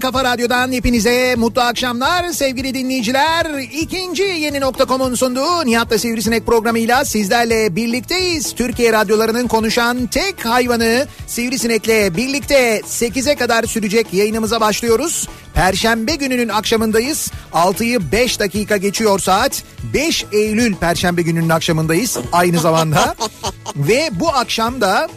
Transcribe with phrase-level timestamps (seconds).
[0.00, 3.46] kafa radyodan hepinize mutlu akşamlar sevgili dinleyiciler.
[3.72, 8.54] İkinci yeni nokta.com'un sunduğu Nihat'la Sivrisinek programıyla sizlerle birlikteyiz.
[8.54, 15.28] Türkiye radyolarının konuşan tek hayvanı Sivrisinek'le birlikte 8'e kadar sürecek yayınımıza başlıyoruz.
[15.54, 17.30] Perşembe gününün akşamındayız.
[17.52, 19.62] 6'yı 5 dakika geçiyor saat.
[19.94, 23.14] 5 Eylül Perşembe gününün akşamındayız aynı zamanda.
[23.76, 25.08] Ve bu akşam da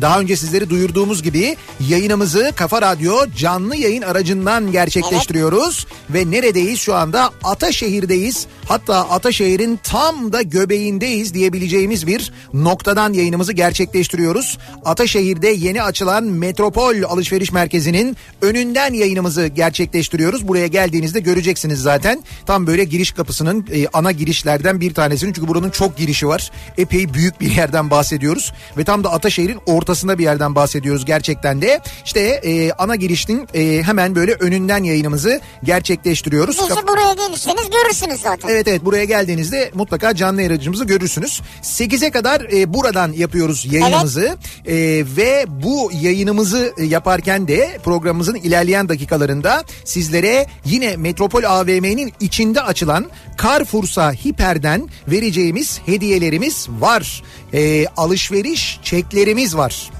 [0.00, 1.56] daha önce sizleri duyurduğumuz gibi
[1.88, 5.86] yayınımızı Kafa Radyo canlı yayın aracından gerçekleştiriyoruz.
[6.10, 7.30] Ve neredeyiz şu anda?
[7.44, 8.46] Ataşehir'deyiz.
[8.68, 14.58] Hatta Ataşehir'in tam da göbeğindeyiz diyebileceğimiz bir noktadan yayınımızı gerçekleştiriyoruz.
[14.84, 20.48] Ataşehir'de yeni açılan Metropol Alışveriş Merkezi'nin önünden yayınımızı gerçekleştiriyoruz.
[20.48, 22.22] Buraya geldiğinizde göreceksiniz zaten.
[22.46, 25.32] Tam böyle giriş kapısının e, ana girişlerden bir tanesinin.
[25.32, 26.50] Çünkü buranın çok girişi var.
[26.78, 28.52] Epey büyük bir yerden bahsediyoruz.
[28.76, 29.83] Ve tam da Ataşehir'in ortasında
[30.18, 31.80] bir yerden bahsediyoruz gerçekten de.
[32.04, 36.58] İşte e, ana girişin e, hemen böyle önünden yayınımızı gerçekleştiriyoruz.
[36.58, 38.48] Bizi buraya gelirseniz görürsünüz zaten.
[38.48, 41.42] Evet evet buraya geldiğinizde mutlaka canlı yayıncımızı görürsünüz.
[41.62, 44.36] 8'e kadar e, buradan yapıyoruz yayınımızı.
[44.66, 44.74] E,
[45.16, 53.06] ve bu yayınımızı e, yaparken de programımızın ilerleyen dakikalarında sizlere yine Metropol AVM'nin içinde açılan
[53.42, 57.22] Carrefour'sa Hiper'den vereceğimiz hediyelerimiz var.
[57.54, 59.90] E, alışveriş çeklerimiz var.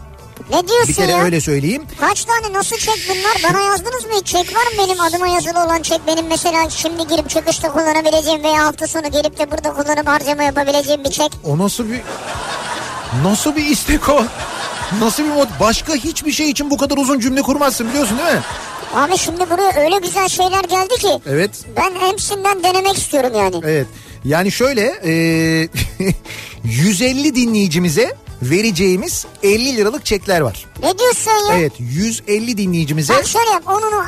[0.51, 1.23] Ne diyorsun Bir kere ya?
[1.25, 1.83] öyle söyleyeyim.
[2.01, 3.53] Kaç tane nasıl çek bunlar?
[3.53, 4.27] Bana yazdınız mı hiç?
[4.27, 6.01] Çek var mı benim adıma yazılı olan çek?
[6.07, 11.05] Benim mesela şimdi girip çıkışta kullanabileceğim veya hafta sonu gelip de burada kullanıp harcama yapabileceğim
[11.05, 11.31] bir çek.
[11.45, 12.01] O nasıl bir
[13.23, 14.25] nasıl bir istek o?
[15.01, 15.49] Nasıl bir mod?
[15.61, 18.43] Başka hiçbir şey için bu kadar uzun cümle kurmazsın biliyorsun değil mi?
[18.95, 21.19] Abi şimdi buraya öyle güzel şeyler geldi ki.
[21.27, 21.51] Evet.
[21.77, 23.61] Ben hepsinden denemek istiyorum yani.
[23.65, 23.87] Evet.
[24.25, 25.69] Yani şöyle e,
[26.65, 28.15] 150 dinleyicimize
[28.51, 30.67] vereceğimiz 50 liralık çekler var.
[30.83, 31.59] Ne diyorsun ya?
[31.59, 33.63] Evet 150 dinleyicimize Bak şöyle yap.
[33.67, 34.05] Onunu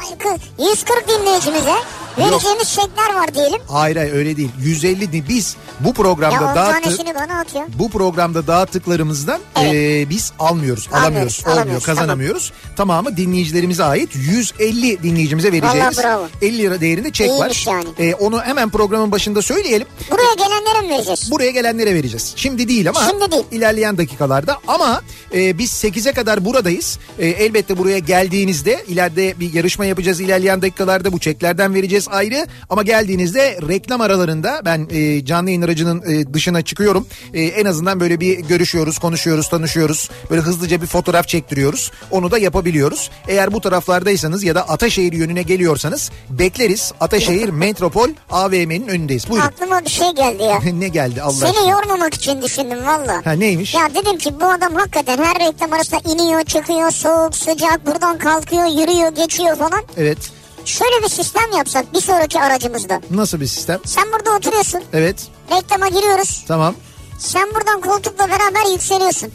[0.58, 1.74] 140 dinleyicimize
[2.18, 3.60] vereceğimiz çekler var diyelim.
[3.68, 7.66] hayır hayır öyle değil 150 din biz bu Ya programda 10 dağıttık bana at ya.
[7.78, 9.74] bu programda dağıttıklarımızdan Evet.
[9.74, 12.52] e, biz almıyoruz, Almıyoruz, alamıyoruz, olmuyor, alamıyoruz, kazanamıyoruz.
[12.76, 16.28] Tamamı dinleyicilerimize ait 150 dinleyicimize vereceğimiz Vallahi bravo.
[16.42, 17.72] 50 lira değerinde çek İyiymiş var.
[17.72, 18.10] yani.
[18.10, 19.86] E, onu hemen programın başında söyleyelim.
[20.10, 21.30] Buraya gelenlere mi vereceğiz?
[21.30, 22.32] Buraya gelenlere vereceğiz.
[22.36, 23.44] Şimdi değil ama Şimdi değil.
[23.52, 23.98] ilerleyen
[24.30, 25.02] dakikalarda ama
[25.34, 26.98] e, biz 8'e kadar buradayız.
[27.18, 32.82] E, elbette buraya geldiğinizde ileride bir yarışma yapacağız ilerleyen dakikalarda bu çeklerden vereceğiz ayrı ama
[32.82, 37.06] geldiğinizde reklam aralarında ben e, canlı yayın aracının e, dışına çıkıyorum.
[37.34, 40.10] E, en azından böyle bir görüşüyoruz, konuşuyoruz, tanışıyoruz.
[40.30, 41.90] Böyle hızlıca bir fotoğraf çektiriyoruz.
[42.10, 43.10] Onu da yapabiliyoruz.
[43.28, 46.92] Eğer bu taraflardaysanız ya da Ataşehir yönüne geliyorsanız bekleriz.
[47.00, 49.28] Ataşehir Metropol AVM'nin önündeyiz.
[49.28, 49.46] Buyurun.
[49.46, 50.60] Aklıma bir şey geldi ya.
[50.78, 51.70] ne geldi Allah Seni aşkına?
[51.70, 53.20] yormamak için düşündüm valla.
[53.24, 53.74] Ha neymiş?
[53.74, 58.64] Ya dedim ki bu adam hakikaten her reklam arasında iniyor, çıkıyor, soğuk, sıcak, buradan kalkıyor,
[58.66, 59.82] yürüyor, geçiyor falan.
[59.96, 60.18] Evet.
[60.64, 63.00] Şöyle bir sistem yapsak bir sonraki aracımızda.
[63.10, 63.80] Nasıl bir sistem?
[63.84, 65.26] Sen burada oturuyorsun, Evet.
[65.50, 66.44] reklama giriyoruz.
[66.48, 66.74] Tamam.
[67.18, 69.30] Sen buradan koltukla beraber yükseliyorsun.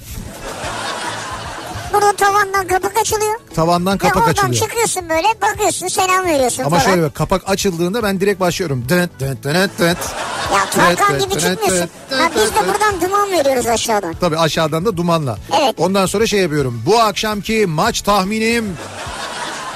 [1.94, 3.40] Burada tavandan kapak açılıyor.
[3.56, 4.54] Tavandan Ve kapak oradan açılıyor.
[4.64, 6.90] çıkıyorsun böyle bakıyorsun selam veriyorsun Ama falan.
[6.92, 8.84] şöyle bak kapak açıldığında ben direkt başlıyorum.
[8.90, 9.98] Dıt dıt dıt dıt.
[10.54, 11.90] Ya Tarkan gibi çıkmıyorsun.
[12.10, 14.14] Ha, biz de buradan duman veriyoruz aşağıdan.
[14.22, 15.38] Tabii aşağıdan da dumanla.
[15.62, 15.76] Evet.
[15.78, 16.82] Ondan sonra şey yapıyorum.
[16.86, 18.78] Bu akşamki maç tahminim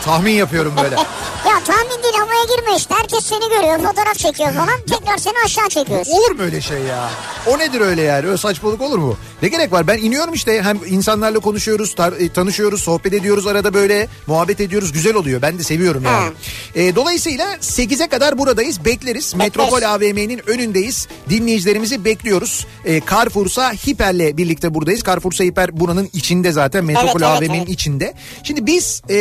[0.05, 0.95] tahmin yapıyorum böyle.
[1.45, 2.93] Ya tahmin değil havaya girme işte.
[2.97, 4.79] Herkes seni görüyor fotoğraf çekiyor falan.
[4.89, 6.07] Tekrar seni aşağı çekiyoruz.
[6.07, 7.09] Olur mu öyle şey ya?
[7.47, 8.27] O nedir öyle yani?
[8.27, 9.17] Öyle saçmalık olur mu?
[9.41, 9.87] Ne gerek var?
[9.87, 14.91] Ben iniyorum işte hem insanlarla konuşuyoruz, tar- e, tanışıyoruz, sohbet ediyoruz arada böyle muhabbet ediyoruz.
[14.91, 15.41] Güzel oluyor.
[15.41, 16.31] Ben de seviyorum yani.
[16.75, 18.85] E, dolayısıyla 8'e kadar buradayız.
[18.85, 19.35] Bekleriz.
[19.35, 21.07] Metropol AVM'nin önündeyiz.
[21.29, 22.67] Dinleyicilerimizi bekliyoruz.
[22.85, 25.03] E, Carrefour'sa Hiper'le birlikte buradayız.
[25.03, 26.85] Carrefour'sa Hiper buranın içinde zaten.
[26.85, 27.69] Metropol Evet, evet, AVM'nin evet.
[27.69, 28.13] içinde.
[28.43, 29.15] Şimdi biz e,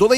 [0.00, 0.09] dolayısıyla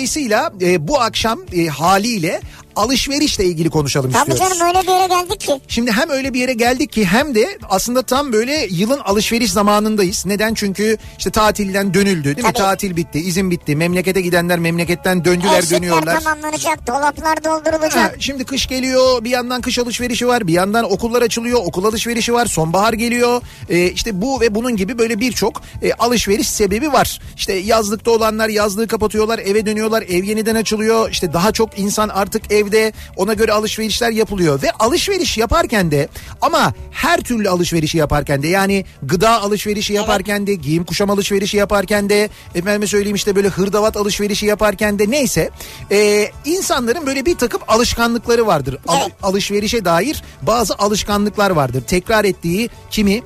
[0.62, 2.40] e, bu akşam e, haliyle
[2.76, 4.58] alışverişle ilgili konuşalım Tabii istiyoruz.
[4.58, 5.60] canım öyle bir yere geldik ki.
[5.69, 10.26] Şimdi hem öyle bir yere geldik ki hem de aslında tam böyle yılın alışveriş zamanındayız.
[10.26, 10.54] Neden?
[10.54, 12.42] Çünkü işte tatilden dönüldü değil mi?
[12.42, 12.52] Tabii.
[12.58, 13.76] Tatil bitti, izin bitti.
[13.76, 16.20] Memlekete gidenler memleketten döndüler, Eksikler dönüyorlar.
[16.20, 16.86] tamamlanacak.
[16.86, 18.16] Dolaplar Ha, doldurulacak.
[18.20, 22.46] şimdi kış geliyor bir yandan kış alışverişi var bir yandan okullar açılıyor okul alışverişi var
[22.46, 27.52] sonbahar geliyor Ee, işte bu ve bunun gibi böyle birçok e, alışveriş sebebi var işte
[27.52, 32.93] yazlıkta olanlar yazlığı kapatıyorlar eve dönüyorlar ev yeniden açılıyor işte daha çok insan artık evde
[33.17, 36.09] ona göre alışverişler yapılıyor ve alışveriş yaparken de
[36.41, 42.09] ama her türlü alışverişi yaparken de yani gıda alışverişi yaparken de giyim kuşam alışverişi yaparken
[42.09, 45.50] de efendime söyleyeyim işte böyle hırdavat alışverişi yaparken de neyse
[45.91, 48.79] e, insanların böyle bir takım alışkanlıkları vardır.
[48.88, 51.82] Al- alışverişe dair bazı alışkanlıklar vardır.
[51.87, 53.23] Tekrar ettiği kimi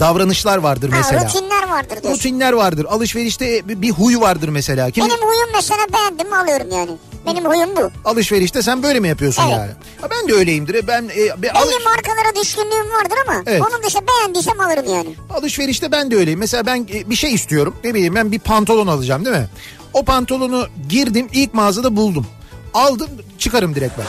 [0.00, 1.24] davranışlar vardır Ha, mesela.
[1.24, 2.10] rutinler vardır diyorsun.
[2.10, 2.86] Rutinler vardır.
[2.90, 4.90] Alışverişte bir, huy vardır mesela.
[4.90, 6.90] Kimi Benim huyum mesela beğendim mi alıyorum yani.
[7.26, 7.90] Benim huyum bu.
[8.04, 9.52] alışverişte sen böyle mi yapıyorsun Evet.
[9.52, 9.70] yani?
[10.00, 10.86] Ha, ben de öyleyimdir.
[10.86, 13.62] Ben e, be- alış- Belli markalara düşkünlüğüm vardır ama Evet.
[13.62, 15.14] onun dışında beğendiysem alırım yani.
[15.30, 16.38] Alışverişte ben de öyleyim.
[16.38, 17.76] Mesela ben e, bir şey istiyorum.
[17.84, 19.48] Ne bileyim ben bir pantolon alacağım değil mi?
[19.92, 22.26] O pantolonu girdim ilk mağazada buldum.
[22.74, 24.06] Aldım çıkarım direkt ben.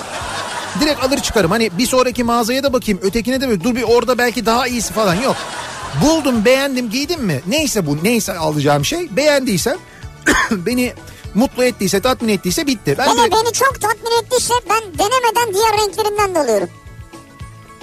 [0.82, 1.52] Direkt alır çıkarım.
[1.52, 3.00] Hani bir sonraki mağazaya da bakayım.
[3.04, 5.36] Ötekine de böyle dur bir orada belki daha iyisi falan yok.
[6.04, 7.42] Buldum beğendim giydim mi?
[7.48, 9.16] Neyse bu neyse alacağım şey.
[9.16, 9.78] Beğendiysem
[10.52, 10.94] beni
[11.36, 12.96] mutlu ettiyse tatmin ettiyse bitti.
[12.98, 16.70] Ben Hele direkt- beni çok tatmin ettiyse ben denemeden diğer renklerinden de alıyorum.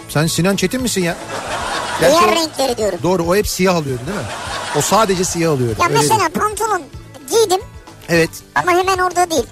[0.08, 1.16] Sen Sinan Çetin misin ya?
[2.00, 2.98] Gerçi diğer o- renkleri diyorum.
[3.02, 4.24] Doğru o hep siyah alıyordu değil mi?
[4.78, 5.76] O sadece siyah alıyordu.
[5.80, 6.30] Ya Öyle mesela değil.
[6.30, 6.82] pantolon
[7.30, 7.60] giydim
[8.08, 8.30] Evet.
[8.54, 9.46] ama hemen orada değil.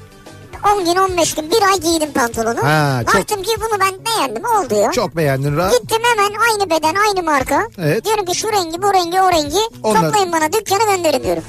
[0.77, 2.65] 10 gün 15 gün bir ay giydim pantolonu.
[2.65, 4.93] Ha, çok- Baktım ki bunu ben beğendim oldu ya.
[4.93, 5.73] Çok beğendin rahat.
[5.73, 7.67] Gittim hemen aynı beden aynı marka.
[7.79, 8.05] Evet.
[8.05, 11.43] Diyorum ki şu rengi bu rengi o rengi Onlar- toplayın bana dükkanı gönderin diyorum.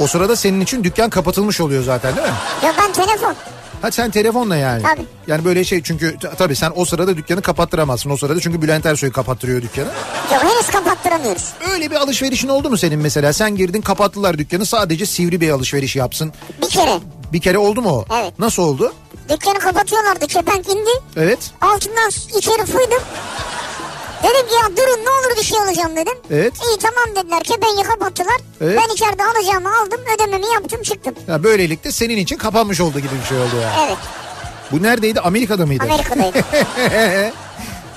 [0.00, 2.34] O sırada senin için dükkan kapatılmış oluyor zaten değil mi?
[2.64, 3.34] Ya ben telefon.
[3.82, 4.82] Ha sen telefonla yani.
[4.82, 5.06] Tabii.
[5.26, 8.10] Yani böyle şey çünkü tabii sen o sırada dükkanı kapattıramazsın.
[8.10, 9.88] O sırada çünkü Bülent Ersoy kapattırıyor dükkanı.
[10.32, 11.52] Ya henüz kapattıramıyoruz.
[11.72, 13.32] Öyle bir alışverişin oldu mu senin mesela?
[13.32, 16.32] Sen girdin kapattılar dükkanı sadece sivri bir alışveriş yapsın.
[16.62, 16.98] Bir kere
[17.32, 18.04] Bir kere oldu mu o?
[18.20, 18.38] Evet.
[18.38, 18.92] Nasıl oldu?
[19.28, 20.90] dükkanı kapatıyorlardı kepenk indi.
[21.16, 21.38] Evet.
[21.60, 23.00] Altından içeri fıydım.
[24.24, 26.14] Dedim ki ya durun ne olur bir şey alacağım dedim.
[26.30, 26.52] Evet.
[26.68, 28.36] İyi tamam dediler kepengi kapattılar.
[28.60, 28.78] Evet.
[28.82, 31.14] Ben içeride alacağımı aldım ödememi yaptım çıktım.
[31.28, 33.72] Ya böylelikle senin için kapanmış oldu gibi bir şey oldu ya.
[33.86, 33.98] Evet
[34.72, 35.20] Bu neredeydi?
[35.20, 35.82] Amerika'da mıydı?
[35.84, 36.42] Amerika'daydım.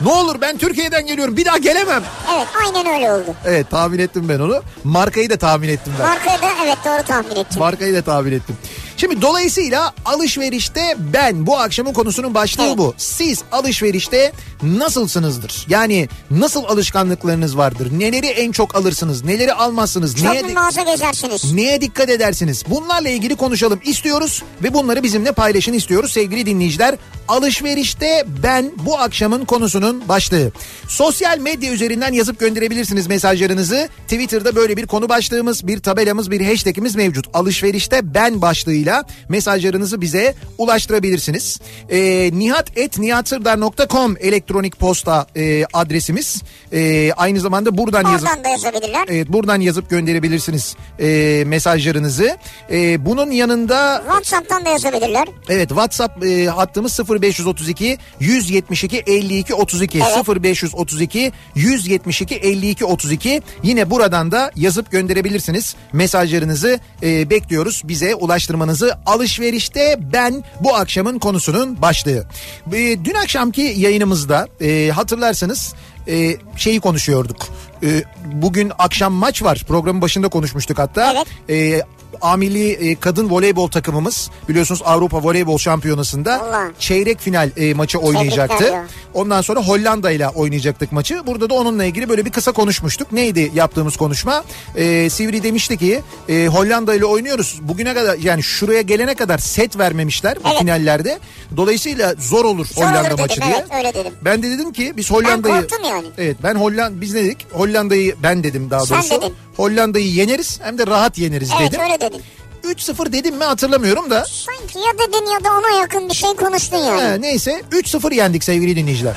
[0.01, 2.03] Ne olur ben Türkiye'den geliyorum bir daha gelemem.
[2.35, 3.35] evet aynen öyle oldu.
[3.45, 4.61] Evet tahmin ettim ben onu.
[4.83, 6.07] Markayı da tahmin ettim ben.
[6.07, 7.59] Markayı da evet doğru tahmin ettim.
[7.59, 8.57] Markayı da tahmin ettim.
[8.97, 12.77] Şimdi dolayısıyla alışverişte ben bu akşamın konusunun başlığı Evet.
[12.77, 12.93] bu.
[12.97, 14.31] Siz alışverişte
[14.63, 15.65] nasılsınızdır?
[15.69, 17.99] Yani nasıl alışkanlıklarınız vardır?
[17.99, 19.23] Neleri en çok alırsınız?
[19.23, 20.15] Neleri almazsınız?
[20.15, 21.53] Çok Neye, mağaza gezersiniz.
[21.53, 22.63] neye dikkat edersiniz?
[22.69, 26.95] Bunlarla ilgili konuşalım istiyoruz ve bunları bizimle paylaşın istiyoruz sevgili dinleyiciler.
[27.27, 30.51] Alışverişte ben bu akşamın konusunun başlığı.
[30.87, 33.89] Sosyal medya üzerinden yazıp gönderebilirsiniz mesajlarınızı.
[34.07, 37.25] Twitter'da böyle bir konu başlığımız, bir tabelamız, bir hashtagimiz mevcut.
[37.33, 38.86] Alışverişte ben başlığıyla
[39.29, 41.59] mesajlarınızı bize ulaştırabilirsiniz.
[41.89, 46.43] Ee, nihat.nihatsırdar.com elektronik posta e, adresimiz.
[46.73, 48.29] Ee, aynı zamanda buradan yazıp...
[48.29, 49.05] Oradan da yazabilirler.
[49.07, 52.37] Evet buradan yazıp gönderebilirsiniz e, mesajlarınızı.
[52.71, 55.27] E, bunun yanında WhatsApp'tan da yazabilirler.
[55.49, 60.43] evet WhatsApp e, hattımız 0532 172 52 32 Evet.
[60.43, 69.99] 0532 172 52 32 yine buradan da yazıp gönderebilirsiniz mesajlarınızı e, bekliyoruz bize ulaştırmanızı alışverişte
[70.13, 72.25] ben bu akşamın konusunun başlığı.
[72.73, 75.73] E, dün akşamki yayınımızda e, hatırlarsanız
[76.07, 77.47] e, şeyi konuşuyorduk.
[77.83, 79.63] E, bugün akşam maç var.
[79.67, 81.13] Programın başında konuşmuştuk hatta.
[81.13, 81.27] Evet.
[81.49, 81.81] E,
[82.21, 86.71] A milli e, kadın voleybol takımımız biliyorsunuz Avrupa Voleybol Şampiyonası'nda Allah.
[86.79, 88.73] çeyrek final e, maçı oynayacaktı.
[89.13, 91.27] Ondan sonra Hollanda ile oynayacaktık maçı.
[91.27, 93.11] Burada da onunla ilgili böyle bir kısa konuşmuştuk.
[93.11, 94.43] Neydi yaptığımız konuşma?
[94.75, 97.59] E, Sivri demişti ki e, Hollanda ile oynuyoruz.
[97.61, 100.59] Bugüne kadar yani şuraya gelene kadar set vermemişler bu Evet.
[100.59, 101.19] finallerde.
[101.57, 103.55] Dolayısıyla zor olur Zor Hollanda olur dedim, maçı diye.
[103.59, 104.13] evet, öyle dedim.
[104.25, 105.67] Ben de dedim ki biz Hollanda'yı...
[105.85, 106.07] yani.
[106.17, 107.37] Evet ben Hollanda biz ne dedik?
[107.53, 109.21] Hollanda'yı ben dedim daha Sen doğrusu.
[109.21, 109.33] dedin.
[109.57, 111.81] Hollanda'yı yeneriz hem de rahat yeneriz Evet dedim.
[111.83, 112.23] öyle dedin.
[112.63, 114.25] 3-0 dedim mi hatırlamıyorum da.
[114.25, 117.01] Sanki ya dedin ya da ona yakın bir şey konuştun yani.
[117.01, 119.15] He, neyse 3-0 yendik sevgili dinleyiciler.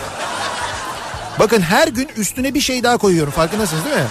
[1.38, 4.06] Bakın her gün üstüne bir şey daha koyuyorum farkındasınız değil mi?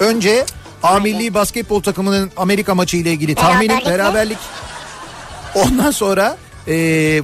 [0.00, 0.46] Önce
[0.82, 4.38] A milli basketbol takımının Amerika maçı ile ilgili tahminim Beraberlik.
[5.54, 6.74] Ondan sonra e,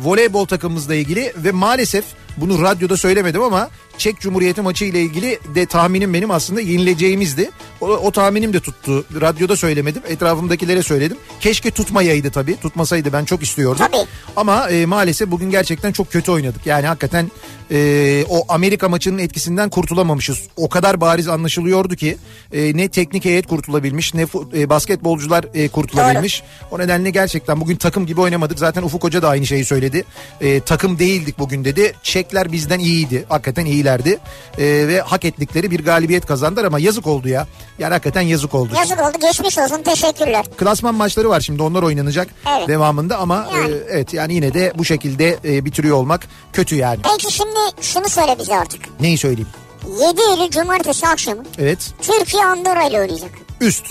[0.03, 2.05] voleybol takımımızla ilgili ve maalesef
[2.37, 7.51] bunu radyoda söylemedim ama Çek Cumhuriyeti maçı ile ilgili de tahminim benim aslında yenileceğimizdi.
[7.81, 9.05] O, o tahminim de tuttu.
[9.21, 10.03] Radyoda söylemedim.
[10.09, 11.17] Etrafımdakilere söyledim.
[11.41, 12.57] Keşke tutmayaydı tabii.
[12.57, 13.87] Tutmasaydı ben çok istiyordum.
[13.93, 14.07] Tabii.
[14.37, 16.67] Ama e, maalesef bugün gerçekten çok kötü oynadık.
[16.67, 17.31] Yani hakikaten
[17.71, 20.39] e, o Amerika maçının etkisinden kurtulamamışız.
[20.57, 22.17] O kadar bariz anlaşılıyordu ki
[22.53, 26.43] e, ne teknik heyet kurtulabilmiş ne e, basketbolcular e, kurtulabilmiş.
[26.71, 28.59] O nedenle gerçekten bugün takım gibi oynamadık.
[28.59, 30.05] Zaten Ufuk Hoca da aynı şeyi söyledi.
[30.41, 31.95] E, takım değildik bugün dedi.
[32.03, 33.25] Çekler bizden iyiydi.
[33.29, 34.19] Hakikaten iyilerdi.
[34.59, 37.47] E, ve hak ettikleri bir galibiyet kazandılar ama yazık oldu ya.
[37.79, 38.73] Yani hakikaten yazık oldu.
[38.79, 40.45] Yazık oldu geçmiş olsun teşekkürler.
[40.57, 42.69] Klasman maçları var şimdi onlar oynanacak Evet.
[42.69, 43.71] devamında ama Yani.
[43.75, 46.99] e, evet yani yine de bu şekilde e, bitiriyor olmak kötü yani.
[47.13, 49.01] Peki şimdi şunu söyle bize artık.
[49.01, 49.49] Neyi söyleyeyim?
[50.09, 53.31] 7 Eylül Cumartesi akşamı Evet Türkiye Andorra ile oynayacak.
[53.61, 53.85] üst.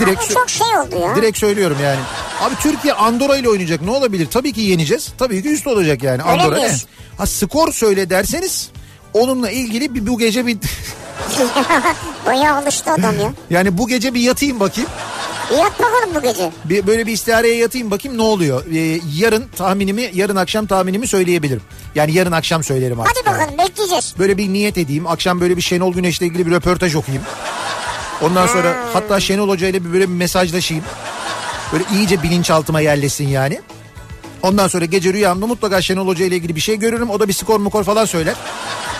[0.00, 1.16] Direkt sö- çok şey oldu ya.
[1.16, 2.00] direkt söylüyorum yani.
[2.40, 4.28] Abi Türkiye Andorra ile oynayacak ne olabilir?
[4.30, 5.12] Tabii ki yeneceğiz.
[5.18, 6.22] Tabii ki üst olacak yani.
[6.22, 6.72] Öyle Andorra ne?
[7.18, 8.70] Ha skor söyle derseniz
[9.14, 10.58] onunla ilgili bir bu gece bir
[12.26, 13.32] Bayağı alıştı adam ya.
[13.50, 14.90] yani bu gece bir yatayım bakayım.
[15.58, 16.50] Yat bakalım bu gece.
[16.64, 18.64] Bir, böyle bir istihareye yatayım bakayım ne oluyor.
[18.74, 21.62] Ee, yarın tahminimi yarın akşam tahminimi söyleyebilirim.
[21.94, 23.16] Yani yarın akşam söylerim artık.
[23.16, 24.14] Hadi bakalım bekleyeceğiz.
[24.18, 25.06] Böyle bir niyet edeyim.
[25.06, 27.24] Akşam böyle bir Şenol Güneş'le ilgili bir röportaj okuyayım.
[28.22, 30.84] Ondan sonra hatta Şenol Hoca ile bir böyle bir mesajlaşayım.
[31.72, 33.60] Böyle iyice bilinçaltıma yerleşsin yani.
[34.44, 37.10] Ondan sonra gece rüyamda mutlaka Şenol Hoca ile ilgili bir şey görürüm.
[37.10, 38.34] O da bir skor mukor falan söyler.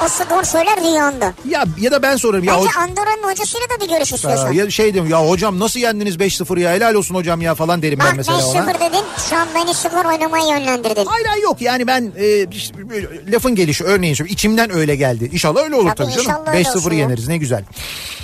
[0.05, 1.33] O skor söyler rüyanda.
[1.49, 2.45] Ya ya da ben sorarım.
[2.45, 4.53] Ya, Bence hoca- Andorra'nın hocasıyla da bir görüş istiyorsan.
[4.53, 7.99] ya şey diyorum ya hocam nasıl yendiniz 5-0 ya helal olsun hocam ya falan derim
[7.99, 8.59] ben Bak mesela ona.
[8.59, 11.07] 5-0 dedin şu an beni skor oynamaya yönlendirdin.
[11.07, 15.31] Hayır yok yani ben e, işte böyle lafın gelişi örneğin söyleyeyim içimden öyle geldi.
[15.33, 16.41] İnşallah öyle olur Tabii, tabii, canım.
[16.43, 16.99] inşallah öyle 5-0 olsun ya.
[16.99, 17.65] yeneriz ne güzel.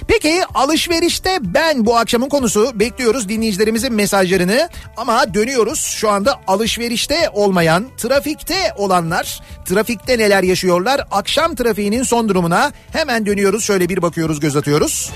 [0.08, 7.86] Peki alışverişte ben bu akşamın konusu bekliyoruz dinleyicilerimizin mesajlarını ama dönüyoruz şu anda alışverişte olmayan
[7.96, 14.56] trafikte olanlar trafikte neler yaşıyorlar akşam trafiğinin son durumuna hemen dönüyoruz şöyle bir bakıyoruz göz
[14.56, 15.10] atıyoruz.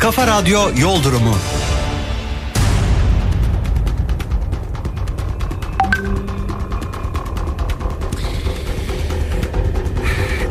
[0.00, 1.34] Kafa Radyo Yol Durumu.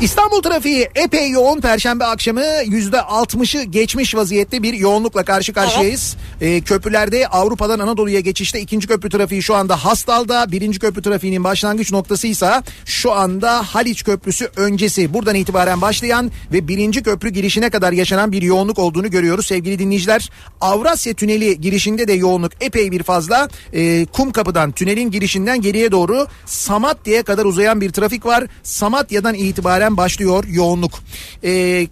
[0.01, 1.62] İstanbul trafiği epey yoğun.
[1.62, 6.15] Perşembe akşamı yüzde altmışı geçmiş vaziyette bir yoğunlukla karşı karşıyayız.
[6.41, 10.51] Ee, köprülerde Avrupa'dan Anadolu'ya geçişte ikinci köprü trafiği şu anda Hastal'da.
[10.51, 15.13] Birinci köprü trafiğinin başlangıç noktasıysa şu anda Haliç Köprüsü öncesi.
[15.13, 20.29] Buradan itibaren başlayan ve birinci köprü girişine kadar yaşanan bir yoğunluk olduğunu görüyoruz sevgili dinleyiciler.
[20.62, 23.50] Avrasya Tüneli girişinde de yoğunluk epey bir fazla.
[23.74, 28.44] Ee, Kum Kapı'dan tünelin girişinden geriye doğru Samatya'ya kadar uzayan bir trafik var.
[28.63, 31.00] Samatya'dan itibaren başlıyor yoğunluk.
[31.43, 31.88] Ee,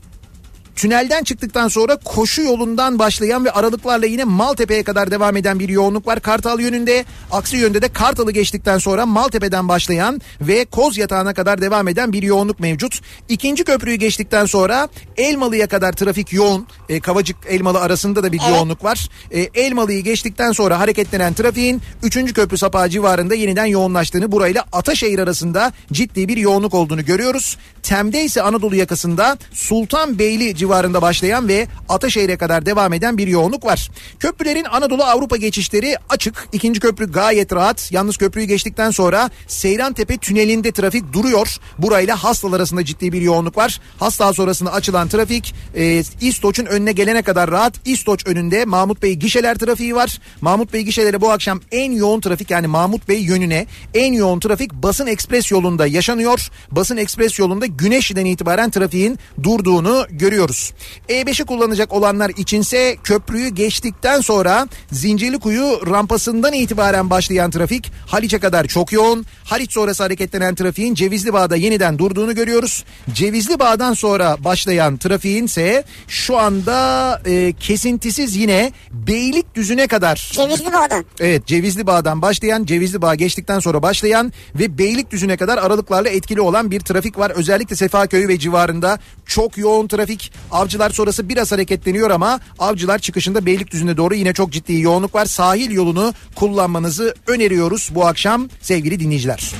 [0.77, 6.07] Tünelden çıktıktan sonra koşu yolundan başlayan ve aralıklarla yine Maltepe'ye kadar devam eden bir yoğunluk
[6.07, 7.05] var Kartal yönünde.
[7.31, 12.23] Aksi yönde de Kartal'ı geçtikten sonra Maltepe'den başlayan ve Koz Yatağı'na kadar devam eden bir
[12.23, 13.01] yoğunluk mevcut.
[13.29, 16.67] İkinci köprüyü geçtikten sonra Elmalı'ya kadar trafik yoğun.
[16.89, 19.09] E, Kavacık Elmalı arasında da bir yoğunluk var.
[19.31, 22.33] E, Elmalı'yı geçtikten sonra hareketlenen trafiğin 3.
[22.33, 27.57] köprü sapağı civarında yeniden yoğunlaştığını burayla Ataşehir arasında ciddi bir yoğunluk olduğunu görüyoruz.
[27.83, 33.91] Tem'de ise Anadolu yakasında Sultanbeyli civarında başlayan ve Ataşehir'e kadar devam eden bir yoğunluk var.
[34.19, 36.47] Köprülerin Anadolu Avrupa geçişleri açık.
[36.53, 37.91] İkinci köprü gayet rahat.
[37.91, 41.57] Yalnız köprüyü geçtikten sonra Seyrantepe tünelinde trafik duruyor.
[41.77, 43.81] Burayla Hastal arasında ciddi bir yoğunluk var.
[43.99, 47.73] Hastal sonrasında açılan trafik e, İstoç'un önüne gelene kadar rahat.
[47.85, 50.19] İstoç önünde Mahmut Bey gişeler trafiği var.
[50.41, 54.73] Mahmut Bey gişeleri bu akşam en yoğun trafik yani Mahmut Bey yönüne en yoğun trafik
[54.73, 56.49] Basın Ekspres yolunda yaşanıyor.
[56.71, 60.56] Basın Ekspres yolunda Güneşli'den itibaren trafiğin durduğunu görüyoruz.
[60.57, 60.73] Öneriyoruz.
[61.09, 68.91] E5'i kullanacak olanlar içinse köprüyü geçtikten sonra Zincirlikuyu rampasından itibaren başlayan trafik Haliç'e kadar çok
[68.91, 69.25] yoğun.
[69.43, 72.85] Haliç sonrası hareketlenen trafiğin Cevizli Bağ'da yeniden durduğunu görüyoruz.
[73.13, 81.05] Cevizli Bağ'dan sonra başlayan trafiğin ise şu anda e, kesintisiz yine Beylikdüzü'ne kadar Cevizli Bağ'dan.
[81.19, 86.71] Evet Cevizli Bağ'dan başlayan Cevizli Bağ geçtikten sonra başlayan ve Beylikdüzü'ne kadar aralıklarla etkili olan
[86.71, 87.31] bir trafik var.
[87.31, 90.31] Özellikle Sefaköy ve civarında çok yoğun trafik.
[90.51, 95.25] Avcılar sonrası biraz hareketleniyor ama Avcılar çıkışında Beylikdüzü'ne doğru yine çok ciddi yoğunluk var.
[95.25, 99.53] Sahil yolunu kullanmanızı öneriyoruz bu akşam sevgili dinleyiciler.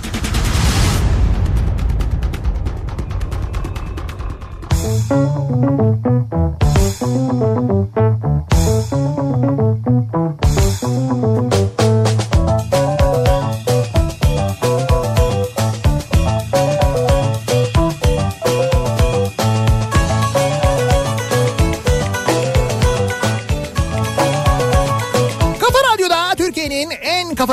[5.10, 5.87] Kafa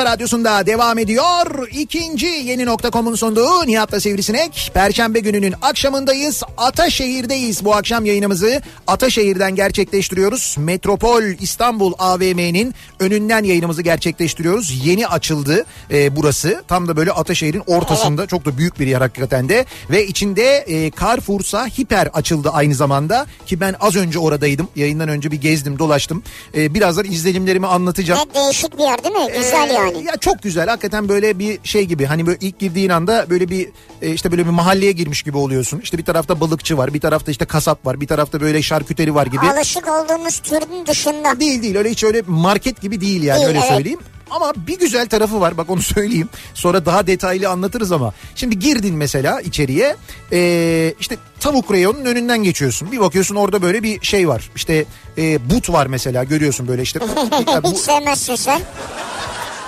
[0.04, 1.68] kafa radyosunda devam ediyor.
[1.73, 4.70] İkinci yeni nokta.com'un sunduğu Nihat'la Sivrisinek.
[4.75, 6.42] Perşembe gününün akşamındayız.
[6.56, 7.64] Ataşehir'deyiz.
[7.64, 10.56] Bu akşam yayınımızı Ataşehir'den gerçekleştiriyoruz.
[10.58, 14.87] Metropol İstanbul AVM'nin önünden yayınımızı gerçekleştiriyoruz.
[14.87, 16.62] Yeni açıldı e, burası.
[16.68, 18.26] Tam da böyle Ataşehir'in ortasında.
[18.26, 19.64] Çok da büyük bir yer hakikaten de.
[19.90, 23.26] Ve içinde e, Carrefour'sa Hiper açıldı aynı zamanda.
[23.46, 24.68] Ki ben az önce oradaydım.
[24.76, 26.23] Yayından önce bir gezdim dolaştım.
[26.56, 28.28] E, birazdan izlenimlerimi anlatacağım.
[28.34, 29.32] Ne değişik bir yer değil mi?
[29.38, 29.93] Güzel Ee, yani.
[30.02, 33.68] Ya çok güzel hakikaten böyle bir şey gibi hani böyle ilk girdiğin anda böyle bir
[34.02, 35.80] e, işte böyle bir mahalleye girmiş gibi oluyorsun.
[35.80, 39.26] İşte bir tarafta balıkçı var bir tarafta işte kasap var bir tarafta böyle şarküteri var
[39.26, 39.40] gibi.
[39.46, 41.40] Alışık olduğumuz türün dışında.
[41.40, 43.68] Değil değil öyle hiç öyle market gibi değil yani Değil, öyle evet.
[43.68, 44.00] söyleyeyim.
[44.30, 46.28] Ama bir güzel tarafı var bak onu söyleyeyim.
[46.54, 48.12] Sonra daha detaylı anlatırız ama.
[48.34, 49.96] Şimdi girdin mesela içeriye
[50.32, 52.92] ee, işte tavuk reyonunun önünden geçiyorsun.
[52.92, 54.50] Bir bakıyorsun orada böyle bir şey var.
[54.56, 54.84] İşte
[55.18, 57.00] e, but var mesela görüyorsun böyle işte.
[57.64, 58.60] Bu- Hiç sevmezsin sen.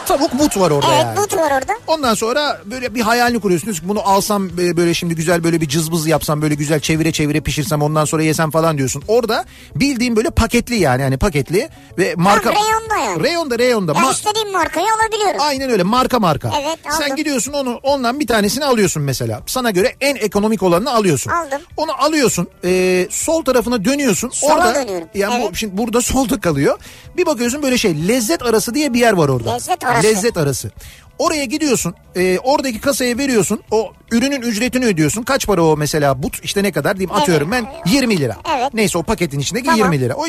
[0.06, 1.16] tavuk but var orada Evet yani.
[1.16, 1.72] but var orada.
[1.86, 3.66] Ondan sonra böyle bir hayalini kuruyorsun.
[3.66, 7.12] Diyorsun ki bunu alsam e, böyle şimdi güzel böyle bir cızbız yapsam böyle güzel çevire
[7.12, 9.02] çevire pişirsem ondan sonra yesem falan diyorsun.
[9.08, 9.44] Orada
[9.74, 12.50] bildiğin böyle paketli yani hani paketli ve marka.
[12.52, 13.22] reyonda yani.
[13.22, 13.92] Reyonda reyonda.
[13.92, 15.40] Ya Ma- istediğim markayı alabiliyorum.
[15.40, 16.52] Aynen öyle marka marka.
[16.62, 17.16] Evet, Sen aldım.
[17.16, 19.40] gidiyorsun onu ondan bir tanesini alıyorsun mesela.
[19.46, 21.30] Sana göre en ekonomik olanını alıyorsun.
[21.30, 21.60] Aldım.
[21.76, 22.48] Onu alıyorsun.
[22.64, 24.30] e, sol tarafına dönüyorsun.
[24.30, 25.08] Sola orada, dönüyorum.
[25.14, 25.56] Yani bu, Evet.
[25.56, 26.78] şimdi burada solda kalıyor.
[27.16, 29.52] Bir bakıyorsun böyle şey lezzet arası diye bir yer var orada.
[29.54, 29.95] Lezzet arası.
[30.02, 30.70] Lezzet arası.
[31.18, 31.94] Oraya gidiyorsun.
[32.16, 33.60] e, oradaki kasaya veriyorsun.
[33.70, 35.22] O ürünün ücretini ödüyorsun.
[35.22, 38.36] Kaç para o mesela but işte ne kadar diyeyim atıyorum ben 20 lira.
[38.58, 38.74] Evet.
[38.74, 39.92] Neyse o paketin içindeki Tamam.
[39.92, 40.14] 20 lira.
[40.14, 40.26] O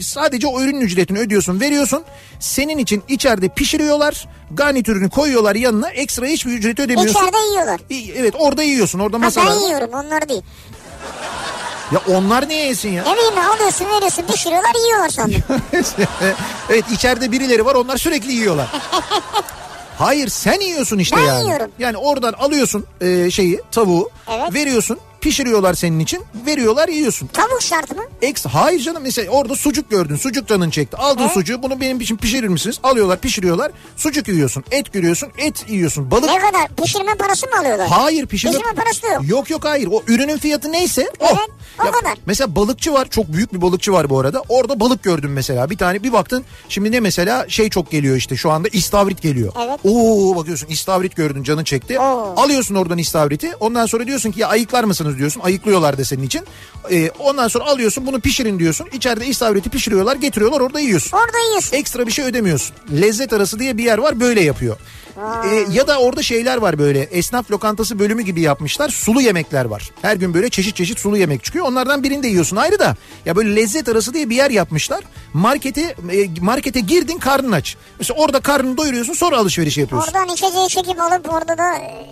[0.00, 2.02] sadece o ürünün ücretini ödüyorsun, veriyorsun.
[2.40, 4.28] Senin için içeride pişiriyorlar.
[4.50, 5.90] Garnitürünü koyuyorlar yanına.
[5.90, 7.20] Ekstra hiçbir ücret ödemiyorsun.
[7.20, 7.80] İçeride yiyorlar.
[8.16, 8.98] Evet orada yiyorsun.
[8.98, 9.48] Orada Ha, masalar.
[9.60, 10.42] ben yiyorum onlar değil.
[11.92, 13.02] Ya onlar niye yesin ya?
[13.04, 15.42] Ne bileyim ben, alıyorsun veriyorsun pişiriyorlar yiyorlar sandım.
[16.70, 18.68] evet içeride birileri var onlar sürekli yiyorlar.
[19.98, 21.44] Hayır sen yiyorsun işte Ben yani.
[21.46, 21.70] yiyorum.
[21.78, 24.54] Yani oradan alıyorsun e, şeyi tavuğu Evet.
[24.54, 27.26] veriyorsun pişiriyorlar senin için veriyorlar yiyorsun.
[27.26, 28.02] Tavuk şart mı?
[28.22, 31.32] Eks hayır canım mesela orada sucuk gördün sucuk canın çekti aldın Evet.
[31.32, 36.30] sucuğu bunu benim için pişirir misiniz alıyorlar pişiriyorlar sucuk yiyorsun et görüyorsun et yiyorsun balık
[36.30, 36.68] Ne kadar?
[36.82, 37.88] Pişirme parası mı alıyorlar?
[37.88, 38.52] Hayır pişirme...
[38.52, 39.28] Pişirme parası yok.
[39.28, 41.26] Yok yok hayır o ürünün fiyatı neyse o.
[41.26, 42.18] Evet, o kadar.
[42.26, 44.42] Mesela balıkçı var çok büyük bir balıkçı var bu arada.
[44.48, 48.36] Orada balık gördüm mesela bir tane bir baktın şimdi ne mesela şey çok geliyor işte
[48.36, 49.52] şu anda istavrit geliyor.
[49.66, 49.80] Evet.
[49.84, 51.98] Oo bakıyorsun istavrit gördün canın çekti.
[51.98, 52.34] Oo.
[52.36, 56.44] Alıyorsun oradan istavriti ondan sonra diyorsun ki ya ayıklar mısınız diyorsun ayıklıyorlar da senin için.
[56.90, 58.88] Ee, ondan sonra alıyorsun bunu pişirin diyorsun.
[58.92, 61.16] İçeride istavriti pişiriyorlar getiriyorlar orada yiyorsun.
[61.16, 61.76] Orada yiyorsun.
[61.76, 62.76] Ekstra bir şey ödemiyorsun.
[63.00, 64.76] Lezzet arası diye bir yer var böyle yapıyor.
[65.44, 68.88] Ee, ya da orada şeyler var böyle esnaf lokantası bölümü gibi yapmışlar.
[68.88, 69.90] Sulu yemekler var.
[70.02, 71.66] Her gün böyle çeşit çeşit sulu yemek çıkıyor.
[71.66, 72.96] Onlardan birini de yiyorsun ayrı da.
[73.26, 75.04] Ya böyle lezzet arası diye bir yer yapmışlar.
[75.32, 75.80] Markete
[76.12, 77.76] e, markete girdin karnın aç.
[77.98, 80.12] Mesela orada karnını doyuruyorsun sonra alışveriş yapıyorsun.
[80.12, 82.06] Oradan içeceği çekip alıp orada da e,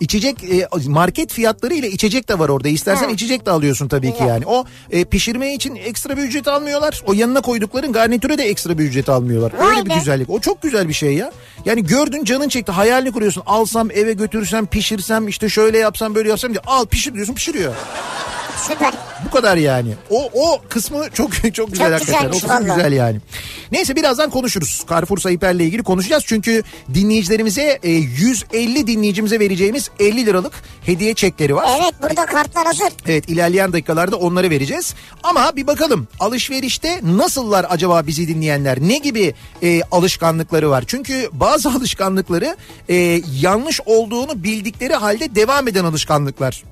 [0.00, 2.68] İçecek e, market fiyatları ile içecek de var orada.
[2.68, 3.10] İstersen Ha.
[3.12, 4.46] içecek de alıyorsun tabii ki yani.
[4.46, 7.02] O e, pişirme için ekstra bir ücret almıyorlar.
[7.06, 9.52] O yanına koydukların garnitüre de ekstra bir ücret almıyorlar.
[9.58, 9.94] Vay Öyle bir be.
[9.94, 10.30] güzellik.
[10.30, 11.32] O çok güzel bir şey ya.
[11.64, 13.42] Yani gördün canın çekti hayalini kuruyorsun.
[13.46, 17.74] Alsam eve götürsem pişirsem işte şöyle yapsam böyle yapsam diye al pişir diyorsun pişiriyor.
[18.58, 18.94] Süper.
[19.26, 19.94] Bu kadar yani.
[20.10, 22.28] O o kısmı çok çok güzel hakikaten.
[22.28, 23.20] O kısmı güzel yani.
[23.72, 24.84] Neyse birazdan konuşuruz.
[24.90, 26.24] Carrefour Sayıper'le ilgili konuşacağız.
[26.26, 26.62] Çünkü
[26.94, 30.52] dinleyicilerimize e, 150 dinleyicimize vereceğimiz 50 liralık
[30.86, 31.80] hediye çekleri var.
[31.80, 32.88] Evet burada kartlar hazır.
[33.06, 34.94] Evet ilerleyen dakikalarda onları vereceğiz.
[35.22, 38.80] Ama bir bakalım alışverişte nasıllar acaba bizi dinleyenler?
[38.80, 40.84] Ne gibi e, alışkanlıkları var?
[40.86, 42.56] Çünkü bazı alışkanlıkları
[42.88, 46.62] e, yanlış olduğunu bildikleri halde devam eden alışkanlıklar.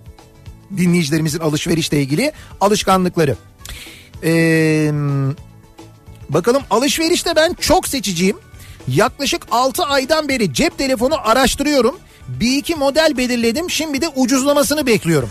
[0.76, 3.36] Dinleyicilerimizin alışverişle ilgili alışkanlıkları.
[4.24, 4.90] Ee,
[6.28, 8.36] bakalım alışverişte ben çok seçiciyim.
[8.88, 11.98] Yaklaşık 6 aydan beri cep telefonu araştırıyorum.
[12.28, 13.70] Bir iki model belirledim.
[13.70, 15.30] Şimdi de ucuzlamasını bekliyorum.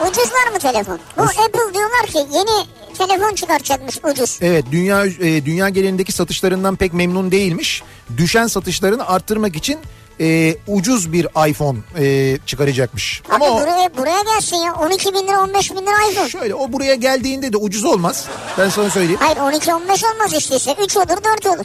[0.00, 0.98] Ucuzlar mı telefon?
[1.18, 2.66] Bu Apple diyorlar ki yeni
[2.98, 4.38] telefon çıkartacakmış ucuz.
[4.42, 7.82] Evet dünya e, dünya genelindeki satışlarından pek memnun değilmiş.
[8.16, 9.78] Düşen satışlarını arttırmak için
[10.20, 13.22] e, ucuz bir iPhone e, çıkaracakmış.
[13.28, 16.28] Abi Ama o, buraya, buraya gelsin ya 12 bin lira 15 bin lira iPhone.
[16.28, 18.24] şöyle o buraya geldiğinde de ucuz olmaz.
[18.58, 19.20] Ben sana söyleyeyim.
[19.22, 21.64] Hayır 12-15 olmaz işte ise 3 olur 4 olur.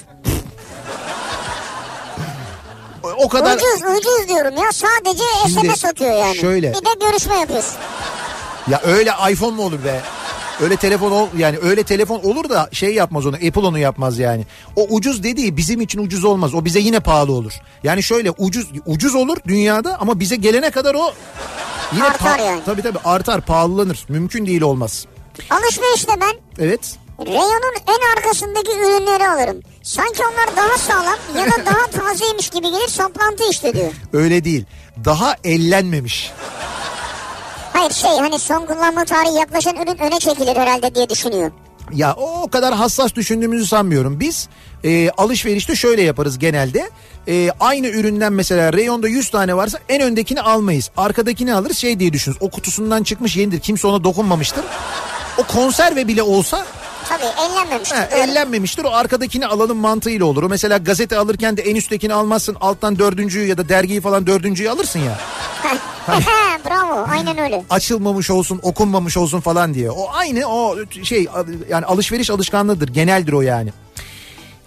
[3.17, 6.35] O kadar Ucuz ucuz diyorum ya sadece Şimdi SMS atıyor yani.
[6.35, 6.69] şöyle.
[6.73, 7.73] Bir de görüşme yapıyorsun.
[8.67, 10.01] ya öyle iPhone mu olur be?
[10.62, 14.45] Öyle telefon ol yani öyle telefon olur da şey yapmaz onu Apple onu yapmaz yani.
[14.76, 16.54] O ucuz dediği bizim için ucuz olmaz.
[16.54, 17.54] O bize yine pahalı olur.
[17.84, 21.13] Yani şöyle ucuz ucuz olur dünyada ama bize gelene kadar o
[21.93, 22.62] yine Artar yani.
[22.65, 24.06] Tabii tabii artar pahalanır.
[24.10, 25.06] Mümkün değil olmaz.
[25.50, 26.95] Alışverişte ben Evet.
[27.26, 29.62] reyonun en arkasındaki ürünleri alırım.
[29.84, 33.91] Sanki onlar daha sağlam ya da daha tazeymiş gibi gelir saplantı işte diyor.
[34.13, 34.65] Öyle değil.
[35.06, 36.32] Daha ellenmemiş.
[37.81, 41.51] Hayır şey hani son kullanma tarihi yaklaşan ürün öne çekilir herhalde diye düşünüyor.
[41.93, 44.19] Ya o kadar hassas düşündüğümüzü sanmıyorum.
[44.19, 44.49] Biz
[44.83, 46.89] e, alışverişte şöyle yaparız genelde.
[47.27, 50.91] E, aynı üründen mesela reyonda 100 tane varsa en öndekini almayız.
[50.97, 52.41] Arkadakini alırız şey diye düşünürüz.
[52.41, 53.59] O kutusundan çıkmış yenidir.
[53.59, 54.63] Kimse ona dokunmamıştır.
[55.37, 56.65] O konserve bile olsa
[57.12, 57.91] Tabii ellenmemiş.
[57.91, 58.19] he, Doğru.
[58.19, 58.84] ellenmemiştir.
[58.84, 60.43] O arkadakini alalım mantığıyla olur.
[60.43, 62.58] O mesela gazete alırken de en üsttekini almazsın.
[62.62, 65.19] Alttan dördüncüyü ya da dergiyi falan dördüncüyü alırsın ya.
[66.69, 67.63] Bravo aynen öyle.
[67.69, 69.91] açılmamış olsun, okunmamış olsun falan diye.
[69.91, 71.28] O aynı o şey
[71.69, 72.88] yani alışveriş alışkanlığıdır.
[72.88, 73.69] Geneldir o yani.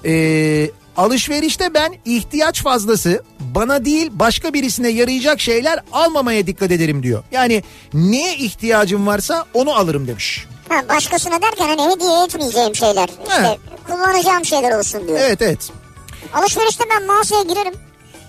[0.05, 7.23] Ee, alışverişte ben ihtiyaç fazlası bana değil başka birisine yarayacak şeyler almamaya dikkat ederim diyor.
[7.33, 7.63] Yani
[7.95, 10.47] neye ihtiyacım varsa onu alırım demiş.
[10.68, 13.09] Ha, başkasına derken hani hediye etmeyeceğim şeyler.
[13.29, 13.59] İşte He.
[13.92, 15.18] kullanacağım şeyler olsun diyor.
[15.22, 15.70] Evet evet.
[16.35, 17.74] Alışverişte ben mağazaya girerim.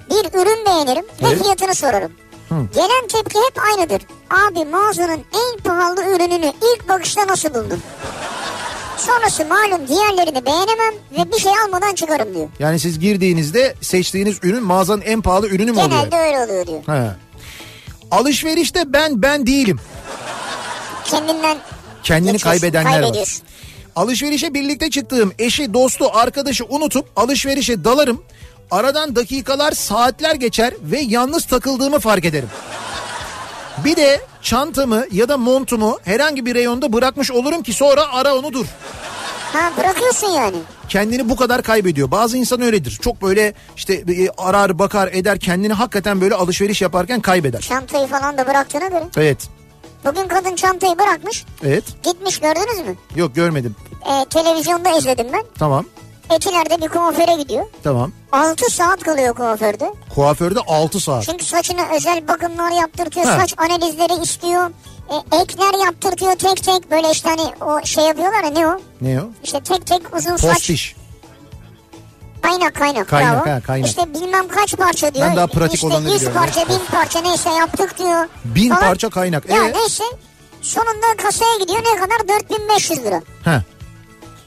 [0.10, 1.42] Bir ürün beğenirim ve Evet.
[1.44, 2.12] fiyatını sorarım.
[2.76, 4.02] Gelen tepki hep aynıdır.
[4.30, 7.82] Abi mağazanın en pahalı ürününü ilk bakışta nasıl buldun?
[8.98, 12.48] Sonrası malum diğerlerini beğenemem ve bir şey almadan çıkarım diyor.
[12.60, 15.90] Yani siz girdiğinizde seçtiğiniz ürün mağazanın en pahalı ürünü mü oluyor?
[15.90, 16.84] Genelde öyle oluyor diyor.
[16.98, 17.12] He.
[18.12, 19.80] Alışverişte ben ben değilim.
[21.06, 21.58] Kendinden
[22.06, 23.28] Kendini geçiyorsun, kaybedenler var.
[23.96, 28.24] Alışverişe birlikte çıktığım eşi, dostu, arkadaşı unutup alışverişe dalarım.
[28.72, 32.50] Aradan dakikalar, saatler geçer ve yalnız takıldığımı fark ederim.
[33.86, 38.54] Bir de çantamı ya da montumu herhangi bir reyonda bırakmış olurum ki sonra ara onu
[38.54, 38.66] dur.
[39.54, 40.58] Ha bırakıyorsun yani.
[40.90, 42.12] Kendini bu kadar kaybediyor.
[42.12, 43.00] Bazı insan öyledir.
[43.02, 47.62] Çok böyle işte e, arar bakar eder kendini hakikaten böyle alışveriş yaparken kaybeder.
[47.62, 49.04] Çantayı falan da bıraktığına göre.
[49.18, 49.38] Evet.
[50.06, 51.46] Bugün kadın çantayı bırakmış.
[51.64, 51.84] Evet.
[52.04, 52.96] Gitmiş gördünüz mü?
[53.16, 53.76] Yok görmedim.
[54.06, 55.44] Ee, televizyonda izledim ben.
[55.60, 55.86] Tamam.
[56.30, 57.66] Etiler'de bir kuaföre gidiyor.
[57.84, 58.12] Tamam.
[58.32, 59.94] 6 saat kalıyor kuaförde.
[60.16, 61.24] Kuaförde 6 saat.
[61.24, 63.26] Çünkü saçına özel bakımlar yaptırtıyor.
[63.26, 63.40] Ha.
[63.40, 64.70] Saç analizleri istiyor.
[65.10, 66.92] E, ekler yaptırtıyor tek tek.
[66.92, 68.80] Böyle işte hani o şey yapıyorlar ya ne o?
[69.02, 69.26] Ne o?
[69.44, 70.54] İşte tek tek uzun saç.
[70.54, 70.96] Postiş.
[72.46, 73.08] Kaynak kaynak.
[73.08, 73.56] Kaynak, bravo.
[73.56, 73.88] ha, kaynak.
[73.90, 75.28] İşte bilmem kaç parça diyor.
[75.30, 76.40] Ben daha pratik işte olanı 100 biliyorum.
[76.40, 78.28] parça bin parça neyse yaptık diyor.
[78.46, 78.82] Bin Falan.
[78.82, 79.50] parça kaynak.
[79.50, 79.74] Ya Ee?
[79.74, 80.04] neyse.
[80.62, 83.22] Sonunda kasaya gidiyor ne kadar 4500 lira.
[83.44, 83.62] Heh.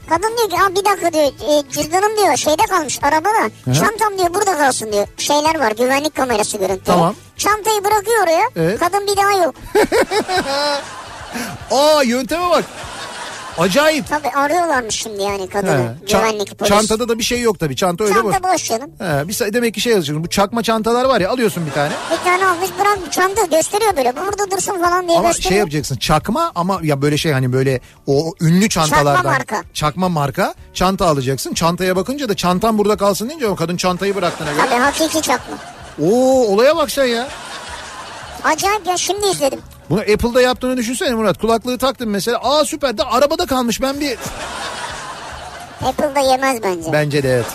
[0.09, 3.51] Kadın diyor ki Aa, bir dakika diyor e, cüzdanım diyor şeyde kalmış arabada.
[3.65, 3.73] Hı.
[3.75, 5.07] Çantam diyor burada kalsın diyor.
[5.19, 6.85] Şeyler var güvenlik kamerası görüntü.
[6.85, 7.15] Tamam.
[7.37, 8.49] Çantayı bırakıyor oraya.
[8.57, 8.81] Evet.
[8.81, 9.55] Kadın bir daha yok.
[11.71, 12.65] Aa yönteme bak.
[13.59, 14.09] Acayip.
[14.09, 15.79] Tabii arıyorlarmış şimdi yani kadını.
[15.79, 16.07] He.
[16.12, 16.68] Güvenlik polis.
[16.71, 17.77] çantada da bir şey yok tabii.
[17.77, 18.33] Çanta öyle boş.
[18.35, 18.90] Çanta boş canım.
[18.99, 20.25] He, bir, demek ki şey yazıyor.
[20.25, 21.92] Bu çakma çantalar var ya alıyorsun bir tane.
[22.11, 24.16] Bir tane almış bırak çanta gösteriyor böyle.
[24.16, 25.51] Burada dursun falan diye Ama gösteriyor.
[25.51, 29.14] şey yapacaksın çakma ama ya böyle şey hani böyle o ünlü çantalardan.
[29.14, 29.62] Çakma marka.
[29.75, 30.55] Çakma marka.
[30.75, 31.55] Çanta alacaksın.
[31.55, 34.66] Çantaya bakınca da çantam burada kalsın deyince o kadın çantayı bıraktığına göre.
[34.71, 35.57] Tabii hakiki çakma.
[36.03, 37.29] Oo olaya bak sen ya.
[38.44, 39.61] Acayip ya şimdi izledim.
[39.90, 41.38] Bunu Apple'da yaptığını düşünsene Murat.
[41.38, 42.38] Kulaklığı taktın mesela.
[42.42, 44.18] Aa süper de arabada kalmış ben bir...
[45.85, 46.92] Apple'da yemez bence.
[46.92, 47.46] Bence de evet.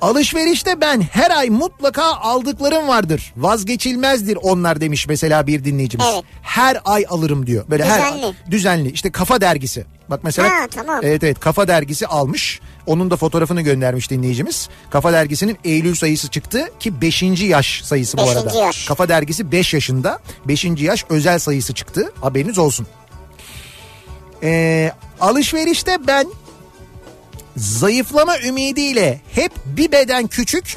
[0.00, 3.32] Alışverişte ben her ay mutlaka aldıklarım vardır.
[3.36, 6.06] Vazgeçilmezdir onlar demiş mesela bir dinleyicimiz.
[6.14, 6.24] Evet.
[6.42, 7.64] Her ay alırım diyor.
[7.70, 8.34] Böyle her Düzenli.
[8.50, 8.90] düzenli.
[8.90, 9.86] İşte Kafa dergisi.
[10.10, 11.00] Bak mesela Ha, tamam.
[11.02, 12.60] Evet evet Kafa dergisi almış.
[12.86, 14.68] Onun da fotoğrafını göndermiş dinleyicimiz.
[14.90, 17.22] Kafa dergisinin Eylül sayısı çıktı ki 5.
[17.22, 18.58] yaş sayısı bu Beşinci arada.
[18.58, 18.86] yaş.
[18.86, 20.18] Kafa dergisi 5 yaşında.
[20.48, 20.64] 5.
[20.64, 22.12] yaş özel sayısı çıktı.
[22.20, 22.86] Haberiniz olsun.
[24.42, 26.26] Ee, alışverişte ben
[27.56, 30.76] zayıflama ümidiyle hep bir beden küçük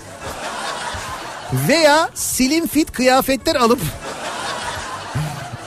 [1.67, 3.79] Veya slim fit kıyafetler alıp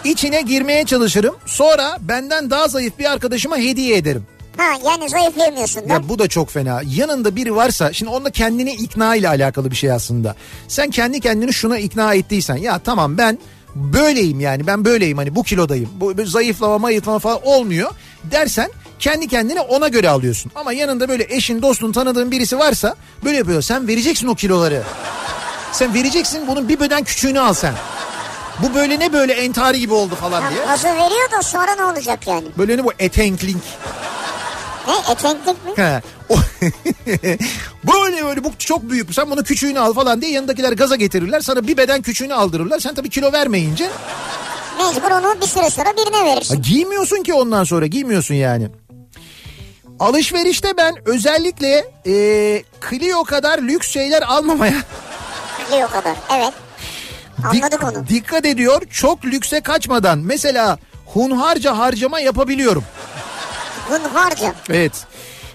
[0.05, 1.37] içine girmeye çalışırım.
[1.47, 4.27] Sonra benden daha zayıf bir arkadaşıma hediye ederim.
[4.57, 5.93] Ha yani zayıflayamıyorsun da.
[5.93, 6.81] Ya bu da çok fena.
[6.97, 10.35] Yanında biri varsa şimdi onda kendini ikna ile alakalı bir şey aslında.
[10.69, 13.39] Sen kendi kendini şuna ikna ettiysen ya tamam ben
[13.75, 15.91] böyleyim yani ben böyleyim hani bu kilodayım.
[16.01, 17.91] Bu bu zayıflama mayıflama falan olmuyor
[18.25, 20.53] dersen kendi kendine ona göre alıyorsun.
[20.55, 23.63] Ama yanında böyle eşin dostun tanıdığın birisi varsa böyle yapıyor.
[23.63, 24.83] Sen vereceksin o kiloları.
[25.73, 27.75] Sen vereceksin bunun bir beden küçüğünü al sen.
[28.63, 30.61] Bu böyle ne böyle entari gibi oldu falan diye.
[30.61, 32.45] Ya gazı veriyor da sonra ne olacak yani?
[32.59, 33.63] Böyle ne bu etenkling.
[34.89, 35.73] Ne etenklik mi?
[35.77, 36.01] He.
[37.85, 39.15] Böyle böyle bu çok büyük.
[39.15, 41.41] Sen bunu küçüğünü al falan diye yanındakiler gaza getirirler.
[41.41, 42.81] Sana bir beden küçüğünü aldırırlar.
[42.81, 43.91] Sen tabii kilo vermeyince
[44.79, 46.63] Mecbur onu bir süre sonra birine ha, verirsin.
[46.63, 48.69] giymiyorsun ki ondan sonra giymiyorsun yani.
[50.01, 52.13] Alışverişte ben özellikle e,
[52.91, 54.75] Clio kadar lüks şeyler almamaya
[55.69, 56.17] Biliyor o kadar.
[56.37, 56.53] Evet.
[57.45, 58.09] Anladık onu.
[58.09, 58.83] dikkat ediyor.
[58.91, 62.85] Çok lükse kaçmadan mesela hunharca harcama yapabiliyorum.
[63.89, 64.55] Hunharca.
[64.71, 65.07] Evet.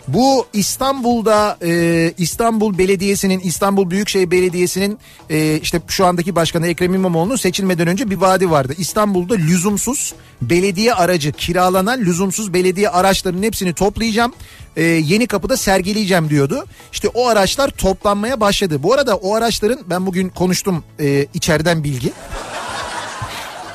[0.07, 7.35] Bu İstanbul'da e, İstanbul Belediyesi'nin İstanbul Büyükşehir Belediyesi'nin e, işte şu andaki başkanı Ekrem İmamoğlu'nun
[7.35, 8.73] seçilmeden önce bir vaadi vardı.
[8.77, 14.33] İstanbul'da lüzumsuz belediye aracı kiralanan lüzumsuz belediye araçlarının hepsini toplayacağım.
[14.75, 16.65] E, yeni kapıda sergileyeceğim diyordu.
[16.91, 18.83] İşte o araçlar toplanmaya başladı.
[18.83, 22.13] Bu arada o araçların ben bugün konuştum e, içeriden bilgi.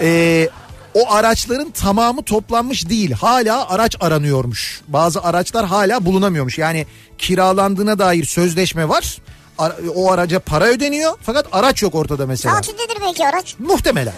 [0.01, 0.49] Ee,
[0.95, 3.13] o araçların tamamı toplanmış değil.
[3.13, 4.81] Hala araç aranıyormuş.
[4.89, 6.59] Bazı araçlar hala bulunamıyormuş.
[6.59, 6.87] Yani
[7.19, 9.19] kiralandığına dair sözleşme var.
[9.95, 12.55] O araca para ödeniyor fakat araç yok ortada mesela.
[12.55, 13.55] Tatildedir belki araç.
[13.59, 14.13] Muhtemelen.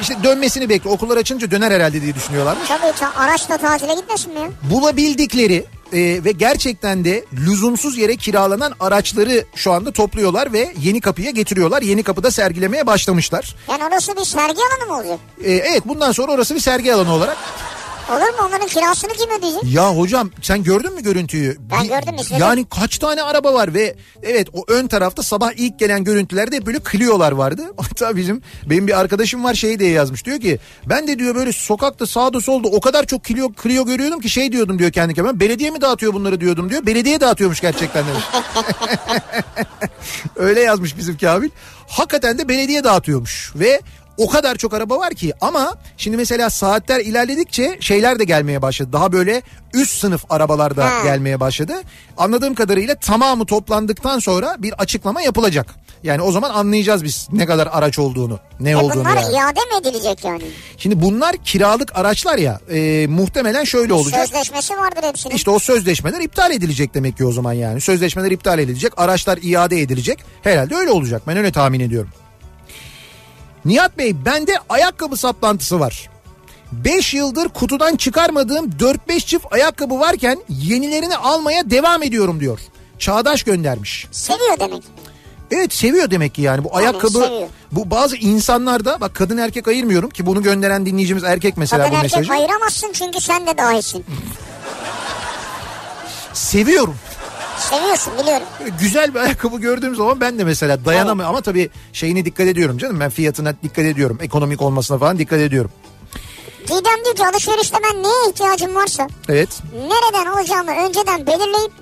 [0.00, 0.90] İşte dönmesini bekle.
[0.90, 2.68] Okullar açınca döner herhalde diye düşünüyorlarmış.
[2.68, 4.50] Tabii ta- araçla tatile gitmesin mi?
[4.62, 11.30] Bulabildikleri e, ve gerçekten de lüzumsuz yere kiralanan araçları şu anda topluyorlar ve yeni kapıya
[11.30, 11.82] getiriyorlar.
[11.82, 13.56] Yeni kapıda sergilemeye başlamışlar.
[13.68, 15.18] Yani orası bir sergi alanı mı olacak?
[15.44, 17.36] E, evet bundan sonra orası bir sergi alanı olarak
[18.10, 18.46] Olur mu?
[18.48, 19.62] Onların kirasını kim ödeyecek?
[19.64, 21.56] Ya hocam sen gördün mü görüntüyü?
[21.70, 22.40] Ben Bir- gördüm, izledim.
[22.40, 26.66] Yani kaç tane araba var ve evet o ön tarafta sabah ilk gelen görüntülerde hep
[26.66, 27.62] böyle Clio'lar vardı.
[27.76, 31.52] Hatta bizim benim bir arkadaşım var şey diye yazmış diyor ki ben de diyor böyle
[31.52, 35.40] sokakta sağda solda o kadar çok Clio, Clio görüyordum ki şey diyordum diyor kendi kendime
[35.40, 36.86] belediye mi dağıtıyor bunları diyordum diyor.
[36.86, 38.24] Belediye dağıtıyormuş gerçekten demiş.
[40.36, 41.50] Öyle yazmış bizim Kabil.
[41.88, 43.80] Hakikaten de belediye dağıtıyormuş ve
[44.20, 48.90] o kadar çok araba var ki ama şimdi mesela saatler ilerledikçe şeyler de gelmeye başladı.
[48.92, 49.42] Daha böyle
[49.74, 51.04] üst sınıf arabalar da Ha.
[51.04, 51.72] gelmeye başladı.
[52.16, 55.66] Anladığım kadarıyla tamamı toplandıktan sonra bir açıklama yapılacak.
[56.02, 59.34] Yani o zaman anlayacağız biz ne kadar araç olduğunu, ne E olduğunu bunlar yani.
[59.34, 60.42] iade mi edilecek yani?
[60.76, 64.26] Şimdi bunlar kiralık araçlar ya e, muhtemelen şöyle olacak.
[64.28, 65.34] Sözleşmesi vardır hepsinin.
[65.34, 67.80] İşte o sözleşmeler iptal edilecek demek ki o zaman yani.
[67.80, 70.18] Sözleşmeler iptal edilecek, araçlar iade edilecek.
[70.42, 71.22] Herhalde öyle olacak.
[71.26, 72.10] Ben öyle tahmin ediyorum.
[73.64, 76.10] Nihat Bey bende ayakkabı saplantısı var.
[76.72, 82.60] 5 yıldır kutudan çıkarmadığım 4-5 çift ayakkabı varken yenilerini almaya devam ediyorum diyor.
[82.98, 84.06] Çağdaş göndermiş.
[84.10, 84.82] Seviyor demek.
[85.50, 87.48] Evet seviyor demek ki yani bu ayakkabı seviyor.
[87.72, 91.96] bu bazı insanlarda bak kadın erkek ayırmıyorum ki bunu gönderen dinleyicimiz erkek mesela Kadın bu
[92.04, 92.32] erkek mesajı.
[92.32, 94.04] ayıramazsın çünkü sen de dahilsin.
[96.32, 96.96] Seviyorum.
[97.70, 98.46] Seviyorsun biliyorum.
[98.60, 102.78] Böyle güzel bir ayakkabı gördüğüm zaman ben de mesela dayanamıyorum ama tabii şeyine dikkat ediyorum
[102.78, 105.70] canım ben fiyatına dikkat ediyorum ekonomik olmasına falan dikkat ediyorum.
[106.64, 111.72] Didem diyor ki alışverişte ben neye ihtiyacım varsa Evet nereden alacağımı önceden belirleyip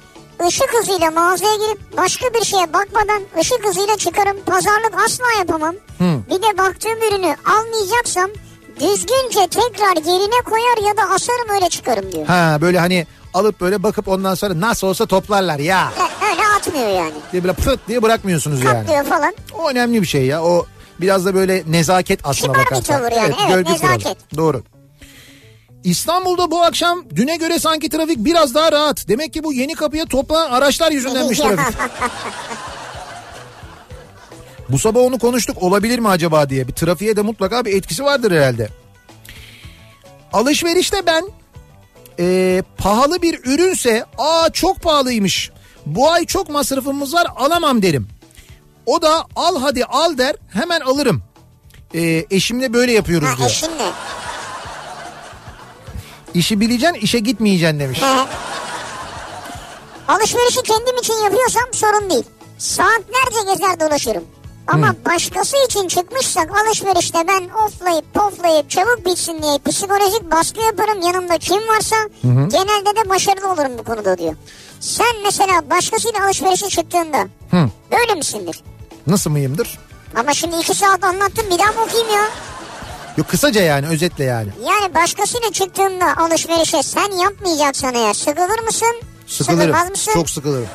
[0.49, 4.37] ışık hızıyla mağazaya girip başka bir şeye bakmadan ışık hızıyla çıkarım.
[4.47, 5.75] Pazarlık asla yapamam.
[6.01, 8.31] Bir de baktığım ürünü almayacaksam
[8.81, 12.27] düzgünce tekrar yerine koyar ya da asarım öyle çıkarım diyor.
[12.27, 13.07] ha böyle hani
[13.39, 15.65] alıp böyle bakıp ondan sonra nasıl olsa toplarlar ya
[15.99, 17.13] Ya, Öyle atmıyor yani.
[17.33, 18.87] diye böyle pıt diye bırakmıyorsunuz yani.
[18.87, 19.35] Katlıyor falan.
[19.59, 20.67] O önemli bir şey ya o
[21.01, 22.97] biraz da böyle nezaket aslına Kibar bir bakarsan.
[22.99, 23.35] tavır yani.
[23.53, 23.75] Evet, kuralı.
[23.75, 24.17] nezaket.
[24.37, 24.63] Doğru.
[25.85, 29.09] İstanbul'da bu akşam düne göre sanki trafik biraz daha rahat.
[29.09, 31.77] Demek ki bu yeni kapıya toplanan araçlar yüzündenmiş trafik.
[34.69, 36.69] Bu sabah onu konuştuk olabilir mi acaba diye.
[36.69, 38.69] Bir trafiğe de mutlaka bir etkisi vardır herhalde.
[40.33, 41.25] Alışverişte ben
[42.19, 45.51] e, pahalı bir ürünse aa çok pahalıymış.
[45.87, 48.09] Bu ay çok masrafımız var alamam derim.
[48.87, 51.23] O da al hadi al der hemen alırım.
[51.95, 53.51] E, eşimle böyle yapıyoruz ha diyor.
[53.51, 53.91] eşinle.
[56.35, 58.03] İşi bileceksin işe gitmeyeceksin demiş.
[58.03, 58.27] He.
[60.09, 62.25] Alışverişi kendim için yapıyorsam sorun değil.
[62.59, 64.25] Saatlerce gezer dolaşırım.
[64.73, 71.39] Ama başkası için çıkmışsak alışverişte ben oflayıp poflayıp çabuk bitsin diye psikolojik baskı yaparım yanımda
[71.39, 74.35] kim varsa genelde de başarılı olurum bu konuda diyor.
[74.81, 77.19] Sen mesela başkasıyla alışverişe çıktığında
[77.51, 77.69] Hı.
[77.93, 78.63] böyle misindir?
[79.07, 79.79] Nasıl mıyımdır?
[80.17, 82.25] Ama şimdi iki saat anlattım bir daha mı okuyayım ya?
[83.17, 84.49] Yok kısaca yani özetle yani.
[84.67, 88.97] Yani başkasıyla çıktığında alışverişe sen yapmayacaksan eğer sıkılır mısın?
[89.27, 89.61] Sıkılırım.
[89.61, 90.13] Sıkılmaz mısın?
[90.13, 90.69] Çok sıkılırım.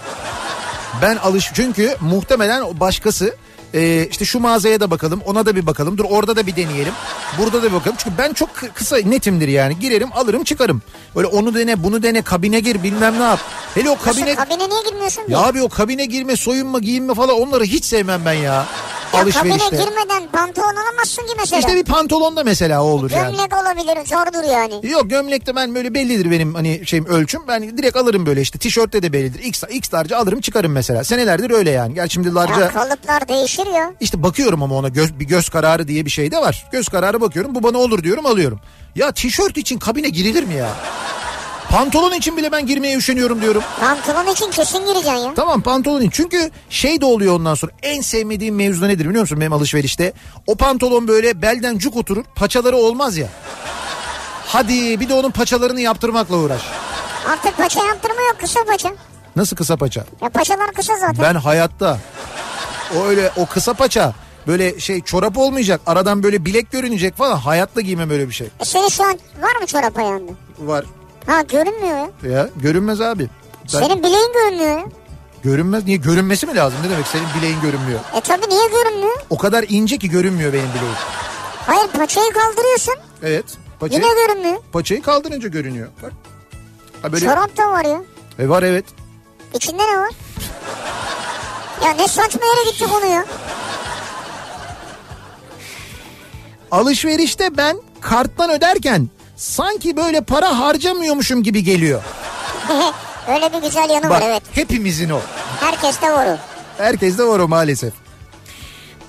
[1.01, 3.35] Ben alış çünkü muhtemelen başkası
[3.73, 6.93] e, işte şu mağazaya da bakalım ona da bir bakalım dur orada da bir deneyelim
[7.37, 10.81] burada da bir bakalım çünkü ben çok kı- kısa netimdir yani girerim alırım çıkarım
[11.15, 13.39] öyle onu dene bunu dene kabine gir bilmem ne yap
[13.75, 15.23] hele o Nasıl, kabine kabine niye girmiyorsun?
[15.27, 18.65] ya abi o kabine girme soyunma giyinme falan onları hiç sevmem ben ya Ya
[19.19, 21.59] kabine alışverişte girmeden pantolon alamazsın ki mesela.
[21.59, 23.35] işte bir pantolonda mesela o olur yani.
[23.35, 24.91] Gömlek olabilir zordur yani.
[24.91, 27.41] Yok gömlekte ben böyle bellidir benim hani şeyim ölçüm.
[27.47, 29.39] Ben direkt alırım böyle işte tişörtte de bellidir.
[29.43, 31.03] X, X large alırım çıkarım mesela.
[31.03, 31.93] Senelerdir öyle yani.
[31.93, 33.93] Gerçi şimdi large'a Ya kalıplar değişir ya.
[33.99, 36.65] işte bakıyorum ama ona göz, bir göz kararı diye bir şey de var.
[36.71, 38.59] Göz kararı bakıyorum bu bana olur diyorum alıyorum.
[38.95, 40.69] Ya tişört için kabine girilir mi ya?
[41.69, 43.63] Pantolon için bile ben girmeye üşeniyorum diyorum.
[43.79, 45.33] Pantolon için kesin gireceksin ya.
[45.35, 46.09] Tamam pantolon için.
[46.09, 47.71] Çünkü şey de oluyor ondan sonra.
[47.83, 50.13] En sevmediğim mevzu nedir biliyor musun benim alışverişte?
[50.47, 52.23] O pantolon böyle belden cuk oturur.
[52.35, 53.27] Paçaları olmaz ya.
[54.45, 56.61] Hadi bir de onun paçalarını yaptırmakla uğraş.
[57.29, 58.89] Artık paça yaptırma yok kısa paça.
[59.35, 60.05] Nasıl kısa paça?
[60.21, 61.17] Ya paçalar kısa zaten.
[61.21, 61.97] Ben hayatta
[62.97, 64.13] o öyle o kısa paça
[64.47, 65.81] böyle şey çorap olmayacak.
[65.85, 67.37] Aradan böyle bilek görünecek falan.
[67.37, 68.47] Hayatta giymem öyle bir şey.
[68.59, 70.31] E senin şu an var mı çorap ayağında?
[70.59, 70.85] Var.
[71.25, 72.31] Ha görünmüyor ya.
[72.31, 73.29] Ya görünmez abi.
[73.73, 74.85] Ben- Senin bileğin görünmüyor ya.
[75.43, 75.85] Görünmez.
[75.85, 76.79] Niye görünmesi mi lazım?
[76.85, 77.99] Ne demek senin bileğin görünmüyor?
[78.17, 79.17] E tabi niye görünmüyor?
[79.29, 80.95] O kadar ince ki görünmüyor benim bileğim.
[81.67, 82.93] Hayır paçayı kaldırıyorsun.
[83.23, 83.45] Evet.
[83.79, 84.57] Paçayı, Yine görünmüyor.
[84.71, 85.87] paçayı kaldırınca görünüyor.
[86.03, 86.11] Bak.
[87.01, 88.01] Ha böyle, Çorap da var ya.
[88.39, 88.85] E var evet.
[89.53, 90.09] İçinde ne var?
[91.85, 93.25] Ya ne saçma yere gitti konu ya.
[96.71, 102.01] Alışverişte ben karttan öderken sanki böyle para harcamıyormuşum gibi geliyor.
[103.27, 104.43] Öyle bir güzel yanı Bak var evet.
[104.51, 105.19] hepimizin o.
[105.59, 106.37] Herkeste var o.
[106.77, 107.93] Herkeste var o maalesef.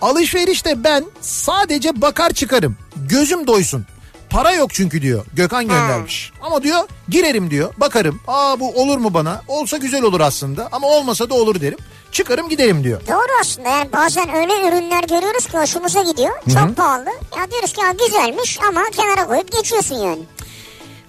[0.02, 2.76] Alışverişte ben sadece bakar çıkarım.
[2.96, 3.86] Gözüm doysun.
[4.30, 5.24] Para yok çünkü diyor.
[5.32, 6.32] Gökhan göndermiş.
[6.42, 7.74] Ama diyor girerim diyor.
[7.76, 8.20] Bakarım.
[8.28, 9.42] Aa bu olur mu bana?
[9.48, 10.68] Olsa güzel olur aslında.
[10.72, 11.78] Ama olmasa da olur derim.
[12.14, 13.00] Çıkarım giderim diyor.
[13.08, 16.30] Doğru aslında yani bazen öyle ürünler görüyoruz ki hoşumuza gidiyor.
[16.52, 17.08] Çok pahalı.
[17.38, 20.22] Ya diyoruz ki ya güzelmiş ama kenara koyup geçiyorsun yani.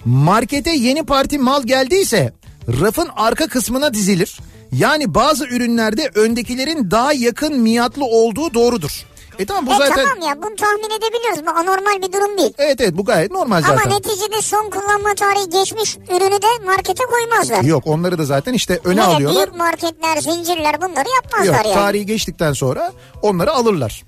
[0.04, 2.32] Markete yeni parti mal geldiyse
[2.80, 4.38] rafın arka kısmına dizilir.
[4.72, 9.06] Yani bazı ürünlerde öndekilerin daha yakın miyatlı olduğu doğrudur.
[9.38, 10.04] E tamam bu e zaten...
[10.04, 11.46] tamam ya bunu tahmin edebiliyoruz.
[11.46, 12.52] Bu anormal bir durum değil.
[12.58, 13.76] Evet evet bu gayet normal zaten.
[13.76, 17.62] Ama neticede son kullanma tarihi geçmiş ürünü de markete koymazlar.
[17.62, 19.46] Yok onları da zaten işte öne Hele alıyorlar.
[19.46, 21.74] büyük marketler, zincirler bunları yapmazlar Yok yani.
[21.74, 24.04] tarihi geçtikten sonra onları alırlar.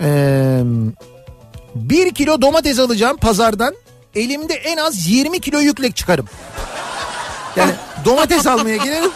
[0.00, 0.60] Ee,
[1.74, 3.74] bir kilo domates alacağım pazardan.
[4.14, 6.26] Elimde en az 20 kilo yükle çıkarım.
[7.56, 7.72] Yani
[8.04, 9.10] domates almaya gelirim.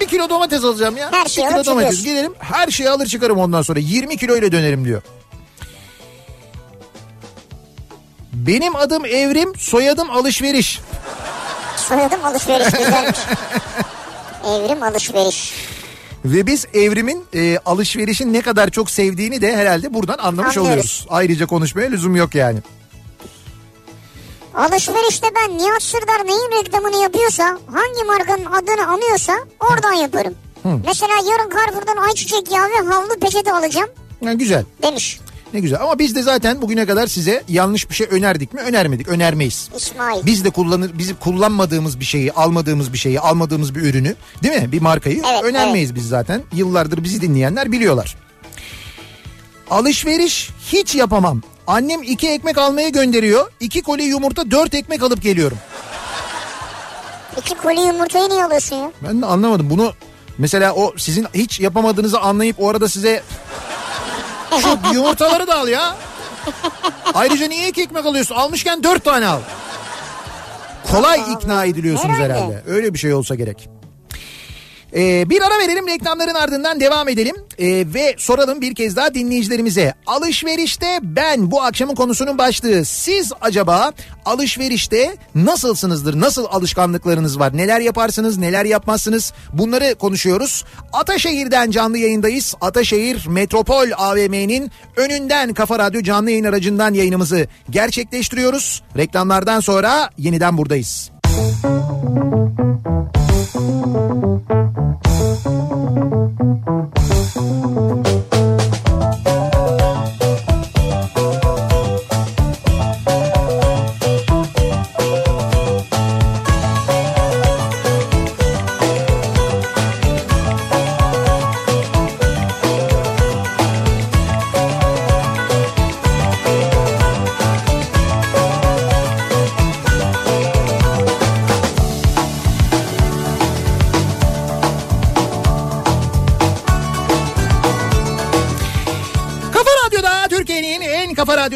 [0.00, 1.12] Bir kilo domates alacağım ya.
[1.12, 2.32] Her şeyi kilo alıp domates gelirim.
[2.38, 3.78] Her şeyi alır çıkarım ondan sonra.
[3.78, 5.02] 20 kilo ile dönerim diyor.
[8.32, 10.80] Benim adım Evrim, soyadım Alışveriş.
[11.76, 13.18] Soyadım alışveriş güzelmiş.
[14.46, 15.54] Evrim alışveriş.
[16.24, 20.58] Ve biz evrimin e, alışverişin ne kadar çok sevdiğini de herhalde buradan anlamış Anlıyoruz.
[20.58, 21.06] oluyoruz.
[21.10, 22.58] Ayrıca konuşmaya lüzum yok yani.
[24.58, 30.34] Alışverişte ben Nihat Sırdar neyin reklamını yapıyorsa, hangi markanın adını anıyorsa oradan yaparım.
[30.64, 33.88] Mesela yarın Carrefour'dan ayçiçek yağı ve havlu peçete alacağım
[34.24, 34.64] Ha, güzel.
[34.82, 35.20] demiş
[35.54, 35.80] Ne güzel.
[35.82, 38.60] Ama biz de zaten bugüne kadar size yanlış bir şey önerdik mi?
[38.60, 39.08] Önermedik.
[39.08, 39.68] Önermeyiz.
[39.76, 40.26] İsmail.
[40.26, 44.72] Biz de kullanır, bizim kullanmadığımız bir şeyi, almadığımız bir şeyi, almadığımız bir ürünü, değil mi?
[44.72, 46.42] Bir markayı Evet, önermeyiz biz zaten.
[46.52, 48.16] Yıllardır bizi dinleyenler biliyorlar.
[49.70, 51.42] Alışveriş hiç yapamam.
[51.68, 53.52] Annem iki ekmek almaya gönderiyor.
[53.60, 55.58] İki koli yumurta dört ekmek alıp geliyorum.
[57.38, 58.90] İki koli yumurtayı niye alıyorsun ya?
[59.08, 59.92] Ben de anlamadım bunu.
[60.38, 63.22] Mesela o sizin hiç yapamadığınızı anlayıp o arada size
[64.62, 65.96] şu yumurtaları da al ya.
[67.14, 68.34] Ayrıca niye iki ekmek alıyorsun?
[68.34, 69.40] Almışken dört tane al.
[70.92, 72.34] Kolay Allah ikna ediliyorsunuz herhalde.
[72.34, 72.62] Herhalde.
[72.66, 73.68] Öyle bir şey olsa gerek.
[74.96, 79.94] Ee, bir ara verelim reklamların ardından devam edelim Ee, ve soralım bir kez daha dinleyicilerimize.
[80.06, 82.84] Alışverişte ben bu akşamın konusunun başlığı.
[82.84, 83.92] Siz acaba
[84.24, 86.20] alışverişte nasılsınızdır?
[86.20, 87.56] Nasıl alışkanlıklarınız var?
[87.56, 88.38] Neler yaparsınız?
[88.38, 89.32] Neler yapmazsınız?
[89.52, 90.64] Bunları konuşuyoruz.
[90.92, 92.54] Ataşehir'den canlı yayındayız.
[92.60, 98.82] Ataşehir Metropol AVM'nin önünden Kafa Radyo canlı yayın aracından yayınımızı gerçekleştiriyoruz.
[98.96, 101.10] Reklamlardan sonra yeniden buradayız.
[101.22, 102.47] Kafa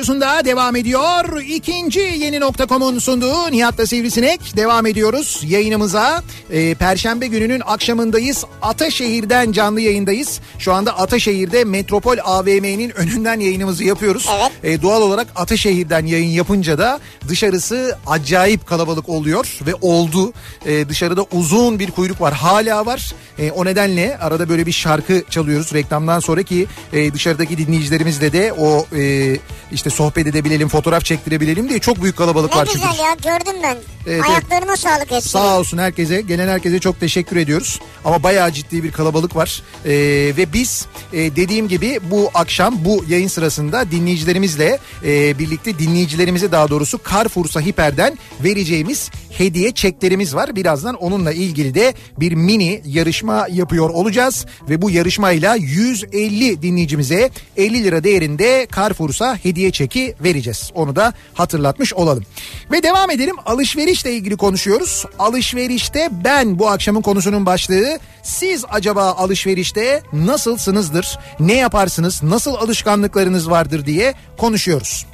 [0.03, 1.43] Radyosu'nda devam ediyor.
[1.43, 6.23] İkinci yeni nokta.com'un sunduğu Nihat'la Sivrisinek devam ediyoruz yayınımıza.
[6.51, 8.45] Ee, Perşembe gününün akşamındayız.
[8.63, 10.41] Ataşehir'den canlı yayındayız.
[10.59, 14.29] Şu anda Ataşehir'de Metropol AVM'nin önünden yayınımızı yapıyoruz.
[14.41, 14.53] Evet.
[14.63, 20.33] Ee, doğal olarak Ataşehir'den yayın yapınca da dışarısı acayip kalabalık oluyor ve oldu.
[20.67, 22.35] Ee, dışarıda uzun bir kuyruk var.
[22.35, 23.15] Hala var.
[23.39, 28.53] Ee, o nedenle arada böyle bir şarkı çalıyoruz reklamdan sonra ki e, dışarıdaki dinleyicilerimizle de
[28.53, 29.37] o e,
[29.73, 32.79] işte sohbet edebilelim, fotoğraf çektirebilelim diye çok büyük kalabalık Ne var çünkü.
[32.89, 33.77] güzel ya gördüm ben.
[34.07, 35.21] Evet, Ayaklarına sağlık hepsine.
[35.21, 37.81] Sağ olsun herkese, gelen herkese çok teşekkür ediyoruz.
[38.05, 39.63] Ama bayağı ciddi bir kalabalık var.
[39.85, 39.91] Ee,
[40.37, 46.69] ve biz e, dediğim gibi bu akşam bu yayın sırasında dinleyicilerimizle e, birlikte dinleyicilerimize daha
[46.71, 50.57] doğrusu Carrefour'sa Hiper'den vereceğimiz hediye çeklerimiz var.
[50.57, 54.47] Birazdan onunla ilgili de bir mini yarışma yapıyor olacağız.
[54.69, 60.71] Ve bu yarışmayla 150 dinleyicimize 50 lira değerinde Carrefour'sa hediye çeki vereceğiz.
[60.75, 62.25] Onu da hatırlatmış olalım.
[62.73, 65.05] Ve devam edelim alışverişle ilgili konuşuyoruz.
[65.19, 67.99] Alışverişte ben bu akşamın konusunun başlığı.
[68.23, 71.19] Siz acaba alışverişte nasılsınızdır?
[71.41, 72.23] Ne yaparsınız?
[72.23, 75.07] Nasıl alışkanlıklarınız vardır diye konuşuyoruz.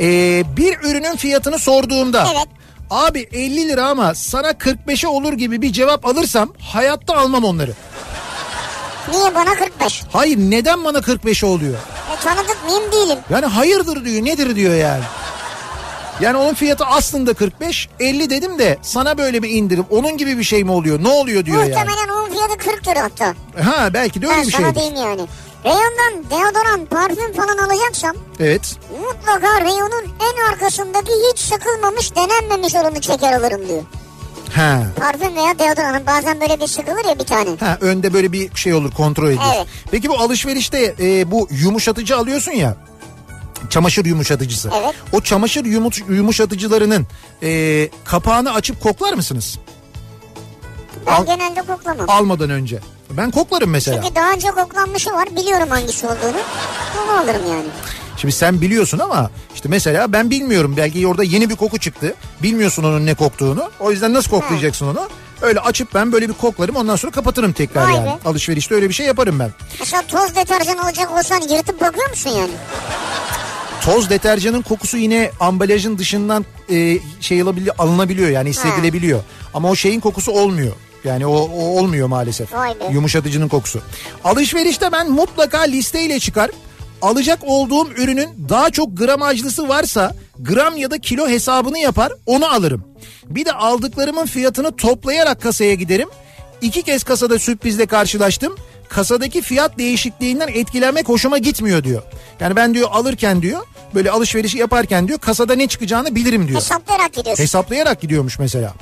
[0.00, 2.63] Ee, bir ürünün fiyatını sorduğumda Evet.
[2.90, 7.72] Abi 50 lira ama sana 45'e olur gibi bir cevap alırsam hayatta almam onları.
[9.12, 10.02] Niye bana 45?
[10.12, 11.74] Hayır neden bana 45'e oluyor?
[11.74, 13.18] E, tanıdık mıyım değilim.
[13.30, 15.02] Yani hayırdır diyor nedir diyor yani.
[16.20, 20.44] Yani onun fiyatı aslında 45 50 dedim de sana böyle bir indirim onun gibi bir
[20.44, 21.68] şey mi oluyor ne oluyor diyor yani.
[21.68, 23.34] Muhtemelen onun fiyatı 40 lira hatta.
[23.64, 24.74] Ha belki de öyle Ben bir sana şeydir.
[24.74, 25.26] diyeyim yani.
[25.64, 28.76] Reyondan deodorant, parfüm falan alacaksam Evet.
[29.00, 33.82] mutlaka reyonun en arkasındaki hiç sıkılmamış, denenmemiş olanı çeker alırım diyor.
[34.54, 34.82] Ha.
[35.00, 37.50] Parfüm veya deodorant bazen böyle bir sıkılır ya bir tane.
[37.60, 39.40] Ha önde böyle bir şey olur kontrol edilir.
[39.56, 39.66] Evet.
[39.90, 42.76] Peki bu alışverişte e, bu yumuşatıcı alıyorsun ya.
[43.70, 44.70] Çamaşır yumuşatıcısı.
[44.82, 44.94] Evet.
[45.12, 47.06] O çamaşır yumuş- yumuşatıcılarının
[47.42, 49.58] e, kapağını açıp koklar mısınız?
[51.06, 52.10] Ben Al- genelde koklamam.
[52.10, 52.78] Almadan önce.
[53.16, 54.02] Ben koklarım mesela.
[54.02, 55.28] Çünkü daha önce koklanmışı var.
[55.36, 56.40] Biliyorum hangisi olduğunu.
[57.04, 57.66] Onu alırım yani.
[58.16, 60.74] Şimdi sen biliyorsun ama işte mesela ben bilmiyorum.
[60.76, 62.14] Belki orada yeni bir koku çıktı.
[62.42, 63.70] Bilmiyorsun onun ne koktuğunu.
[63.80, 65.08] O yüzden nasıl koklayacaksın onu?
[65.42, 68.06] Öyle açıp ben böyle bir koklarım ondan sonra kapatırım tekrar Vay yani.
[68.06, 68.10] be.
[68.24, 69.50] Alışverişte öyle bir şey yaparım ben.
[69.80, 72.52] Mesela toz deterjan alacak olsan yırtıp bakıyor musun yani?
[73.82, 77.42] Toz deterjanın kokusu yine ambalajın dışından e, şey
[77.78, 79.20] alınabiliyor yani hissedilebiliyor.
[79.54, 80.72] Ama o şeyin kokusu olmuyor.
[81.04, 82.52] Yani o, o olmuyor maalesef.
[82.52, 82.92] Be.
[82.92, 83.80] Yumuşatıcının kokusu.
[84.24, 86.50] Alışverişte ben mutlaka listeyle çıkar.
[87.02, 92.84] Alacak olduğum ürünün daha çok gramajlısı varsa gram ya da kilo hesabını yapar onu alırım.
[93.26, 96.08] Bir de aldıklarımın fiyatını toplayarak kasaya giderim.
[96.62, 98.56] İki kez kasada sürprizle karşılaştım.
[98.88, 102.02] Kasadaki fiyat değişikliğinden etkilenmek hoşuma gitmiyor diyor.
[102.40, 103.60] Yani ben diyor alırken diyor
[103.94, 106.60] böyle alışverişi yaparken diyor kasada ne çıkacağını bilirim diyor.
[106.60, 107.42] Hesaplayarak gidiyorsun.
[107.42, 108.74] Hesaplayarak gidiyormuş mesela.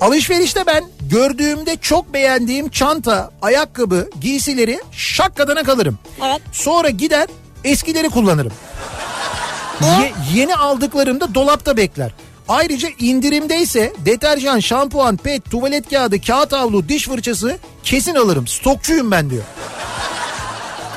[0.00, 5.98] Alışverişte ben gördüğümde çok beğendiğim çanta, ayakkabı, giysileri şakkadana kalırım.
[6.26, 6.40] Evet.
[6.52, 7.28] Sonra gider
[7.64, 8.52] eskileri kullanırım.
[9.82, 12.12] Ye- yeni aldıklarımda dolapta bekler.
[12.48, 18.46] Ayrıca indirimdeyse deterjan, şampuan, pet, tuvalet kağıdı, kağıt havlu, diş fırçası kesin alırım.
[18.46, 19.42] Stokçuyum ben diyor.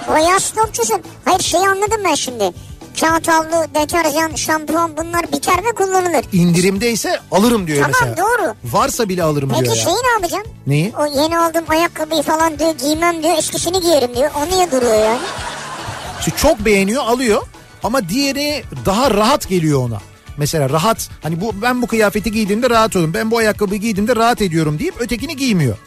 [0.07, 1.01] Bayağı stokçusun.
[1.25, 2.51] Hayır şeyi anladım ben şimdi.
[2.99, 6.25] Kağıt havlu, deterjan, şampuan bunlar biter ve kullanılır.
[6.33, 8.17] İndirimdeyse alırım diyor Tamam, mesela.
[8.17, 8.53] doğru.
[8.63, 9.81] Varsa bile alırım Peki diyor ya.
[9.83, 10.51] şeyi ne yapacaksın?
[10.67, 10.93] Neyi?
[10.97, 14.31] O yeni aldığım ayakkabıyı falan diyor giymem diyor eskisini giyerim diyor.
[14.41, 15.19] O niye duruyor yani?
[16.19, 17.41] İşte çok beğeniyor alıyor
[17.83, 19.97] ama diğeri daha rahat geliyor ona.
[20.37, 23.13] Mesela rahat hani bu ben bu kıyafeti giydiğimde rahat olurum.
[23.13, 25.77] Ben bu ayakkabıyı giydiğimde rahat ediyorum deyip ötekini giymiyor.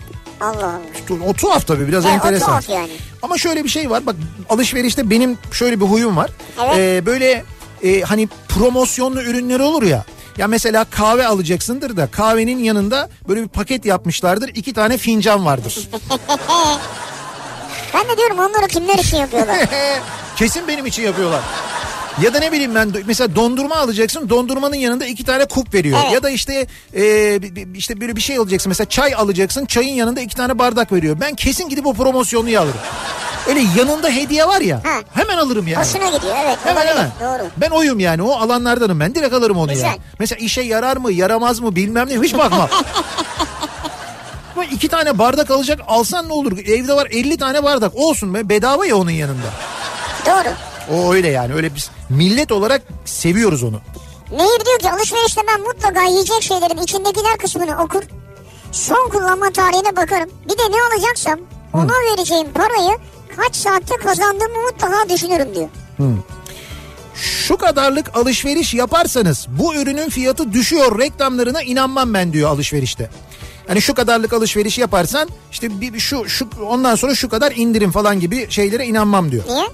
[0.40, 0.80] Allah Allah.
[1.08, 2.46] Tu- O tuhaf tabii biraz E, o enteresan.
[2.46, 2.90] tuhaf yani.
[3.24, 4.16] Ama şöyle bir şey var bak
[4.48, 6.30] alışverişte benim şöyle bir huyum var.
[6.64, 6.76] Evet.
[6.78, 7.44] Ee, böyle
[7.84, 10.04] e, hani promosyonlu ürünler olur ya.
[10.38, 14.48] Ya mesela kahve alacaksındır da kahvenin yanında böyle bir paket yapmışlardır.
[14.48, 15.88] iki tane fincan vardır.
[17.94, 19.56] Ben de diyorum onları kimler için yapıyorlar?
[20.36, 21.40] Kesin benim için yapıyorlar.
[22.22, 25.98] Ya da ne bileyim ben mesela dondurma alacaksın dondurmanın yanında iki tane kup veriyor.
[26.02, 26.12] Evet.
[26.12, 27.38] Ya da işte e,
[27.74, 31.16] işte böyle bir şey alacaksın mesela çay alacaksın çayın yanında iki tane bardak veriyor.
[31.20, 32.80] Ben kesin gidip o promosyonluyu alırım.
[33.48, 35.00] Öyle yanında hediye var ya Ha.
[35.14, 35.84] hemen alırım yani.
[35.86, 36.58] Hoşuna gidiyor evet.
[36.64, 37.38] Hemen olabilir, hemen.
[37.40, 37.48] Doğru.
[37.56, 39.86] Ben oyum yani o alanlardanım ben direkt alırım onu Güzel.
[39.86, 39.98] yani.
[40.18, 42.68] Mesela işe yarar mı yaramaz mı bilmem ne hiç bakmam.
[44.54, 46.58] Ama iki tane bardak alacak alsan ne olur?
[46.58, 49.46] Evde var 50 tane bardak olsun be bedava ya onun yanında.
[50.26, 50.48] Doğru.
[50.92, 53.80] O öyle yani öyle biz millet olarak seviyoruz onu.
[54.32, 58.02] Nehir diyor ki alışverişte ben mutlaka yiyecek şeylerin içindekiler kısmını okur.
[58.72, 60.30] Son kullanma tarihine bakarım.
[60.44, 61.38] Bir de ne alacaksam
[61.72, 62.98] ona vereceğim parayı
[63.36, 65.68] kaç saatte kazandığımı mutlaka düşünürüm diyor.
[67.14, 73.10] Şu kadarlık alışveriş yaparsanız bu ürünün fiyatı düşüyor reklamlarına inanmam ben diyor alışverişte.
[73.68, 78.20] Hani şu kadarlık alışveriş yaparsan işte bir, şu şu ondan sonra şu kadar indirim falan
[78.20, 79.44] gibi şeylere inanmam diyor.
[79.48, 79.66] Niye?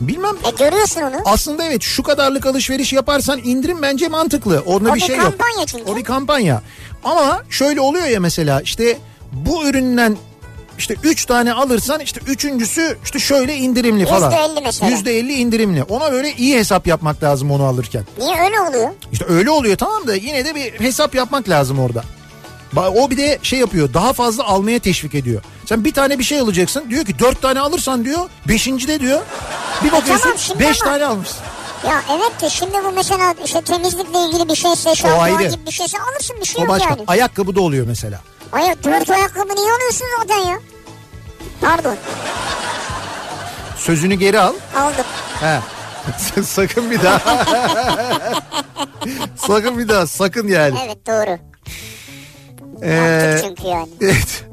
[0.00, 1.16] Bilmem E görüyorsun onu.
[1.24, 4.62] aslında evet şu kadarlık alışveriş yaparsan indirim bence mantıklı.
[4.66, 5.24] Orada O bir bir şey yok.
[5.24, 5.84] kampanya çünkü.
[5.92, 6.62] O bir kampanya.
[7.04, 8.98] Ama şöyle oluyor ya mesela işte
[9.32, 10.16] bu üründen
[10.78, 14.32] işte 3 tane alırsan işte üçüncüsü işte şöyle indirimli falan.
[14.32, 14.90] %50 mesela.
[14.90, 15.82] %50 indirimli.
[15.82, 18.04] Ona böyle iyi hesap yapmak lazım onu alırken.
[18.18, 18.88] Niye öyle oluyor?
[19.12, 22.02] İşte öyle oluyor tamam da yine de bir hesap yapmak lazım orada.
[22.76, 25.42] O bir de şey yapıyor daha fazla almaya teşvik ediyor.
[25.66, 29.20] Sen bir tane bir şey alacaksın diyor ki dört tane alırsan diyor beşinci de diyor.
[29.84, 31.38] Bir bakıyorsun tamam, beş ama- tane almışsın.
[31.88, 35.98] Ya evet de şimdi bu mesela işte temizlikle ilgili bir şeyse, şampuan gibi bir şeyse
[35.98, 36.88] alırsın bir şey O yok başka.
[36.90, 37.04] yani.
[37.06, 38.20] Ayakkabı da oluyor mesela.
[38.50, 40.58] Hayır dört ayakkabı niye alıyorsun zaten ya?
[41.60, 41.96] Pardon
[43.76, 44.54] Sözünü geri al.
[44.76, 45.04] aldım.
[45.40, 45.60] He.
[46.42, 47.44] sakın bir daha.
[49.36, 50.78] sakın bir daha sakın yani.
[50.86, 51.38] Evet doğru.
[52.82, 53.88] Ee, çünkü yani.
[54.00, 54.44] evet.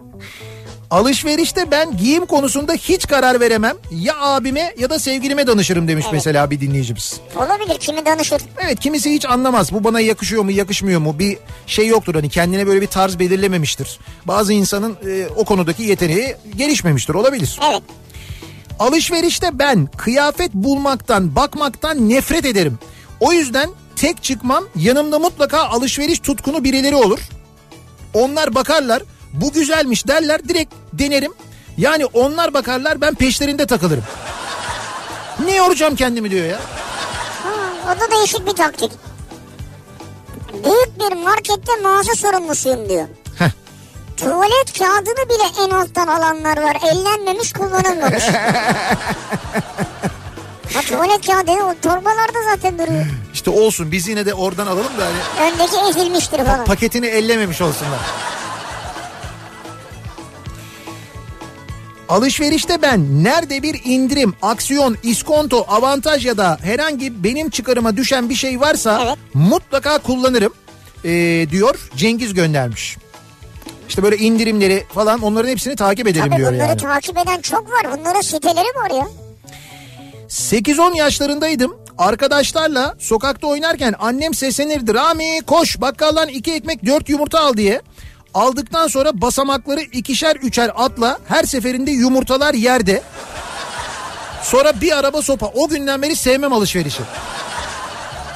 [0.92, 3.76] Alışverişte ben giyim konusunda hiç karar veremem.
[3.92, 6.14] Ya abime ya da sevgilime danışırım demiş Evet.
[6.14, 7.20] mesela bir dinleyicimiz.
[7.36, 8.42] Olabilir kimi danışır.
[8.66, 9.72] Evet kimisi hiç anlamaz.
[9.72, 12.16] Bu bana yakışıyor mu yakışmıyor mu bir şey yoktur.
[12.16, 14.00] Hani kendine böyle bir tarz belirlememiştir.
[14.26, 17.60] Bazı insanın e, o konudaki yeteneği gelişmemiştir olabilir.
[17.72, 17.84] Evet.
[18.80, 22.80] Alışverişte ben kıyafet bulmaktan bakmaktan nefret ederim.
[23.20, 27.20] O yüzden tek çıkmam yanımda mutlaka alışveriş tutkunu birileri olur.
[28.16, 29.04] Onlar bakarlar
[29.34, 31.34] bu güzelmiş derler direkt denerim.
[31.78, 34.04] Yani onlar bakarlar ben peşlerinde takılırım.
[35.46, 36.60] Ne yoracağım kendimi diyor ya.
[37.44, 37.50] Ha,
[37.86, 38.92] o da değişik bir taktik.
[40.54, 43.08] Büyük bir markette mağaza sorumlusuyum diyor.
[43.40, 43.50] Heh.
[44.18, 46.78] Tuvalet kağıdını bile en alttan alanlar var.
[46.92, 48.24] Ellenmemiş kullanılmamış.
[50.74, 53.06] ha, tuvalet kağıdı o torbalarda zaten duruyor.
[53.46, 56.66] İşte olsun biz yine de oradan alalım da hani Öndeki ezilmiştir falan.
[56.66, 58.00] paketini ellememiş olsunlar.
[62.10, 68.36] Alışverişte ben nerede bir indirim, aksiyon, iskonto, avantaj ya da herhangi benim çıkarıma düşen bir
[68.36, 69.18] şey varsa Evet.
[69.34, 70.54] mutlaka kullanırım
[71.04, 72.98] ee, diyor Cengiz göndermiş.
[73.90, 76.82] İşte böyle indirimleri falan onların hepsini takip ederim Tabii diyor bunları yani.
[76.82, 78.00] takip eden çok var.
[78.00, 79.08] Bunların siteleri var ya.
[80.30, 81.85] 8-10 yaşlarındaydım.
[81.98, 84.94] Arkadaşlarla sokakta oynarken annem seslenirdi.
[84.94, 87.82] Rami koş bakkaldan iki ekmek dört yumurta al diye.
[88.34, 93.02] Aldıktan sonra basamakları ikişer üçer atla her seferinde yumurtalar yerde.
[94.44, 95.46] Sonra bir araba sopa.
[95.46, 97.02] O günden beri sevmem alışverişi.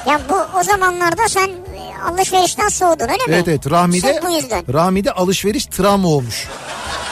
[0.06, 1.50] Ya bu o zamanlarda sen
[2.10, 3.22] alışverişten soğudun öyle mi?
[3.28, 4.74] Evet evet Rahmi'de, Sırf.
[4.74, 6.48] Rahmi'de alışveriş travma olmuş.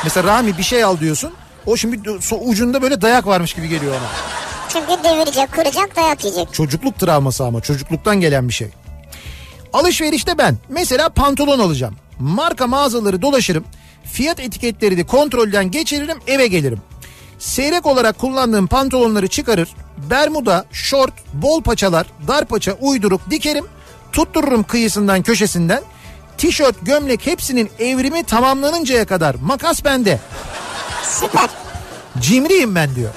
[0.05, 1.33] Mesela Rahmi bir şey al diyorsun.
[1.67, 4.09] O şimdi ucunda böyle dayak varmış gibi geliyor ona.
[4.73, 6.55] Çünkü devirecek, kıracak, dayak yiyecek.
[6.55, 8.69] Çocukluk travması ama çocukluktan gelen bir şey.
[9.73, 11.97] Alışverişte ben mesela pantolon alacağım.
[12.19, 13.65] Marka mağazaları dolaşırım.
[14.05, 16.81] Fiyat etiketleri de kontrolden geçiririm eve gelirim.
[17.39, 19.69] Seyrek olarak kullandığım pantolonları çıkarır.
[20.11, 23.65] Bermuda, şort, bol paçalar, dar paça uydurup dikerim.
[24.13, 25.83] Tuttururum kıyısından köşesinden.
[26.39, 30.21] Tişört, gömlek hepsinin evrimi tamamlanıncaya kadar makas bende.
[31.03, 31.51] Süper.
[32.21, 33.11] Cimriyim ben diyor.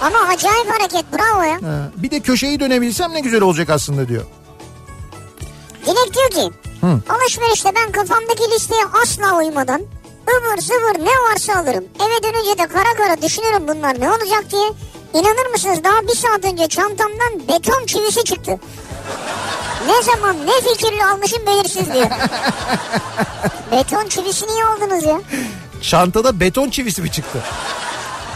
[0.00, 1.54] Ama acayip hareket bravo ya.
[1.54, 4.24] Ha, Bir de köşeyi dönebilsem ne güzel olacak aslında diyor.
[5.86, 6.56] Dilek diyor ki
[7.08, 9.80] alışverişte ben kafamdaki listeye asla uymadan
[10.30, 11.84] ıvır zıvır ne varsa alırım.
[12.00, 14.70] Eve dönünce de kara kara düşünürüm bunlar ne olacak diye.
[15.14, 18.58] İnanır mısınız daha bir saat önce çantamdan beton çivisi çıktı.
[19.86, 22.06] Ne zaman ne fikirle almışım belirsiz diyor.
[23.72, 25.20] beton çivisi niye aldınız ya?
[25.82, 27.38] Çantada beton çivisi mi çıktı?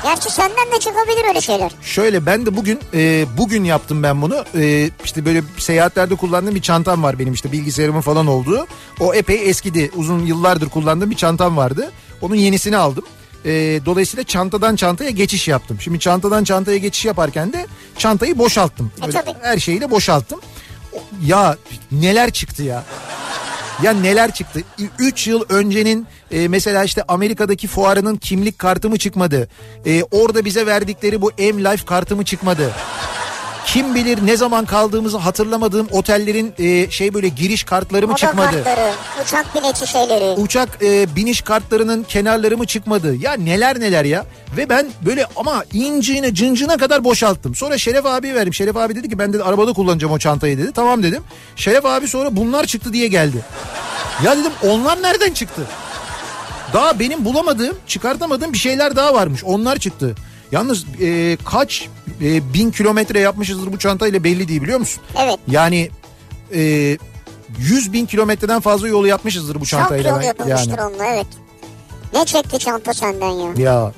[0.03, 1.73] Gerçi senden de çıkabilir öyle şeyler.
[1.83, 4.45] Şöyle ben de bugün e, bugün yaptım ben bunu.
[4.59, 8.67] E, işte böyle seyahatlerde kullandığım bir çantam var benim işte bilgisayarımın falan olduğu.
[9.01, 9.91] O epey eskidi.
[9.97, 11.93] Uzun yıllardır kullandığım bir çantam vardı.
[12.21, 13.05] Onun yenisini aldım.
[13.45, 13.51] E,
[13.87, 15.81] dolayısıyla çantadan çantaya geçiş yaptım.
[15.81, 17.67] Şimdi çantadan çantaya geçiş yaparken de
[17.99, 18.93] çantayı boşalttım.
[18.99, 19.35] E, Böyle tabii.
[19.43, 20.41] her şeyiyle boşalttım.
[20.93, 21.57] O- Ya
[21.93, 22.85] neler çıktı ya.
[23.83, 24.61] Ya neler çıktı?
[24.99, 29.49] 3 yıl öncenin e, mesela işte Amerika'daki fuarının kimlik kartı mı çıkmadı?
[29.87, 32.71] E, orada bize verdikleri bu M-Life kartı mı çıkmadı?
[33.73, 38.65] Kim bilir ne zaman kaldığımızı hatırlamadığım otellerin e, şey böyle giriş kartları mı Oda çıkmadı?
[38.65, 38.93] kartları,
[39.25, 40.41] uçak bileti şeyleri.
[40.41, 43.17] Uçak e, biniş kartlarının kenarları mı çıkmadı?
[43.17, 44.25] Ya neler neler ya.
[44.57, 47.55] Ve ben böyle ama inciğine cıncına kadar boşalttım.
[47.55, 48.55] Sonra Şeref abiye verdim.
[48.55, 50.73] Şeref abi dedi ki ben de arabada kullanacağım o çantayı dedi.
[50.75, 51.23] Tamam dedim.
[51.57, 53.45] Şeref abi sonra bunlar çıktı diye geldi.
[54.25, 55.63] Ya dedim onlar nereden çıktı?
[56.73, 59.45] Daha benim bulamadığım, çıkartamadığım bir şeyler daha varmış.
[59.45, 60.15] Onlar çıktı.
[60.53, 61.89] Yalnız e, kaç
[62.23, 65.03] e, bin kilometre yapmışızdır bu çantayla belli değil biliyor musun?
[65.23, 65.39] Evet.
[65.49, 65.91] Yani
[66.55, 66.61] e,
[67.59, 70.11] 100 bin kilometreden fazla yolu yapmışızdır bu Çok çantayla.
[70.11, 70.81] yol ben- yapılmıştır yani.
[70.83, 71.27] onunla evet.
[72.15, 73.53] Ne çekti çanta senden ya?
[73.57, 73.93] Ya.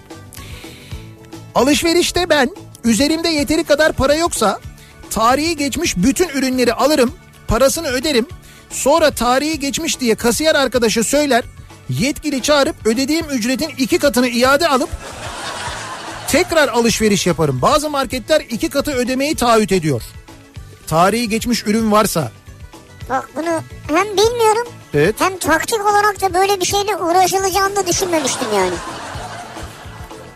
[1.55, 2.51] Alışverişte ben
[2.85, 4.61] üzerimde yeteri kadar para yoksa
[5.11, 7.13] tarihi geçmiş bütün ürünleri alırım,
[7.49, 8.27] parasını öderim.
[8.71, 11.45] Sonra tarihi geçmiş diye kasiyer arkadaşa söyler.
[11.89, 14.89] Yetkili çağırıp ödediğim ücretin iki katını iade alıp
[16.33, 17.63] tekrar alışveriş yaparım.
[17.63, 20.03] Bazı marketler iki katı ödemeyi taahhüt ediyor.
[20.87, 22.31] Tarihi geçmiş ürün varsa.
[23.09, 23.63] Bak bunu
[23.97, 25.15] hem bilmiyorum Evet.
[25.19, 28.75] hem taktik olarak da böyle bir şeyle uğraşılacağını da düşünmemiştim yani.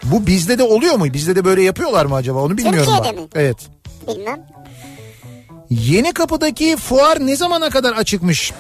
[0.05, 1.13] Bu bizde de oluyor mu?
[1.13, 2.39] Bizde de böyle yapıyorlar mı acaba?
[2.39, 2.95] Onu bilmiyorum.
[2.95, 3.23] Türkiye'de ben.
[3.23, 3.29] mi?
[3.35, 3.57] Evet.
[4.09, 4.41] Bilmem.
[5.71, 8.53] Yeni kapıdaki fuar ne zamana kadar açıkmış?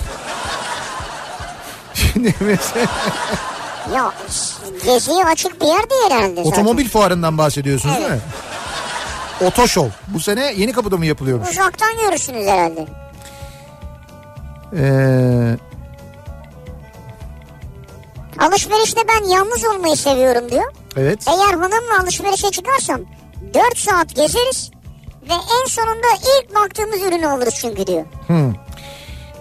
[1.94, 2.86] Şimdi mesela
[3.94, 4.12] Ya
[4.84, 6.50] geziye açık bir yer değil herhalde zaten.
[6.50, 8.20] otomobil fuarından bahsediyorsunuz değil mi?
[9.46, 9.88] Otoşov.
[10.08, 11.48] Bu sene yeni kapıda mı yapılıyormuş?
[11.50, 12.86] Uzaktan görürsünüz herhalde.
[14.76, 15.56] Ee,
[18.38, 20.72] Alışverişte ben yalnız olmayı seviyorum diyor.
[20.96, 21.28] evet.
[21.28, 23.00] Eğer hanımla alışverişe çıkarsam
[23.54, 24.70] 4 saat gezeriz
[25.22, 26.06] ve en sonunda
[26.40, 28.04] ilk baktığımız ürünü alırız çünkü diyor.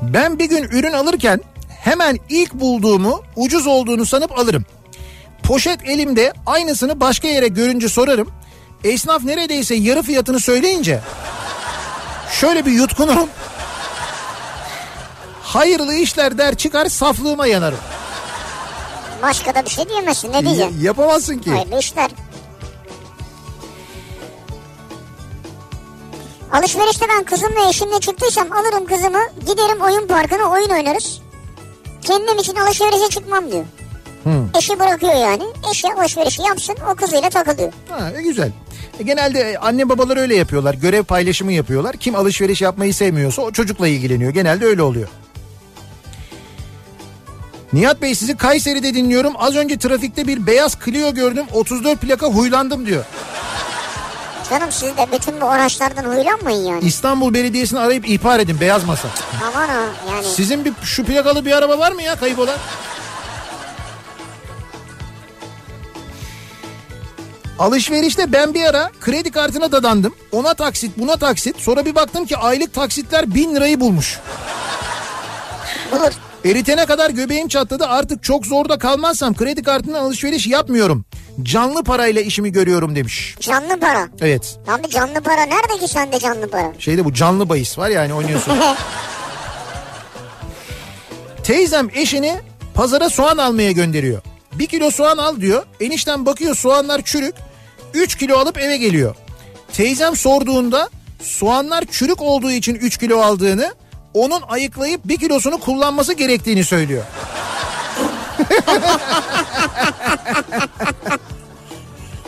[0.02, 1.42] Ben bir gün ürün alırken
[1.84, 4.66] hemen ilk bulduğumu ucuz olduğunu sanıp alırım.
[5.44, 8.32] Poşet elimde aynısını başka yere görünce sorarım.
[8.84, 11.02] Esnaf neredeyse yarı fiyatını söyleyince
[12.32, 13.30] şöyle bir yutkunurum.
[15.42, 17.80] Hayırlı işler der çıkar saflığıma yanarım.
[19.22, 20.78] Başka da bir şey diyemezsin ne diyeceksin?
[20.80, 21.50] Y- yapamazsın ki.
[21.52, 22.12] Hayırlı işler.
[26.54, 29.20] Alışverişte ben kızımla eşimle çıktıysam alırım kızımı
[29.52, 31.23] giderim oyun parkına oyun oynarız.
[32.04, 33.66] Kendim için alışverişe çıkmam diyor.
[34.58, 35.44] Eşi bırakıyor yani.
[35.72, 37.74] Eşi alışverişi yapsın o kızıyla takılıyor.
[37.90, 38.52] Ha, e, güzel.
[39.00, 40.74] E, genelde anne babalar öyle yapıyorlar.
[40.74, 41.98] Görev paylaşımı yapıyorlar.
[41.98, 44.34] Kim alışveriş yapmayı sevmiyorsa o çocukla ilgileniyor.
[44.34, 45.08] Genelde öyle oluyor.
[47.74, 49.34] Nihat Bey sizi Kayseri'de dinliyorum.
[49.38, 51.46] Az önce trafikte bir beyaz Clio gördüm.
[51.54, 53.06] 34 plaka huylandım diyor.
[54.50, 56.86] Canım siz de bütün bu araçlardan huylanmayın yani.
[56.86, 59.08] İstanbul Belediyesi'ni arayıp ihbar edin beyaz masa.
[59.48, 59.82] Aman ha
[60.12, 60.26] yani.
[60.26, 62.58] Sizin bir şu plakalı bir araba var mı ya kayıp olan?
[67.60, 70.16] Alışverişte ben bir ara kredi kartına dadandım.
[70.32, 71.60] Ona taksit buna taksit.
[71.60, 74.20] Sonra bir baktım ki aylık taksitler bin lirayı bulmuş.
[75.92, 76.12] Bulur.
[76.46, 81.06] Eritene kadar göbeğim çatladı artık çok zorda kalmazsam kredi kartından alışveriş yapmıyorum.
[81.44, 83.36] Canlı parayla işimi görüyorum demiş.
[83.40, 84.08] Canlı para.
[84.22, 86.74] Evet Abi canlı para nerede ki sende canlı para?
[86.80, 88.54] şeyde bu canlı bahis var yani oynuyorsun.
[91.44, 92.36] Teyzem eşini
[92.74, 94.22] pazara soğan almaya gönderiyor.
[94.54, 95.64] Bir kilo soğan al diyor.
[95.80, 97.36] Enişten bakıyor soğanlar çürük.
[97.94, 99.16] 3 kilo alıp eve geliyor.
[99.74, 100.90] Teyzem sorduğunda
[101.22, 103.74] soğanlar çürük olduğu için 3 kilo aldığını
[104.14, 107.04] onun ayıklayıp bir kilosunu kullanması gerektiğini söylüyor.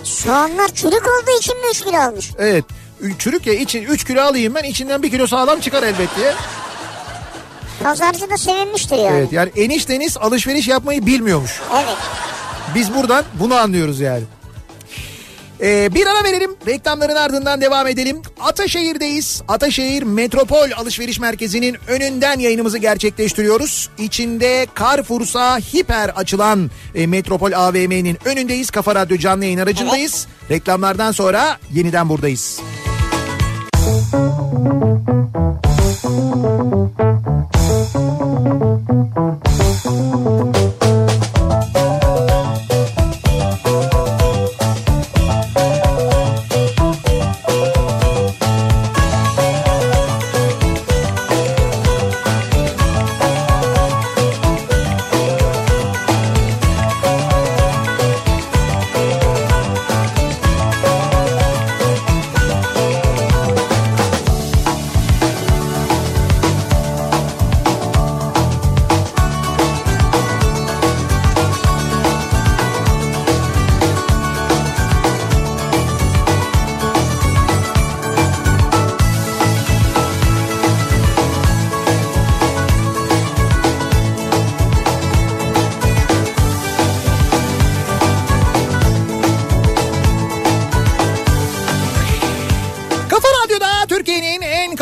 [0.03, 2.31] Soğanlar çürük olduğu için mi 3 kilo almış?
[2.37, 2.65] Evet
[3.19, 6.33] çürük ya için 3 kilo alayım ben içinden bir kilo sağlam çıkar elbet diye.
[7.83, 9.17] Pazarcı da sevinmiştir yani.
[9.17, 11.61] Evet yani enişteniz alışveriş yapmayı bilmiyormuş.
[11.75, 11.97] Evet.
[12.75, 14.23] Biz buradan bunu anlıyoruz yani.
[15.61, 16.55] Ee, bir ara verelim.
[16.67, 18.21] Reklamların ardından devam edelim.
[18.39, 19.41] Ataşehir'deyiz.
[19.47, 23.89] Ataşehir Metropol Alışveriş Merkezi'nin önünden yayınımızı gerçekleştiriyoruz.
[23.97, 28.69] İçinde Carrefour'sa hiper açılan e, Metropol AVM'nin önündeyiz.
[28.69, 30.27] Kafa Radyo canlı yayın aracındayız.
[30.51, 32.59] Reklamlardan sonra yeniden buradayız.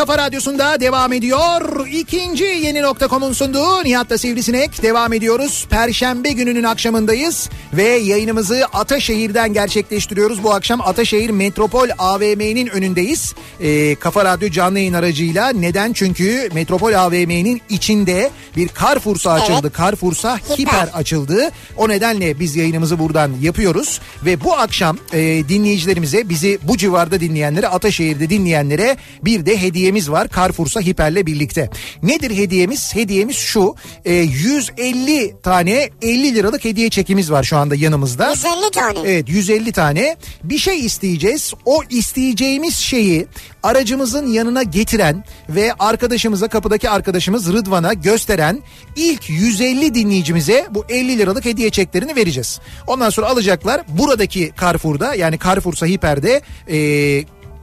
[0.04, 1.88] Kafa Radyosu'nda devam ediyor.
[1.88, 5.68] İkinci yeni nokta.com'un sunduğu Nihat'ta Sivrisinek devam ediyoruz.
[5.70, 10.43] Perşembe gününün akşamındayız ve yayınımızı Ataşehir'den gerçekleştiriyoruz.
[10.43, 13.36] Bu akşam Ataşehir Metropol AVM'nin önündeyiz.
[13.60, 15.49] Ee, Kafa Radyo canlı yayın aracıyla.
[15.49, 15.93] Neden?
[15.93, 19.60] Çünkü Metropol AVM'nin içinde bir Carrefour'sa açıldı.
[19.64, 19.78] Evet.
[19.78, 20.58] Carrefour'sa Hiper.
[20.58, 21.49] hiper açıldı.
[21.78, 27.68] O nedenle biz yayınımızı buradan yapıyoruz ve bu akşam e, dinleyicilerimize bizi bu civarda dinleyenlere
[27.68, 29.58] Ataşehir'de dinleyenlere bir de
[29.93, 31.69] hediyemiz var Carrefour'sa hiperle birlikte.
[32.03, 32.95] Nedir hediyemiz?
[32.95, 33.75] Hediyemiz şu
[34.05, 38.29] e, 150 tane 50 liralık hediye çekimiz var şu anda yanımızda.
[38.29, 38.99] 150 tane.
[39.03, 41.53] Evet 150 tane bir şey isteyeceğiz.
[41.65, 43.27] O isteyeceğimiz şeyi
[43.63, 48.63] aracımızın yanına getiren ve arkadaşımıza kapıdaki arkadaşımız Rıdvan'a gösteren
[48.95, 52.59] ilk 150 dinleyicimize bu 50 liralık hediye çeklerini vereceğiz.
[52.87, 56.77] Ondan sonra alacaklar buradaki Carrefour'da yani Carrefour'sa Hiper'de e,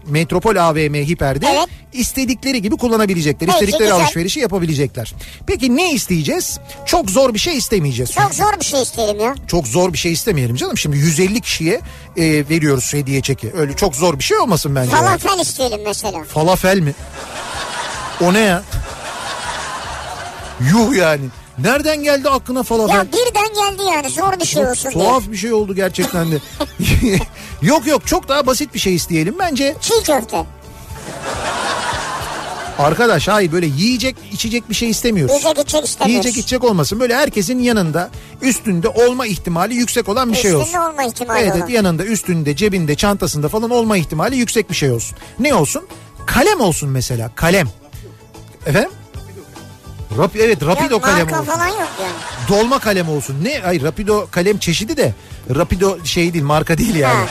[0.06, 1.68] Metropol AVM Hiper'de Evet.
[1.92, 3.46] istedikleri gibi kullanabilecekler.
[3.46, 4.04] Peki, istedikleri güzel.
[4.04, 5.14] alışverişi yapabilecekler.
[5.46, 6.58] Peki ne isteyeceğiz?
[6.86, 8.10] Çok zor bir şey istemeyeceğiz.
[8.12, 9.34] Çok zor bir şey isteyelim ya.
[9.46, 10.78] Çok zor bir şey istemeyelim canım.
[10.78, 11.80] Şimdi 150 kişiye
[12.16, 13.52] e, veriyoruz hediye çeki.
[13.56, 14.90] Öyle çok zor bir şey olmasın bence.
[14.90, 16.24] Falafel isteyelim mesela.
[16.24, 16.94] Falafel mi?
[18.20, 18.62] O ne ya?
[20.60, 21.24] Yuh yani.
[21.58, 22.94] Nereden geldi aklına falafel?
[22.94, 25.04] Ya birden geldi yani zor bir şey olsun diye.
[25.04, 26.36] tuhaf bir şey oldu gerçekten de.
[27.62, 29.34] yok yok çok daha basit bir şey isteyelim.
[29.38, 30.44] Bence Çiğ köfte.
[32.78, 35.34] arkadaş hayır böyle yiyecek içecek bir şey istemiyoruz.
[35.34, 36.24] Yiyecek içecek istemiyoruz.
[36.26, 37.00] Yiyecek içecek olmasın.
[37.00, 38.10] Böyle herkesin yanında
[38.42, 40.66] üstünde olma ihtimali yüksek olan bir şey olsun.
[40.66, 41.66] Üstünde olma ihtimali Evet, olan.
[41.68, 45.16] yanında üstünde cebinde çantasında falan olma ihtimali yüksek bir şey olsun.
[45.38, 45.86] Ne olsun?
[46.26, 47.68] Kalem olsun mesela kalem.
[48.66, 48.90] Efendim?
[50.18, 51.52] Rap, evet rapido Ya kalem marka olsun.
[51.52, 52.12] falan yok yani.
[52.48, 53.36] Dolma kalem olsun.
[53.44, 53.62] Ne?
[53.62, 55.14] Ay rapido kalem çeşidi de
[55.56, 57.14] rapido şey değil marka değil yani.
[57.14, 57.26] Ha.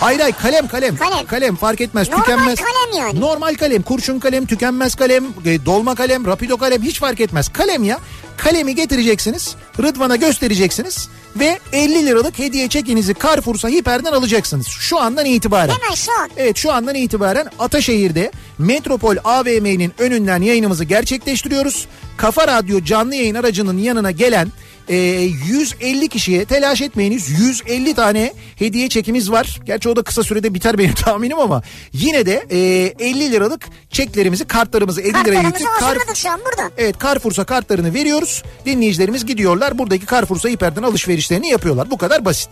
[0.00, 0.96] Hayır hayır kalem kalem.
[1.26, 1.56] Kalem.
[1.56, 2.58] fark etmez Normal tükenmez.
[2.58, 3.20] kalem yani.
[3.20, 7.48] Normal kalem kurşun kalem tükenmez kalem e, dolma kalem rapido kalem hiç fark etmez.
[7.48, 7.98] Kalem ya
[8.36, 11.08] kalemi getireceksiniz Rıdvan'a göstereceksiniz
[11.38, 14.66] ve 50 liralık hediye çekinizi Carrefour'sa hiperden alacaksınız.
[14.66, 15.72] Şu andan itibaren.
[15.72, 16.30] Hemen şu an.
[16.36, 21.86] Evet şu andan itibaren Ataşehir'de Metropol AVM'nin önünden yayınımızı gerçekleştiriyoruz.
[22.16, 24.48] Kafa Radyo canlı yayın aracının yanına gelen
[24.88, 29.60] e, 150 kişiye telaş etmeyiniz 150 tane hediye çekimiz var.
[29.64, 31.62] Gerçi o da kısa sürede biter benim tahminim ama
[31.92, 32.58] yine de e,
[33.06, 36.70] 50 liralık çeklerimizi kartlarımızı 50 liraya yükleyip kar- hazırladık şu an burada.
[36.78, 38.42] Evet Carrefour'sa kartlarını veriyoruz.
[38.66, 39.78] Dinleyicilerimiz gidiyorlar.
[39.78, 41.90] Buradaki Carrefour'sa hiperden alışverişlerini yapıyorlar.
[41.90, 42.50] Bu kadar basit.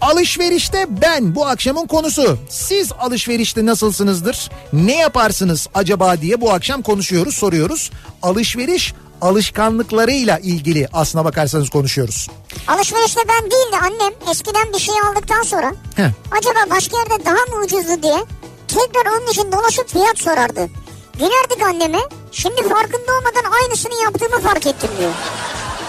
[0.00, 2.38] Alışverişte ben bu akşamın konusu.
[2.48, 4.50] Siz alışverişte nasılsınızdır?
[4.72, 7.90] Ne yaparsınız acaba diye bu akşam konuşuyoruz, soruyoruz.
[8.22, 12.28] Alışveriş alışkanlıklarıyla ilgili aslına bakarsanız konuşuyoruz.
[12.68, 16.10] Alışverişte ben değil de annem eskiden bir şey aldıktan sonra Heh.
[16.38, 18.24] acaba başka yerde daha mı ucuzdu diye
[18.68, 20.68] tekrar onun için dolaşıp fiyat sorardı.
[21.14, 21.98] Gülerdik anneme
[22.32, 25.12] şimdi farkında olmadan aynısını yaptığımı fark ettim diyor.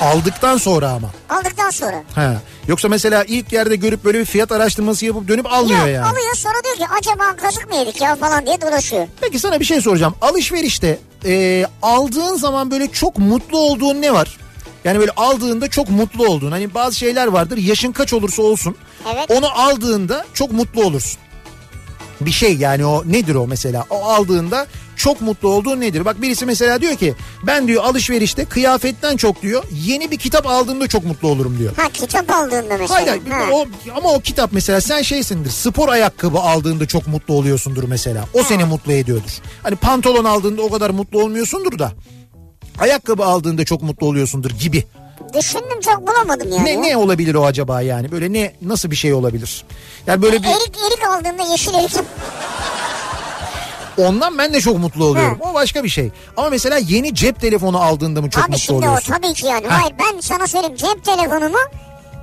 [0.01, 1.09] Aldıktan sonra ama.
[1.29, 2.03] Aldıktan sonra.
[2.15, 2.35] Ha.
[2.67, 6.05] Yoksa mesela ilk yerde görüp böyle bir fiyat araştırması yapıp dönüp almıyor Yok yani.
[6.05, 9.07] alıyor sonra diyor ki acaba kazık mı yedik ya falan diye dolaşıyor.
[9.21, 10.15] Peki sana bir şey soracağım.
[10.21, 14.37] Alışverişte e, aldığın zaman böyle çok mutlu olduğun ne var?
[14.83, 16.51] Yani böyle aldığında çok mutlu olduğun.
[16.51, 17.57] Hani bazı şeyler vardır.
[17.57, 18.75] Yaşın kaç olursa olsun.
[19.13, 19.31] Evet.
[19.31, 21.19] Onu aldığında çok mutlu olursun.
[22.21, 23.85] Bir şey yani o nedir o mesela?
[23.89, 26.05] O aldığında çok mutlu olduğun nedir?
[26.05, 27.13] Bak birisi mesela diyor ki
[27.47, 31.73] ben diyor alışverişte kıyafetten çok diyor yeni bir kitap aldığımda çok mutlu olurum diyor.
[31.77, 32.95] Ha kitap aldığında mesela.
[33.11, 33.43] Hayır, Ha.
[33.53, 33.65] o,
[33.95, 38.25] ama o kitap mesela sen şeysindir spor ayakkabı aldığında çok mutlu oluyorsundur mesela.
[38.33, 39.31] O seni mutlu ediyordur.
[39.63, 41.91] Hani pantolon aldığında o kadar mutlu olmuyorsundur da.
[42.79, 44.85] Ayakkabı aldığında çok mutlu oluyorsundur gibi.
[45.33, 46.65] Düşündüm çok bulamadım yani.
[46.65, 48.11] Ne ne olabilir o acaba yani?
[48.11, 49.63] Böyle ne nasıl bir şey olabilir?
[50.07, 51.91] Yani böyle bir Erik erik aldığında yeşil erik.
[53.97, 55.37] ondan ben de çok mutlu oluyorum.
[55.41, 56.11] O başka bir şey.
[56.37, 59.13] Ama mesela yeni cep telefonu aldığında mı çok Abi mutlu şimdi oluyorsun?
[59.13, 59.67] o tabii ki yani.
[59.67, 59.79] Ha.
[59.81, 61.57] Hayır ben sana söyleyeyim cep telefonumu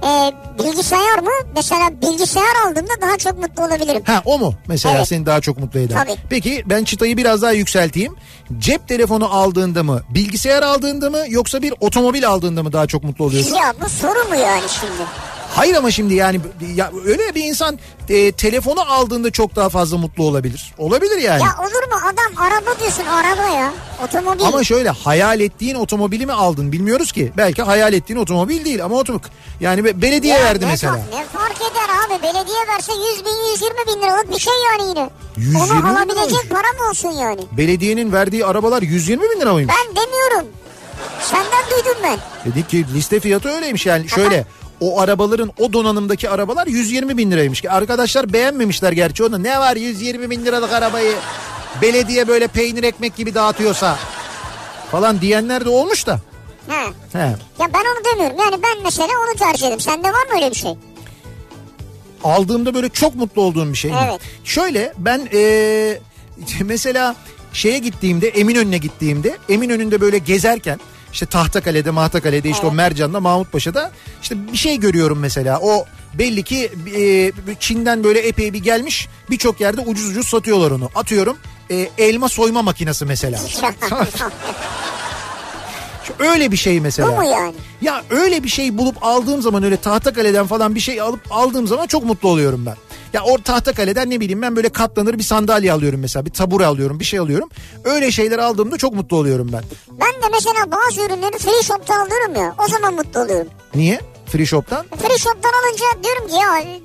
[0.05, 1.31] e, bilgisayar mı?
[1.57, 4.03] Mesela bilgisayar aldığımda daha çok mutlu olabilirim.
[4.07, 5.09] Ha o mu mesela Evet.
[5.09, 5.97] seni daha çok mutlu eder?
[6.05, 6.17] Tabii.
[6.31, 8.17] Peki ben çıtayı biraz daha yükselteyim.
[8.59, 13.25] Cep telefonu aldığında mı, bilgisayar aldığında mı yoksa bir otomobil aldığında mı daha çok mutlu
[13.25, 13.55] oluyorsun?
[13.55, 15.03] Ya bu soru mu yani şimdi?
[15.57, 16.41] Hayır ama şimdi yani
[16.75, 17.79] ya öyle bir insan
[18.09, 20.75] e, telefonu aldığında çok daha fazla mutlu olabilir.
[20.79, 21.43] Olabilir yani.
[21.43, 23.73] Ya olur mu adam araba diyorsun araba ya.
[24.05, 24.45] Otomobil.
[24.45, 27.33] Ama şöyle hayal ettiğin otomobili mi aldın bilmiyoruz ki.
[27.37, 29.29] Belki hayal ettiğin otomobil değil ama otomobil.
[29.61, 30.95] Yani be- belediye Ya verdi ne mesela.
[30.97, 35.11] Ne fark eder abi belediye verse 100 bin 120 bin liralık bir şey yani yine.
[35.37, 36.49] 120 Onu alabilecek liramış.
[36.49, 37.41] para mı olsun yani?
[37.53, 39.75] Belediyenin verdiği arabalar 120 bin lira mıymış?
[39.75, 40.47] Ben demiyorum.
[41.23, 42.19] Senden duydum ben.
[42.53, 44.47] Dedik ki liste fiyatı öyleymiş yani şöyle
[44.81, 47.65] o arabaların o donanımdaki arabalar 120 bin liraymış.
[47.65, 49.43] Arkadaşlar beğenmemişler gerçi onu.
[49.43, 51.15] Ne var 120 bin liralık arabayı
[51.83, 53.99] belediye böyle peynir ekmek gibi dağıtıyorsa
[54.91, 56.21] falan diyenler de olmuş da.
[56.69, 56.85] Ha.
[57.13, 57.19] He.
[57.59, 58.37] Ya ben onu demiyorum.
[58.39, 59.81] Yani ben mesela onu tercih ederim.
[59.81, 60.73] Sende var mı öyle bir şey?
[62.25, 63.93] aldığımda böyle çok mutlu olduğum bir şey?
[64.09, 64.21] Evet.
[64.45, 66.01] Şöyle ben eee,
[66.65, 67.17] mesela
[67.53, 70.81] şeye gittiğimde Eminönü'ne gittiğimde Eminönü'nde böyle gezerken
[71.13, 72.77] işte Tahtakale'de Mahtakale'de işte o Evet.
[72.77, 73.91] Mercan'da Mahmutpaşa'da
[74.23, 75.85] işte bir şey görüyorum mesela o
[76.15, 81.37] belli ki eee, Çin'den böyle epey bir gelmiş birçok yerde ucuz ucuz satıyorlar onu atıyorum
[81.71, 83.41] eee, elma soyma makinesi mesela.
[86.19, 87.09] Öyle bir şey mesela.
[87.09, 87.55] Bu mu yani?
[87.83, 91.87] Ya öyle bir şey bulup aldığım zaman öyle Tahtakale'den falan bir şey alıp aldığım zaman
[91.87, 92.77] çok mutlu oluyorum ben.
[93.17, 97.01] Ya o Tahtakale'den ne bileyim ben böyle katlanır bir sandalye alıyorum mesela bir tabure alıyorum
[97.01, 97.49] bir şey alıyorum.
[97.85, 99.63] Öyle şeyler aldığımda çok mutlu oluyorum ben.
[100.01, 102.55] Ben de mesela bazı ürünleri free shop'ta alıyorum ya.
[102.67, 103.49] O zaman mutlu oluyorum.
[103.75, 104.01] Niye?
[104.27, 104.87] Free Shop'tan.
[104.87, 106.79] Free shop'tan alınca diyorum ki ya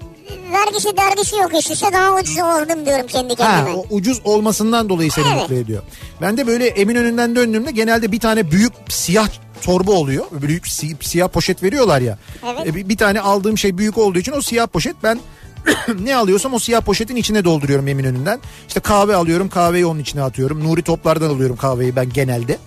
[0.60, 3.76] vergisi dergisi yok işte daha ucuz oldum diyorum kendi Ha, kendime.
[3.78, 5.42] o ucuz olmasından dolayı seni Evet.
[5.42, 5.84] mutlu ediyor.
[6.22, 9.28] Ben de böyle Eminönü'nden döndüğümde genelde bir tane büyük siyah
[9.62, 10.26] torba oluyor.
[10.32, 12.18] Büyük si- siyah poşet veriyorlar ya.
[12.46, 12.68] Evet.
[12.68, 15.20] E, bir, bir tane aldığım şey büyük olduğu için o siyah poşet ben
[16.00, 18.40] ne alıyorsam o siyah poşetin içine dolduruyorum Eminönü'nden.
[18.68, 20.64] İşte kahve alıyorum kahveyi onun içine atıyorum.
[20.64, 22.58] Nuri Toplar'dan alıyorum kahveyi ben genelde.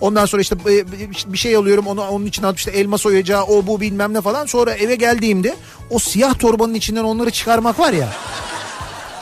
[0.00, 3.66] Ondan sonra işte e, bir şey alıyorum onu onun içine atıp işte elma soyacağı o
[3.66, 4.46] bu bilmem ne falan.
[4.46, 5.56] Sonra eve geldiğimde
[5.90, 8.08] o siyah torbanın içinden onları çıkarmak var ya.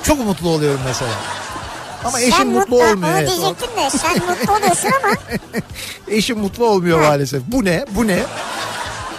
[0.02, 1.10] Çok mutlu oluyorum mesela.
[2.04, 3.12] Ama eşim sen mutlu ha, olmuyor.
[3.12, 3.28] Onu evet.
[3.28, 5.14] diyecektim de sen mutlu oluyorsun ama
[6.08, 7.42] Eşim mutlu olmuyor maalesef.
[7.46, 7.84] Bu ne?
[7.90, 8.22] Bu ne?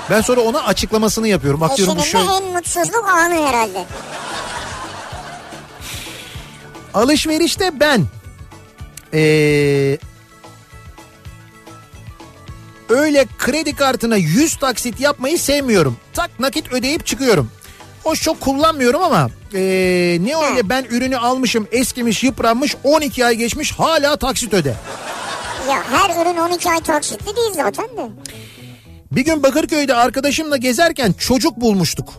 [0.09, 1.61] Ben sonra ona açıklamasını yapıyorum.
[1.61, 2.21] Bak diyorum bu şey.
[2.21, 3.85] en mutsuzluk anı herhalde.
[6.93, 8.05] Alışverişte ben
[9.13, 9.97] ee,
[12.89, 15.97] öyle kredi kartına 100 taksit yapmayı sevmiyorum.
[16.13, 17.51] Tak nakit ödeyip çıkıyorum.
[18.03, 23.71] Hoş çok kullanmıyorum ama ee, ne öyle ben ürünü almışım eskimiş yıpranmış 12 ay geçmiş
[23.71, 24.75] hala taksit öde.
[25.69, 28.09] Ya her ürün 12 ay taksitli değil zaten de.
[29.11, 32.13] Bir gün Bakırköy'de arkadaşımla gezerken çocuk bulmuştuk.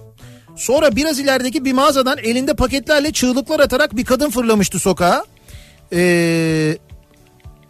[0.56, 5.24] Sonra biraz ilerideki bir mağazadan elinde paketlerle çığlıklar atarak bir kadın fırlamıştı sokağa.
[5.92, 6.78] Ee,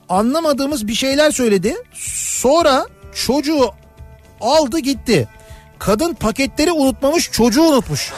[0.09, 1.75] anlamadığımız bir şeyler söyledi.
[2.41, 2.87] Sonra
[3.27, 3.71] çocuğu
[4.41, 5.29] aldı gitti.
[5.79, 8.13] Kadın paketleri unutmamış çocuğu unutmuş.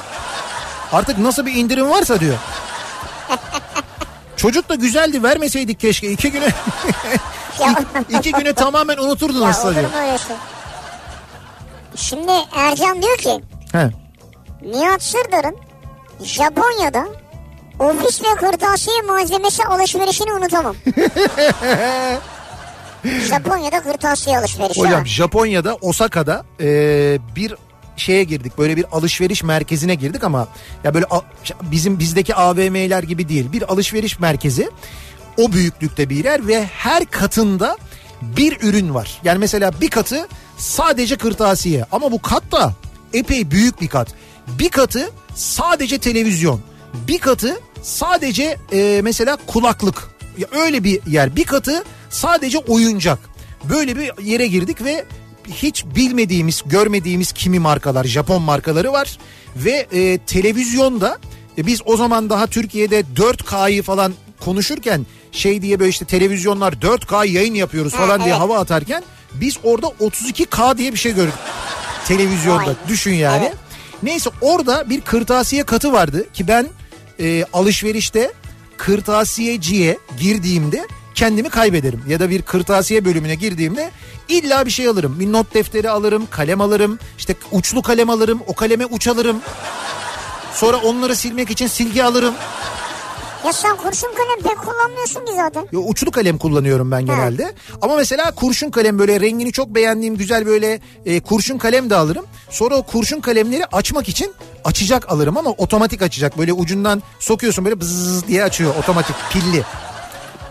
[0.93, 2.37] Artık nasıl bir indirim varsa diyor.
[4.37, 6.49] Çocuk da güzeldi vermeseydik keşke iki güne
[8.19, 9.91] iki güne tamamen unuturdun ya aslında diyor.
[10.19, 10.37] şey?
[11.99, 13.41] Şimdi Ercan diyor ki
[13.73, 13.91] He.
[14.63, 15.57] Nihat Sırdar'ın
[16.23, 17.09] Japonya'da
[17.79, 20.77] ofis ve kırtasiye malzemesi alışverişini unutamam.
[23.29, 24.81] Japonya'da kırtasiye alışverişi.
[24.81, 25.05] Hocam ha.
[25.05, 26.67] Japonya'da Osaka'da e,
[27.37, 27.55] bir
[27.97, 30.49] şeye girdik böyle bir alışveriş merkezine girdik ama
[30.85, 31.07] ya böyle
[31.63, 34.71] bizim bizdeki AVM'ler gibi değil bir alışveriş merkezi
[35.39, 37.77] o büyüklükte bir yer ve her katında
[38.23, 39.21] bir ürün var.
[39.25, 40.29] Yani mesela bir katı
[40.59, 42.75] sadece kırtasiye ama bu kat da
[43.13, 44.15] epey büyük bir kat.
[44.59, 46.61] Bir katı sadece televizyon.
[47.09, 50.09] Bir katı sadece e, mesela kulaklık.
[50.39, 51.37] Ya öyle bir yer.
[51.37, 53.19] Bir katı sadece oyuncak.
[53.65, 55.05] Böyle bir yere girdik ve
[55.49, 59.19] hiç bilmediğimiz, görmediğimiz kimi markalar, Japon markaları var
[59.57, 61.19] ve e, televizyonda
[61.59, 67.27] e, biz o zaman daha Türkiye'de 4K'yı falan konuşurken şey diye böyle işte televizyonlar 4K
[67.27, 68.41] yayın yapıyoruz Ha, falan diye evet.
[68.41, 69.03] hava atarken
[69.35, 71.35] biz orada 32K diye bir şey gördük.
[72.07, 72.75] Televizyonda Vay.
[72.89, 73.45] düşün yani.
[73.45, 73.57] Evet.
[74.03, 76.67] Neyse orada bir kırtasiye katı vardı ki ben
[77.21, 78.33] e, alışverişte
[78.77, 82.03] kırtasiyeciye girdiğimde kendimi kaybederim.
[82.09, 83.91] Ya da bir kırtasiye bölümüne girdiğimde
[84.29, 85.21] illa bir şey alırım.
[85.21, 89.41] Bir not defteri alırım, kalem alırım, işte uçlu kalem alırım, o kaleme uç alırım.
[90.55, 92.35] Sonra onları silmek için silgi alırım.
[93.47, 95.69] Ya sen kurşun kalem pek kullanmıyorsun ki zaten.
[95.73, 97.53] Ya uçlu kalem kullanıyorum ben genelde.
[97.83, 102.25] Ama mesela kurşun kalem böyle rengini çok beğendiğim güzel böyle e, kurşun kalem de alırım.
[102.51, 104.35] Sonra o kurşun kalemleri açmak için
[104.65, 106.39] açacak alırım ama otomatik açacak.
[106.39, 109.63] Böyle ucundan sokuyorsun böyle bzzz diye açıyor otomatik pilli.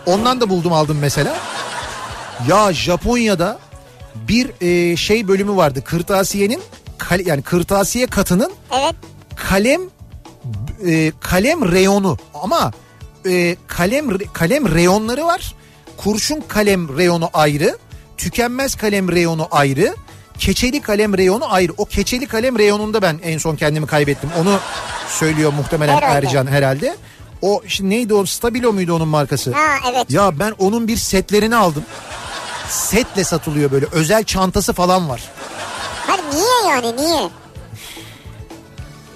[0.06, 1.36] Ondan da buldum aldım mesela.
[2.48, 3.58] Ya Japonya'da
[4.14, 5.84] bir e, şey bölümü vardı.
[5.84, 6.60] Kırtasiyenin
[6.98, 8.94] kal- yani kırtasiye katının Evet.
[9.48, 9.80] kalem
[10.86, 12.72] e, kalem reyonu ama
[13.26, 15.54] e, kalem kalem reyonları var.
[15.96, 17.78] Kurşun kalem reyonu ayrı,
[18.16, 19.94] tükenmez kalem reyonu ayrı,
[20.38, 21.72] keçeli kalem reyonu ayrı.
[21.76, 24.30] O keçeli kalem reyonunda ben en son kendimi kaybettim.
[24.40, 24.58] Onu
[25.08, 26.26] söylüyor muhtemelen Herhalde.
[26.26, 26.96] Ercan herhalde.
[27.42, 29.52] O şimdi neydi o Stabilo muydu onun markası?
[29.52, 30.10] Ha evet.
[30.10, 31.84] Ya ben onun bir setlerini aldım.
[32.68, 35.22] Setle satılıyor böyle özel çantası falan var.
[36.06, 37.28] Hayır niye yani niye?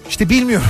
[0.08, 0.66] İşte bilmiyorum.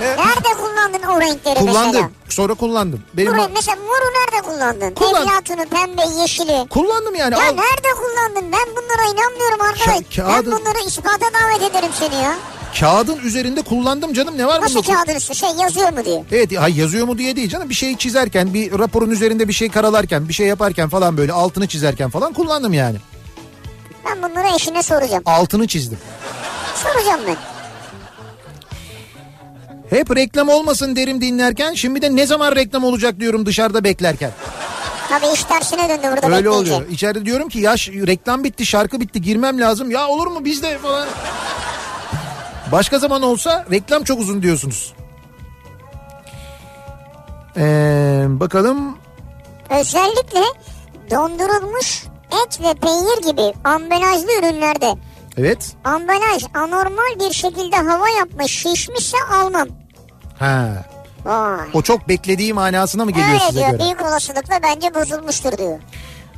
[0.00, 1.86] Nerede kullandın o renkleri Kullandım.
[1.92, 2.10] mesela?
[2.28, 3.02] sonra kullandım.
[3.14, 4.94] Benim Burayı ma- mesela moru nerede kullandın?
[4.94, 6.68] Kullan- pembe, yeşili.
[6.70, 7.34] kullandım yani.
[7.34, 8.52] Ya Al- nerede kullandın?
[8.52, 9.86] Ben bunlara inanmıyorum arkadaş.
[9.96, 12.34] Ka- kağıdı- Ben bunları ispata davet ederim seni ya.
[12.80, 14.94] Kağıdın üzerinde kullandım canım ne var Nasıl bunda?
[14.94, 15.34] kağıdın üstü?
[15.34, 16.24] Şey yazıyor mu diye.
[16.32, 19.68] Evet hay yazıyor mu diye değil canım bir şey çizerken bir raporun üzerinde bir şey
[19.70, 22.96] karalarken bir şey yaparken falan böyle altını çizerken falan kullandım yani.
[24.06, 25.22] Ben bunları eşine soracağım.
[25.26, 25.98] Altını çizdim.
[26.74, 27.36] Soracağım ben.
[29.90, 34.30] Hep reklam olmasın derim dinlerken şimdi de ne zaman reklam olacak diyorum dışarıda beklerken.
[35.08, 36.72] Tabii iş tersine döndü burada Öyle bekleyince.
[36.74, 36.88] oluyor.
[36.90, 39.90] İçeride diyorum ki yaş reklam bitti şarkı bitti girmem lazım.
[39.90, 41.08] Ya olur mu biz de falan.
[42.72, 44.94] Başka zaman olsa reklam çok uzun diyorsunuz.
[47.56, 48.98] Ee, bakalım
[49.80, 50.40] Özellikle
[51.10, 52.04] dondurulmuş
[52.46, 54.94] et ve peynir gibi ambalajlı ürünlerde
[55.38, 55.72] evet.
[55.84, 59.68] ambalaj anormal bir şekilde hava yapmış şişmişse almam.
[60.38, 60.84] Ha.
[61.24, 61.66] Vay.
[61.74, 63.80] O çok beklediği manasına mı geliyor Öyle size diyor göre?
[63.82, 65.78] büyük olasılıkla bence bozulmuştur diyor.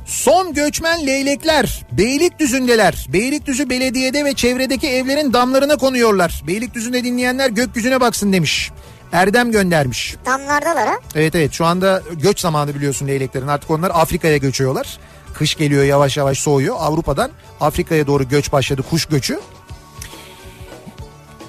[0.05, 3.05] Son göçmen leylekler Beylikdüzü'ndeler.
[3.13, 6.43] Beylikdüzü belediyede ve çevredeki evlerin damlarına konuyorlar.
[6.47, 8.71] Beylikdüzü'nde dinleyenler gökyüzüne baksın demiş.
[9.11, 10.15] Erdem göndermiş.
[10.25, 10.95] Damlardalar ha.
[11.15, 14.99] Evet evet şu anda göç zamanı biliyorsun leyleklerin artık onlar Afrika'ya göçüyorlar.
[15.33, 16.75] Kış geliyor yavaş yavaş soğuyor.
[16.79, 19.39] Avrupa'dan Afrika'ya doğru göç başladı kuş göçü.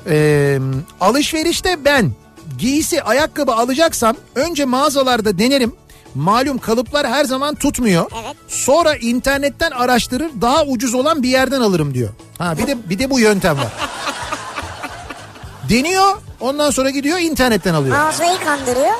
[0.08, 0.58] Ee,
[1.00, 2.12] alışverişte ben
[2.58, 5.74] giysi ayakkabı alacaksam önce mağazalarda denerim.
[6.14, 8.10] Malum kalıplar her zaman tutmuyor.
[8.24, 8.36] Evet.
[8.48, 12.08] Sonra internetten araştırır daha ucuz olan bir yerden alırım diyor.
[12.38, 13.72] Ha bir de bir de bu yöntem var.
[15.68, 17.96] Deniyor ondan sonra gidiyor internetten alıyor.
[17.96, 18.94] Mağazayı kandırıyor.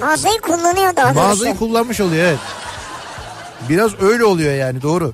[0.00, 1.26] Mağazayı kullanıyor daha doğrusu.
[1.26, 2.38] Mağazayı kullanmış oluyor evet.
[3.68, 5.12] Biraz öyle oluyor yani doğru.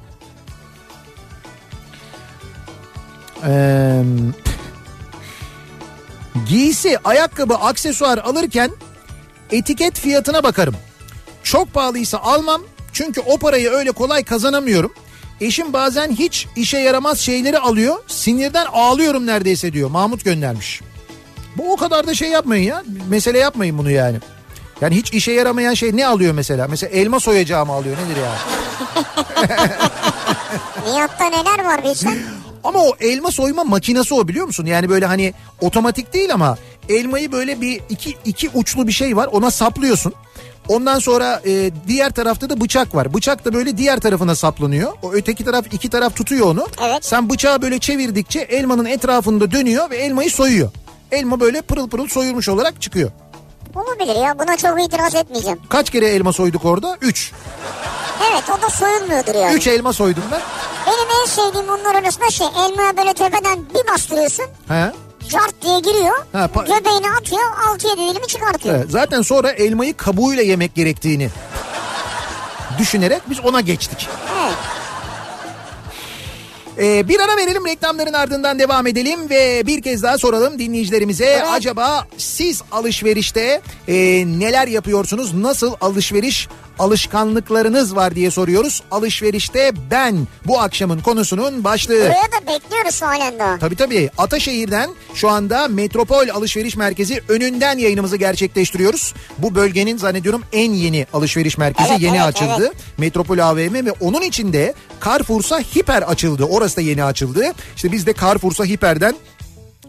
[3.46, 4.02] Ee,
[6.48, 8.70] giysi, ayakkabı, aksesuar alırken
[9.50, 10.74] etiket fiyatına bakarım.
[11.42, 14.92] Çok pahalıysa almam çünkü o parayı öyle kolay kazanamıyorum.
[15.40, 17.96] Eşim bazen hiç işe yaramaz şeyleri alıyor.
[18.06, 19.90] Sinirden ağlıyorum neredeyse diyor.
[19.90, 20.80] Mahmut göndermiş.
[21.56, 22.84] Bu o kadar da şey yapmayın ya.
[23.08, 24.18] Mesele yapmayın bunu yani.
[24.84, 26.68] Yani hiç işe yaramayan şey ne alıyor mesela?
[26.68, 28.32] Mesela elma soyacağı mı alıyor nedir ya?
[30.92, 32.18] Nihat'ta neler var bilsen.
[32.64, 34.66] Ama o elma soyma makinesi o biliyor musun?
[34.66, 36.56] Yani böyle hani otomatik değil ama
[36.88, 40.12] elmayı böyle bir iki, iki uçlu bir şey var ona saplıyorsun.
[40.68, 43.14] Ondan sonra e, diğer tarafta da bıçak var.
[43.14, 44.92] Bıçak da böyle diğer tarafına saplanıyor.
[45.02, 46.68] O öteki taraf iki taraf tutuyor onu.
[46.82, 47.04] Evet.
[47.04, 50.70] Sen bıçağı böyle çevirdikçe elmanın etrafında dönüyor ve elmayı soyuyor.
[51.12, 53.10] Elma böyle pırıl pırıl soyulmuş olarak çıkıyor.
[53.74, 55.60] Olabilir ya buna çok itiraz etmeyeceğim.
[55.68, 56.96] Kaç kere elma soyduk orada?
[57.00, 57.32] Üç.
[58.32, 59.54] Evet o da soyulmuyordur yani.
[59.54, 60.40] Üç elma soydum ben.
[60.86, 64.44] Benim en sevdiğim bunlar arasında şey elmaya böyle tepeden bir bastırıyorsun.
[64.68, 64.92] He.
[65.28, 66.26] Cart diye giriyor.
[66.32, 67.42] Ha, pa- göbeğini atıyor
[67.76, 68.74] 6-7 dilimi çıkartıyor.
[68.74, 71.30] Evet, zaten sonra elmayı kabuğuyla yemek gerektiğini
[72.78, 74.08] düşünerek biz ona geçtik.
[74.44, 74.54] Evet.
[76.78, 81.24] Ee, bir ara verelim reklamların ardından devam edelim ve bir kez daha soralım dinleyicilerimize.
[81.24, 81.46] Evet.
[81.50, 83.94] Acaba siz alışverişte e,
[84.26, 85.34] neler yapıyorsunuz?
[85.34, 86.48] Nasıl alışveriş
[86.78, 88.82] alışkanlıklarınız var diye soruyoruz.
[88.90, 91.94] Alışverişte ben bu akşamın konusunun başlığı.
[92.00, 93.58] Buraya da bekliyoruz halen daha.
[93.58, 99.14] Tabii tabii Ataşehir'den şu anda Metropol Alışveriş Merkezi önünden yayınımızı gerçekleştiriyoruz.
[99.38, 102.54] Bu bölgenin zannediyorum en yeni alışveriş merkezi Evet, yeni evet, açıldı.
[102.58, 102.98] evet.
[102.98, 106.44] Metropol AVM ve onun içinde Carrefour'sa Hiper açıldı.
[106.44, 107.52] Orası da yeni açıldı.
[107.76, 109.14] İşte biz de Carrefour'sa Hiper'den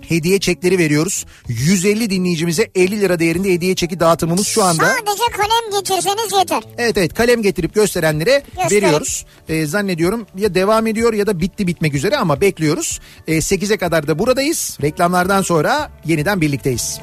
[0.08, 1.26] hediye çekleri veriyoruz.
[1.48, 4.86] 150 dinleyicimize 50 lira değerinde hediye çeki dağıtımımız şu anda.
[4.86, 6.64] Sadece kalem getirseniz yeter.
[6.78, 8.82] Evet evet kalem getirip gösterenlere Gösterin.
[8.86, 9.26] veriyoruz.
[9.50, 13.00] Ee, zannediyorum ya devam ediyor ya da bitti bitmek üzere ama bekliyoruz.
[13.28, 14.78] Ee, 8'e kadar da buradayız.
[14.82, 17.00] Reklamlardan sonra yeniden birlikteyiz.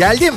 [0.00, 0.34] Geldim.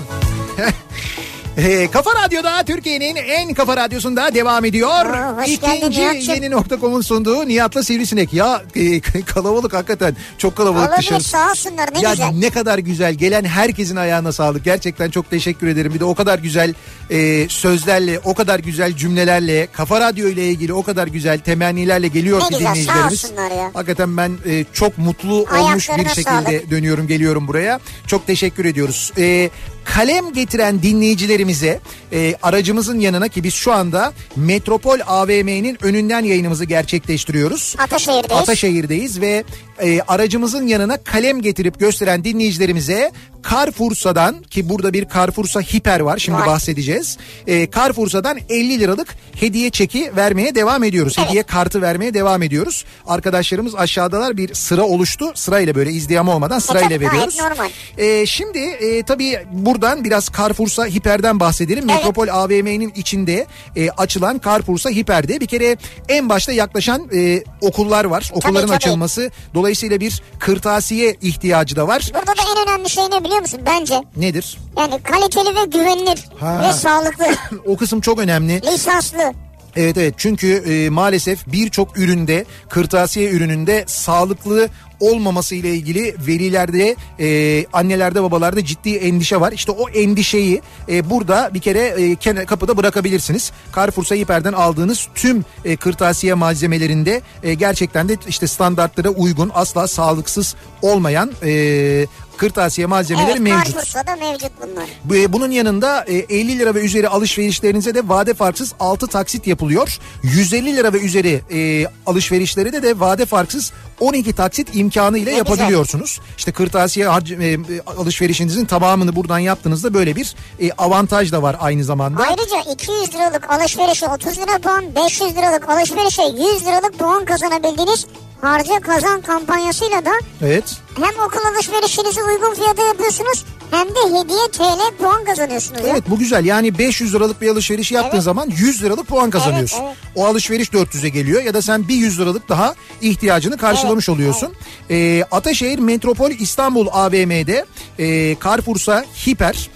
[1.64, 5.06] Ee, Kafa Radyo'da Türkiye'nin en kafa radyosunda devam ediyor.
[5.38, 8.34] Hoş geldin İkinci yeni nokta.com'un sunduğu Nihat'la Sivrisinek.
[8.34, 11.30] Ya e, kalabalık hakikaten çok kalabalık Olabilir dışarısı.
[11.30, 12.32] sağ olsunlar ne ya güzel.
[12.34, 13.14] ne kadar güzel.
[13.14, 14.64] Gelen herkesin ayağına sağlık.
[14.66, 15.94] Gerçekten çok teşekkür ederim.
[15.94, 16.74] Bir de o kadar güzel
[17.10, 22.42] e, sözlerle, o kadar güzel cümlelerle, Kafa Radyo ile ilgili o kadar güzel temennilerle geliyor
[22.42, 23.72] Ne ki güzel, sağ olsunlar ya.
[23.74, 26.72] Hakikaten ben e, çok mutlu olmuş bir şekilde sağlık.
[26.72, 27.80] dönüyorum geliyorum buraya.
[28.08, 29.12] Çok teşekkür ediyoruz.
[29.18, 29.50] E,
[29.86, 31.80] kalem getiren dinleyicilerimize
[32.12, 37.76] e, aracımızın yanına ki biz şu anda Metropol AVM'nin önünden yayınımızı gerçekleştiriyoruz.
[37.78, 38.42] Ataşehir'deyiz.
[38.42, 39.44] Ataşehir'deyiz ve
[39.82, 43.12] e, aracımızın yanına kalem getirip gösteren dinleyicilerimize
[43.52, 46.48] Carrefour'dan ki burada bir Carrefour'sa hiper var şimdi Var.
[46.48, 47.18] bahsedeceğiz.
[47.48, 51.16] E, Carrefour'dan 50 liralık hediye çeki vermeye devam ediyoruz.
[51.18, 51.28] Evet.
[51.28, 52.86] Hediye kartı vermeye devam ediyoruz.
[53.08, 55.32] Arkadaşlarımız aşağıdalar bir sıra oluştu.
[55.36, 57.72] Sırayla böyle izdiham olmadan sırayla tabii, gayet veriyoruz.
[57.98, 61.90] E, şimdi e, tabii buradan biraz Carrefour'sa hiperden bahsedelim.
[61.90, 61.96] Evet.
[61.96, 65.78] Metropol AVM'nin içinde e, açılan Carrefour'sa hiperde bir kere
[66.10, 68.32] en başta yaklaşan e, okullar var.
[68.34, 68.76] Okulların tabii.
[68.76, 72.12] açılması dolayısıyla bir kırtasiye ihtiyacı da var.
[72.14, 74.02] Burada da en önemli şey ne biliyor musun bence?
[74.18, 74.58] Nedir?
[74.78, 76.62] Yani kaliteli ve güvenilir Ha.
[76.70, 77.26] ve sağlıklı,
[77.66, 78.62] O kısım çok önemli.
[78.62, 79.34] lisanslı.
[79.76, 84.70] Evet evet çünkü e, maalesef birçok üründe kırtasiye ürününde sağlıklı
[85.12, 89.52] olmaması ile ilgili velilerde e, annelerde babalarda ciddi endişe var.
[89.52, 93.52] İşte o endişeyi e, burada bir kere e, kene- kapıda bırakabilirsiniz.
[93.76, 100.56] Carrefour'sa hiperden aldığınız tüm e, kırtasiye malzemelerinde e, gerçekten de işte standartlara uygun asla sağlıksız
[100.82, 103.96] olmayan e, kırtasiye malzemeleri evet mevcut.
[104.08, 104.86] Da mevcut bunlar.
[105.04, 109.48] Bu- e, Bunun yanında e, 50 lira ve üzeri alışverişlerinize de vade farksız 6 taksit
[109.48, 110.00] yapılıyor.
[110.24, 113.72] 150 lira ve üzeri e, alışverişleri de de vade farksız
[114.04, 116.20] 12 taksit imkanı ile yapabiliyorsunuz.
[116.38, 117.58] İşte kırtasiye e, e,
[117.98, 122.24] alışverişinizin tamamını buradan yaptığınızda böyle bir e, avantaj da var aynı zamanda.
[122.24, 128.06] Ayrıca 200 liralık alışverişe 30 lira puan, 500 liralık alışverişe 100 liralık puan kazanabildiğiniz
[128.42, 130.64] harca kazan kampanyasıyla da Evet.
[130.96, 135.82] hem okul alışverişinizi uygun fiyata yapıyorsunuz hem de hediye TL puan kazanıyorsunuz.
[135.82, 135.88] ya.
[135.88, 138.24] Evet bu güzel yani 500 liralık bir alışveriş yaptığın Evet.
[138.24, 139.80] zaman 100 liralık puan kazanıyorsun.
[139.84, 140.16] Evet, evet.
[140.16, 144.54] O alışveriş 400'e geliyor ya da sen bir 100 liralık daha ihtiyacını karşılamış Evet, oluyorsun.
[144.90, 147.66] Ee, Ataşehir Metropol İstanbul AVM'de
[148.00, 149.70] e, Carrefour'sa hiper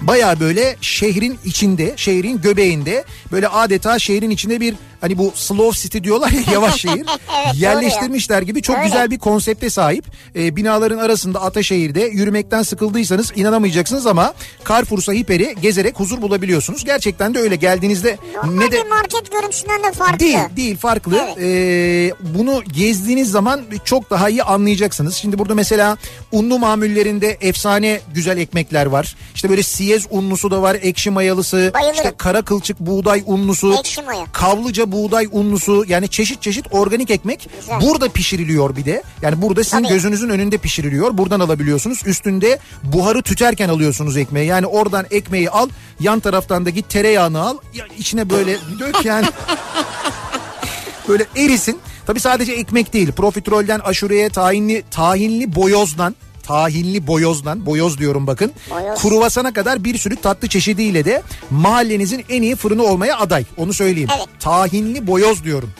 [0.00, 5.98] baya böyle şehrin içinde, şehrin göbeğinde böyle adeta şehrin içinde bir hani bu slow city
[6.04, 7.06] diyorlar ya yavaş şehir
[7.44, 8.86] Evet, yerleştirmişler gibi çok Öyle.
[8.86, 10.04] güzel bir konsepte sahip.
[10.36, 14.34] Ee, binaların arasında Ataşehir'de yürümekten sıkıldıysanız inanamayacaksınız ama
[14.68, 16.84] Carrefour'sa hiperi gezerek huzur bulabiliyorsunuz.
[16.84, 20.18] Gerçekten de öyle geldiğinizde Normal ne de market görüntüsünden de farklı.
[20.20, 21.16] Değil değil farklı.
[21.24, 21.38] Evet.
[21.40, 25.14] Ee, bunu gezdiğiniz zaman çok daha iyi anlayacaksınız.
[25.14, 25.96] Şimdi burada mesela
[26.32, 29.16] unlu mamullerinde efsane güzel ekmekler var.
[29.34, 31.96] İşte böyle siyez unlusu da var, ekşi mayalısı, Bayılırım.
[31.96, 34.24] işte kara kılçık buğday unlusu, Ekşi maya.
[34.32, 37.80] kavlıca buğday unlusu yani çeşit çeşit organik ekmek Güzel.
[37.80, 39.02] burada pişiriliyor bir de.
[39.22, 39.88] Yani burada sizin Tabii.
[39.88, 41.18] gözünüzün önünde pişiriliyor.
[41.18, 42.02] Buradan alabiliyorsunuz.
[42.06, 44.46] Üstünde buharı tüterken alıyorsunuz ekmeği.
[44.46, 45.68] Yani oradan ekmeği al,
[46.00, 49.26] yan taraftan da git tereyağını al, ya içine böyle dök yani.
[51.08, 51.78] böyle erisin.
[52.06, 53.12] Tabi sadece ekmek değil.
[53.12, 56.14] Profiterolden aşureye, tahinli, tahinli boyozdan
[56.50, 58.52] tahinli boyozdan, boyoz diyorum bakın.
[58.70, 59.02] Boyoz.
[59.02, 63.44] Kruvasana kadar bir sürü tatlı çeşidiyle de mahallenizin en iyi fırını olmaya aday.
[63.56, 64.08] Onu söyleyeyim.
[64.16, 64.28] Evet.
[64.40, 65.70] Tahinli boyoz diyorum.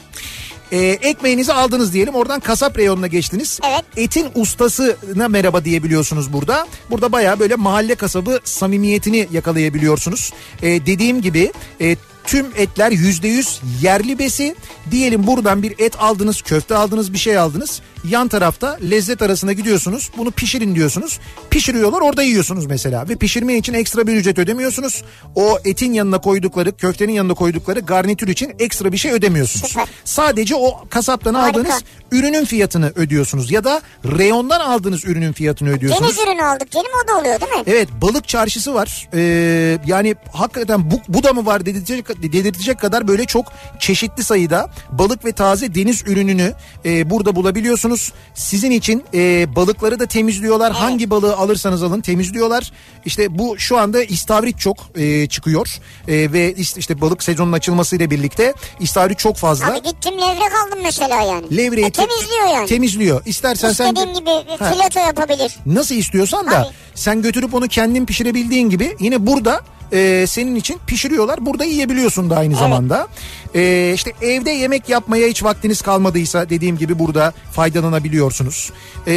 [0.73, 3.61] Ee, ekmeğinizi aldınız diyelim oradan kasap reyonuna geçtiniz.
[3.69, 3.85] Evet.
[3.97, 6.67] Etin ustasına merhaba diyebiliyorsunuz burada.
[6.91, 10.33] Burada baya böyle mahalle kasabı samimiyetini yakalayabiliyorsunuz.
[10.63, 14.55] Ee, dediğim gibi e, tüm etler yüzde yüz yerli besi.
[14.91, 17.81] Diyelim buradan bir et aldınız, köfte aldınız, bir şey aldınız.
[18.05, 20.11] Yan tarafta lezzet arasına gidiyorsunuz.
[20.17, 21.21] Bunu pişirin diyorsunuz.
[21.51, 23.09] Pişiriyorlar orada yiyorsunuz mesela.
[23.09, 25.05] Ve pişirme için ekstra bir ücret ödemiyorsunuz.
[25.35, 29.67] O etin yanına koydukları, köftenin yanına koydukları garnitür için ekstra bir şey ödemiyorsunuz.
[29.69, 29.89] Süper.
[30.05, 31.61] Sadece o kasaptan Harika.
[31.61, 31.83] aldığınız
[32.13, 33.51] ürünün fiyatını ödüyorsunuz.
[33.51, 33.81] Ya da
[34.19, 36.17] reyondan aldığınız ürünün fiyatını ödüyorsunuz.
[36.17, 37.63] Deniz ürünü aldık canım o da oluyor değil mi?
[37.67, 39.09] Evet balık çarşısı var.
[39.15, 44.71] Ee, yani hakikaten bu, bu da mı var dedirtecek, dedirtecek kadar böyle çok çeşitli sayıda
[44.91, 46.53] balık ve taze deniz ürününü
[46.85, 47.90] e, burada bulabiliyorsunuz.
[48.35, 50.73] Sizin için e, balıkları da temizliyorlar.
[50.73, 52.73] Hangi balığı alırsanız alın temizliyorlar.
[53.05, 55.69] İşte bu şu anda istavrit çok e, çıkıyor.
[56.09, 59.67] E, ve işte, işte balık sezonunun açılmasıyla birlikte istavrit çok fazla.
[59.73, 61.57] Abi gittim levrek aldım mesela yani.
[61.57, 62.67] Levreği E, te- temizliyor yani.
[62.67, 63.23] Temizliyor.
[63.27, 65.57] İstersen sen de- İstediğin gibi fileto yapabilir.
[65.67, 66.75] nasıl istiyorsan da Tabii.
[66.95, 69.61] sen götürüp onu kendin pişirebildiğin gibi yine burada
[69.93, 71.47] e, senin için pişiriyorlar.
[71.47, 73.09] Burada yiyebiliyorsun da aynı zamanda.
[73.55, 78.73] E, işte evde yemek yapmaya hiç vaktiniz kalmadıysa dediğim gibi burada faydalanabiliyorsunuz.
[79.07, 79.15] E,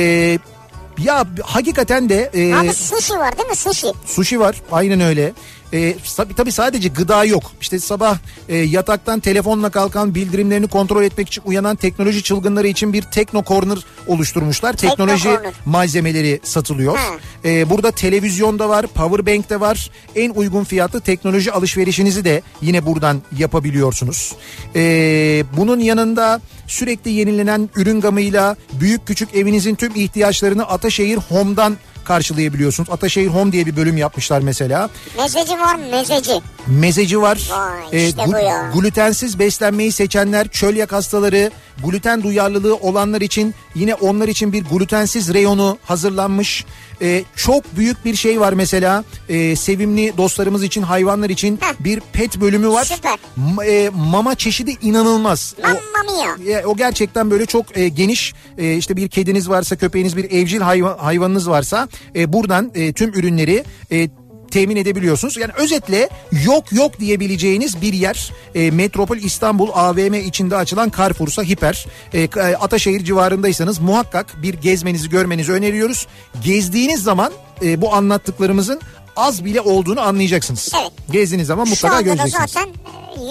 [1.03, 3.87] ya hakikaten de e, Abi sushi var değil mi sushi?
[4.05, 5.33] sushi var aynen öyle.
[5.73, 7.51] E, tabii, tabii sadece gıda yok.
[7.61, 8.17] İşte sabah
[8.49, 13.77] e, yataktan telefonla kalkan bildirimlerini kontrol etmek için uyanan teknoloji çılgınları için bir Tekno Corner
[14.07, 14.73] oluşturmuşlar.
[14.73, 15.53] Tekno Teknoloji Corner.
[15.65, 16.99] malzemeleri satılıyor.
[17.45, 19.89] Ee, burada televizyon da var, power bank de var.
[20.15, 24.35] En uygun fiyatlı teknoloji alışverişinizi de yine buradan yapabiliyorsunuz.
[24.75, 32.89] Ee, bunun yanında sürekli yenilenen ürün gamıyla büyük küçük evinizin tüm ihtiyaçlarını Ataşehir Home'dan karşılayabiliyorsunuz.
[32.89, 34.89] Ataşehir Home diye bir bölüm yapmışlar mesela.
[35.17, 36.41] Mezeci var mı mezeci?
[36.67, 37.49] Mezeci var.
[37.51, 38.71] Vay, işte bu ya.
[38.73, 41.51] Glutensiz beslenmeyi seçenler, çölyak hastaları,
[41.83, 46.65] gluten duyarlılığı olanlar için yine onlar için bir glutensiz reyonu hazırlanmış.
[47.01, 49.03] Ee, çok büyük bir şey var mesela.
[49.29, 51.73] Ee, sevimli dostlarımız için, hayvanlar için Heh.
[51.79, 52.83] bir pet bölümü var.
[52.85, 53.17] Süper.
[53.57, 55.55] M- e, mama çeşidi inanılmaz.
[55.63, 60.31] O- ya, o gerçekten böyle çok e, geniş e, işte bir kediniz varsa köpeğiniz bir
[60.31, 64.09] evcil hayvan, hayvanınız varsa e, buradan e, tüm ürünleri e,
[64.53, 65.37] temin edebiliyorsunuz.
[65.37, 66.09] Yani özetle
[66.45, 71.85] yok yok diyebileceğiniz bir yer e, Metropol İstanbul AVM içinde açılan Carrefour'sa Hiper.
[72.13, 76.07] E, e, Ataşehir civarındaysanız muhakkak bir gezmenizi görmenizi öneriyoruz.
[76.43, 77.31] Gezdiğiniz zaman
[77.61, 78.81] e, bu anlattıklarımızın
[79.15, 80.71] az bile olduğunu anlayacaksınız.
[80.81, 80.91] Evet.
[81.11, 82.51] Gezdiğiniz zaman Şu mutlaka anda da göreceksiniz.
[82.51, 82.69] zaten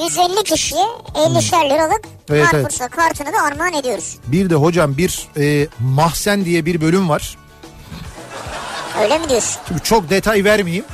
[0.01, 0.85] e, 150 kişiye
[1.15, 2.01] 50'şer liralık
[2.31, 4.16] Evet, Carrefour'sa kartını da armağan ediyoruz.
[4.27, 7.36] Bir de hocam bir e, mahzen diye bir bölüm var.
[9.03, 9.61] Öyle mi diyorsun?
[9.69, 10.85] Şimdi çok detay vermeyeyim.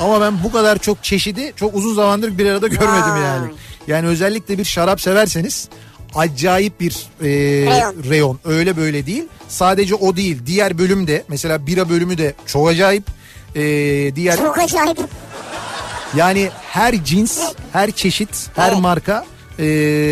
[0.00, 3.20] Ama ben bu kadar çok çeşidi çok uzun zamandır bir arada görmedim Vay.
[3.22, 3.52] yani.
[3.86, 5.68] Yani özellikle bir şarap severseniz
[6.14, 6.92] acayip bir
[7.22, 7.26] e,
[7.66, 7.94] Reyon.
[8.10, 8.38] reyon.
[8.44, 9.24] Öyle böyle değil.
[9.48, 10.38] Sadece o değil.
[10.46, 13.04] Diğer bölüm de mesela bira bölümü de çok acayip.
[13.54, 13.60] E,
[14.16, 14.98] diğer Çok acayip.
[16.16, 17.40] yani her cins,
[17.72, 18.80] her çeşit, her Evet.
[18.80, 19.24] marka
[19.58, 19.62] e,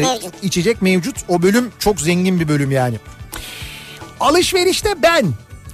[0.05, 0.35] Mevcut.
[0.45, 1.17] içecek mevcut.
[1.29, 2.97] O bölüm çok zengin bir bölüm yani.
[4.21, 5.27] Alışverişte ben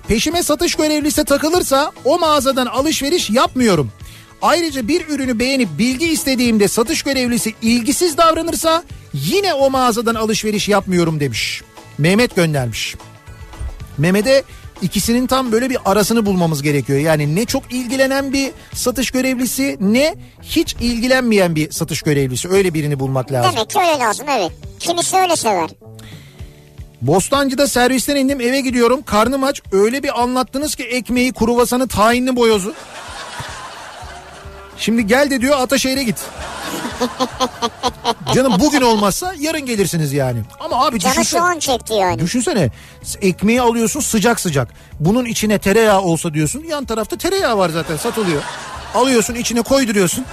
[0.09, 3.93] peşime satış görevlisi takılırsa o mağazadan alışveriş yapmıyorum.
[4.43, 8.83] Ayrıca bir ürünü beğenip bilgi istediğimde satış görevlisi ilgisiz davranırsa
[9.15, 11.63] yine o mağazadan alışveriş yapmıyorum demiş.
[11.99, 12.97] Mehmet göndermiş.
[13.99, 14.43] Mehmet'e
[14.83, 16.99] ikisinin tam böyle bir arasını bulmamız gerekiyor.
[16.99, 22.49] Yani ne çok ilgilenen bir satış görevlisi ne hiç ilgilenmeyen bir satış görevlisi.
[22.49, 23.53] Öyle birini bulmak lazım.
[23.57, 24.53] Demek ki öyle lazım evet.
[24.81, 25.71] Kimisi öyle sever.
[27.01, 29.03] Bostancı'da servisten indim eve gidiyorum.
[29.03, 29.63] Karnım aç.
[29.73, 32.75] Öyle bir anlattınız ki ekmeği, kruvasanı, tahinli boyozu.
[34.77, 36.17] Şimdi gel de diyor Ataşehir'e git.
[38.35, 40.39] Canım bugün olmazsa yarın gelirsiniz yani.
[40.61, 41.43] Ama abi Canı şu düşünsene.
[41.43, 42.19] an çekti yani.
[42.19, 42.71] Düşünsene
[43.21, 44.69] ekmeği alıyorsun sıcak sıcak.
[45.01, 46.65] Bunun içine tereyağı olsa diyorsun.
[46.69, 48.43] Yan tarafta tereyağı var zaten satılıyor.
[48.95, 50.25] Alıyorsun içine koyduruyorsun.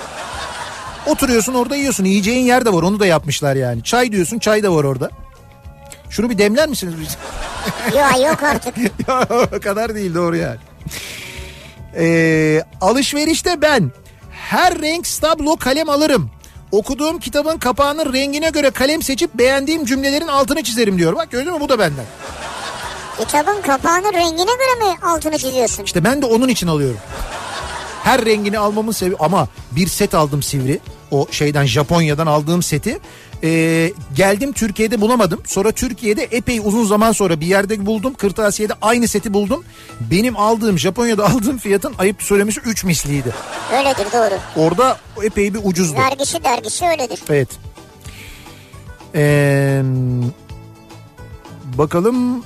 [1.07, 2.06] Oturuyorsun orada yiyorsun.
[2.06, 3.84] Yiyeceğin yer de var onu da yapmışlar yani.
[3.84, 5.10] Çay diyorsun çay da var orada.
[6.10, 6.95] Şunu bir demler misiniz?
[7.95, 8.78] Ya yok artık.
[9.07, 10.57] ya o kadar değil doğru yani.
[11.98, 13.91] Ee, alışverişte ben
[14.49, 16.30] her renk stablo kalem alırım.
[16.71, 21.15] Okuduğum kitabın kapağının rengine göre kalem seçip beğendiğim cümlelerin altını çizerim diyor.
[21.15, 22.05] Bak gördün mü bu da benden.
[23.19, 25.84] Kitabın kapağının rengine göre mi altını çiziyorsun?
[25.84, 26.99] İşte ben de onun için alıyorum.
[28.03, 30.80] Her rengini almamın sebebi ama bir set aldım Sivri.
[31.11, 32.99] O şeyden Japonya'dan aldığım seti.
[33.44, 35.41] Ee, geldim Türkiye'de bulamadım.
[35.45, 38.14] Sonra Türkiye'de epey uzun zaman sonra bir yerde buldum.
[38.14, 39.64] Kırtasiye'de aynı seti buldum.
[39.99, 43.34] Benim aldığım Japonya'da aldığım fiyatın ayıp söylemesi 3 misliydi.
[43.74, 44.40] Öyledir doğru.
[44.56, 45.99] Orada epey bir ucuzdu.
[45.99, 47.20] Vergisi dergisi öyledir.
[47.30, 47.49] Evet.
[49.16, 49.82] Ee,
[51.78, 52.44] bakalım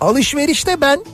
[0.00, 1.04] alışverişte ben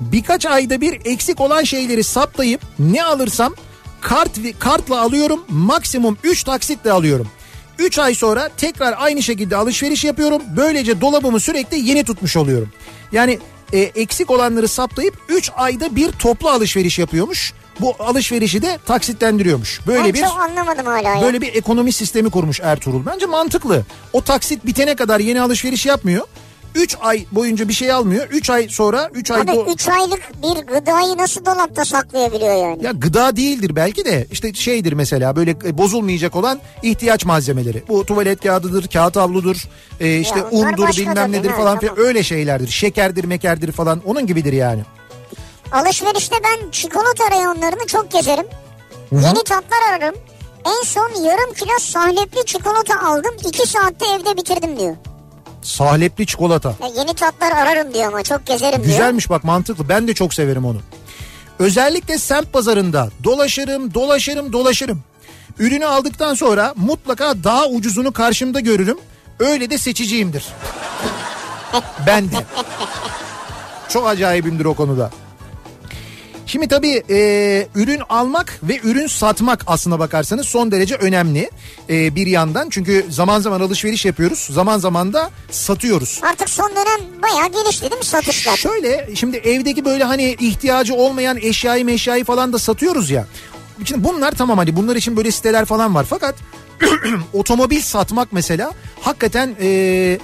[0.00, 3.54] birkaç ayda bir eksik olan şeyleri saptayıp ne alırsam
[4.00, 7.28] kart kartla alıyorum maksimum 3 taksitle alıyorum.
[7.78, 10.42] 3 ay sonra tekrar aynı şekilde alışveriş yapıyorum.
[10.56, 12.68] Böylece dolabımı sürekli yeni tutmuş oluyorum.
[13.12, 13.38] Yani
[13.72, 17.52] e, eksik olanları saptayıp 3 ayda bir toplu alışveriş yapıyormuş.
[17.80, 19.80] Bu alışverişi de taksitlendiriyormuş.
[19.86, 21.22] Böyle ben bir çok anlamadım hala ya.
[21.22, 23.06] Böyle bir ekonomi sistemi kurmuş Ertuğrul.
[23.06, 23.82] Bence mantıklı.
[24.12, 26.26] O taksit bitene kadar yeni alışveriş yapmıyor.
[26.74, 28.26] 3 ay boyunca bir şey almıyor.
[28.30, 29.40] 3 ay sonra 3 ay...
[29.40, 32.84] Abi do- 3 aylık bir gıdayı nasıl dolapta saklayabiliyor yani?
[32.84, 37.82] ya gıda değildir belki de işte şeydir mesela böyle e, bozulmayacak olan ihtiyaç malzemeleri.
[37.88, 39.56] Bu tuvalet kağıdıdır, kağıt havludur,
[40.00, 41.94] e, işte Ya undur bilmem nedir ha, falan tamam.
[41.94, 42.68] filan öyle şeylerdir.
[42.68, 44.82] Şekerdir, mekerdir falan onun gibidir yani.
[45.72, 48.46] Alışverişte ben çikolata reyonlarını çok gezerim.
[49.12, 50.14] Yeni tatlar ararım.
[50.66, 53.34] En son yarım kilo sahlepli çikolata aldım.
[53.48, 54.96] 2 saatte evde bitirdim diyor.
[55.64, 56.68] Sahlepli çikolata.
[56.82, 58.84] Ya yeni tatlar ararım diyor ama çok gezerim diyor.
[58.84, 59.88] Güzelmiş bak mantıklı.
[59.88, 60.80] Ben de çok severim onu.
[61.58, 65.02] Özellikle semt pazarında dolaşırım, dolaşırım, dolaşırım.
[65.58, 68.98] Ürünü aldıktan sonra mutlaka daha ucuzunu karşımda görürüm.
[69.38, 70.44] Öyle de seçiciyimdir.
[72.06, 72.36] ben de.
[73.88, 75.10] Çok acayibimdir o konuda.
[76.46, 81.50] Şimdi tabii e, ürün almak ve ürün satmak aslına bakarsanız son derece önemli
[81.90, 82.68] e, bir yandan.
[82.70, 84.48] Çünkü zaman zaman alışveriş yapıyoruz.
[84.50, 86.20] Zaman zaman da satıyoruz.
[86.22, 88.56] Artık son dönem bayağı gelişti değil mi satışlar?
[88.56, 93.26] Şöyle şimdi evdeki böyle hani ihtiyacı olmayan eşyayı meşyayı falan da satıyoruz ya.
[93.84, 96.34] Şimdi bunlar tamam hani bunlar için böyle siteler falan var fakat
[97.32, 100.18] otomobil satmak mesela hakikaten e,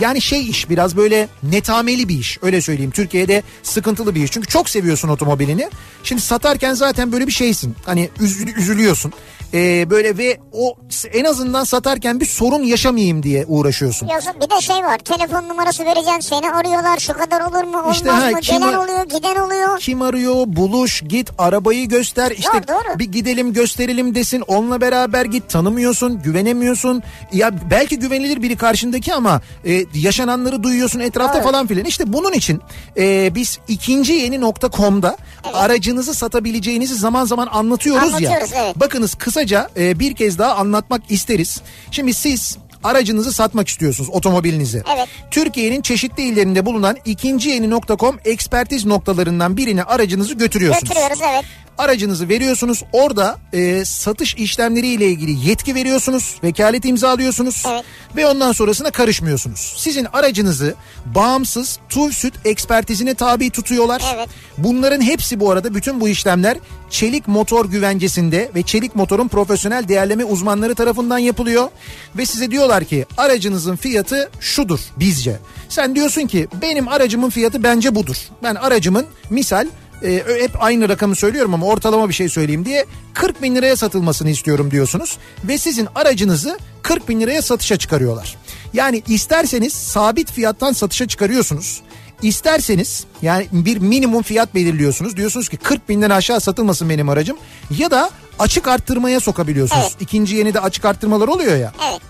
[0.00, 2.90] yani şey iş biraz böyle netameli bir iş öyle söyleyeyim.
[2.90, 5.70] Türkiye'de sıkıntılı bir iş çünkü çok seviyorsun otomobilini.
[6.04, 9.12] Şimdi satarken zaten böyle bir şeysin hani üzül- üzülüyorsun.
[9.54, 10.76] E, böyle ve o
[11.12, 14.06] en azından satarken bir sorun yaşamayayım diye uğraşıyorsun.
[14.08, 17.96] Yazın bir de şey var telefon numarası vereceksin seni arıyorlar şu kadar olur mu olmaz
[17.96, 19.78] İşte ha, mı kim gelen oluyor giden oluyor.
[19.78, 22.98] Kim arıyor buluş git arabayı göster işte Doğru, doğru.
[22.98, 27.02] bir gidelim gösterelim desin onunla beraber git tanımıyorsun güvenemiyorsun
[27.32, 31.44] ya belki güvenilir biri karşındaki ama e, yaşananları duyuyorsun etrafta Evet.
[31.46, 32.60] falan filan işte bunun için
[32.96, 35.16] e, biz ikinci yeni nokta.com'da
[35.54, 38.80] aracınızı satabileceğinizi zaman zaman anlatıyoruz, Anlatıyoruz, ya evet.
[38.80, 39.14] bakınız
[39.44, 44.82] kısaca e, bir kez daha anlatmak isteriz şimdi siz aracınızı satmak istiyorsunuz otomobilinizi.
[44.96, 45.08] Evet.
[45.30, 50.88] Türkiye'nin çeşitli illerinde bulunan ikinci yeni.com ekspertiz noktalarından birine aracınızı götürüyorsunuz.
[50.88, 51.44] Götürüyoruz evet.
[51.78, 52.82] Aracınızı veriyorsunuz.
[52.92, 56.38] Orada e, satış işlemleriyle ilgili yetki veriyorsunuz.
[56.44, 57.62] Vekalet imzalıyorsunuz.
[57.68, 57.84] Evet.
[58.16, 59.74] Ve ondan sonrasına karışmıyorsunuz.
[59.76, 60.74] Sizin aracınızı
[61.06, 64.02] bağımsız TUV süt ekspertizine tabi tutuyorlar.
[64.16, 64.28] Evet.
[64.58, 66.58] Bunların hepsi bu arada bütün bu işlemler
[66.90, 71.68] çelik motor güvencesinde ve çelik motorun profesyonel değerleme uzmanları tarafından yapılıyor.
[72.16, 75.36] Ve size diyorlar ki aracınızın fiyatı şudur bizce.
[75.68, 78.16] Sen diyorsun ki benim aracımın fiyatı bence budur.
[78.42, 79.66] Ben aracımın misal
[80.04, 84.30] e, hep aynı rakamı söylüyorum ama ortalama bir şey söyleyeyim diye 40 bin liraya satılmasını
[84.30, 85.18] istiyorum diyorsunuz.
[85.44, 88.36] Ve sizin aracınızı 40 bin liraya satışa çıkarıyorlar.
[88.72, 91.80] Yani isterseniz sabit fiyattan satışa çıkarıyorsunuz.
[92.22, 95.16] İsterseniz yani bir minimum fiyat belirliyorsunuz.
[95.16, 97.36] Diyorsunuz ki 40 binden aşağı satılmasın benim aracım.
[97.78, 99.82] Ya da açık arttırmaya sokabiliyorsunuz.
[99.90, 99.96] Evet.
[100.00, 101.72] İkinci yeni de açık arttırmalar oluyor ya.
[101.90, 102.00] Evet.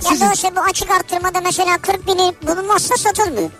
[0.00, 3.50] Sizin- Ya da işte bu açık arttırmada mesela 40 bini bulunmazsa satılmıyor.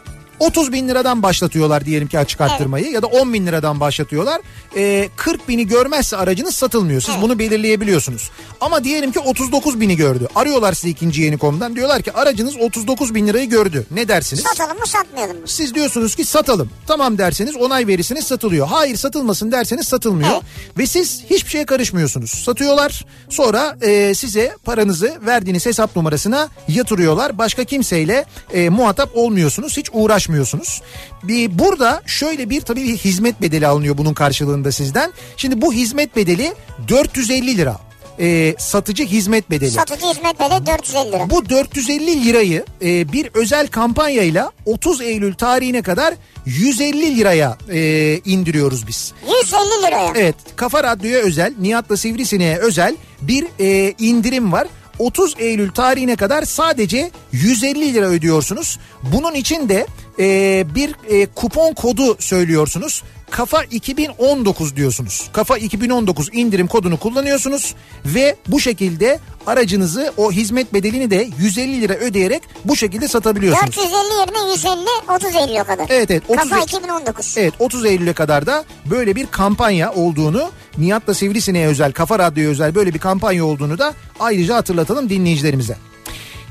[0.40, 4.40] 30 bin liradan başlatıyorlar diyelim ki açık arttırmayı ya da 10 bin liradan başlatıyorlar.
[4.76, 7.00] Ee, 40 bini görmezse aracınız satılmıyor.
[7.00, 8.30] Siz bunu belirleyebiliyorsunuz.
[8.60, 10.28] Ama diyelim ki 39 bini gördü.
[10.34, 11.76] Arıyorlar sizi ikinci yeni komdan.
[11.76, 13.86] Diyorlar ki aracınız 39 bin lirayı gördü.
[13.90, 14.42] Ne dersiniz?
[14.42, 15.48] Satalım mı satmayalım mı?
[15.48, 16.70] Siz diyorsunuz ki satalım.
[16.86, 18.66] Tamam derseniz onay verirsiniz satılıyor.
[18.66, 20.30] Hayır satılmasın derseniz satılmıyor.
[20.32, 20.42] Evet.
[20.78, 22.30] Ve siz hiçbir şeye karışmıyorsunuz.
[22.30, 27.38] Satıyorlar sonra e, size paranızı verdiğiniz hesap numarasına yatırıyorlar.
[27.38, 29.76] Başka kimseyle e, muhatap olmuyorsunuz.
[29.76, 29.90] Hiç
[30.26, 30.82] uğraşmıyorsunuz.
[31.22, 35.12] Bir, burada şöyle bir tabii bir hizmet bedeli alınıyor bunun karşılığında sizden.
[35.36, 36.52] Şimdi bu hizmet bedeli
[36.88, 37.78] 450 lira.
[38.20, 39.70] E, satıcı hizmet bedeli.
[39.70, 41.30] Satıcı hizmet bedeli 450 lira.
[41.30, 46.14] Bu 450 lirayı e, bir özel kampanyayla 30 Eylül tarihine kadar
[46.46, 49.12] 150 liraya e, indiriyoruz biz.
[49.42, 50.12] 150 liraya.
[50.16, 54.68] Evet Kafa Radyo'ya özel Nihat'la Sivrisine'ye özel bir e, indirim var.
[54.98, 58.78] 30 Eylül tarihine kadar sadece 150 lira ödüyorsunuz.
[59.02, 59.86] Bunun için de
[60.18, 63.02] e, bir e, kupon kodu söylüyorsunuz.
[63.30, 65.28] Kafa 2019 diyorsunuz.
[65.32, 67.74] Kafa 2019 indirim kodunu kullanıyorsunuz
[68.06, 73.76] ve bu şekilde aracınızı o hizmet bedelini de 150 lira ödeyerek bu şekilde satabiliyorsunuz.
[73.76, 74.86] 450 yerine 150
[75.16, 75.86] 30 Eylül'e kadar.
[75.90, 76.22] Evet evet.
[76.28, 77.34] 30 Kafa 2019.
[77.38, 82.74] Evet 30 Eylül'e kadar da böyle bir kampanya olduğunu Nihat'la Sivrisine'ye özel Kafa Radyo'ya özel
[82.74, 85.76] böyle bir kampanya olduğunu da ayrıca hatırlatalım dinleyicilerimize.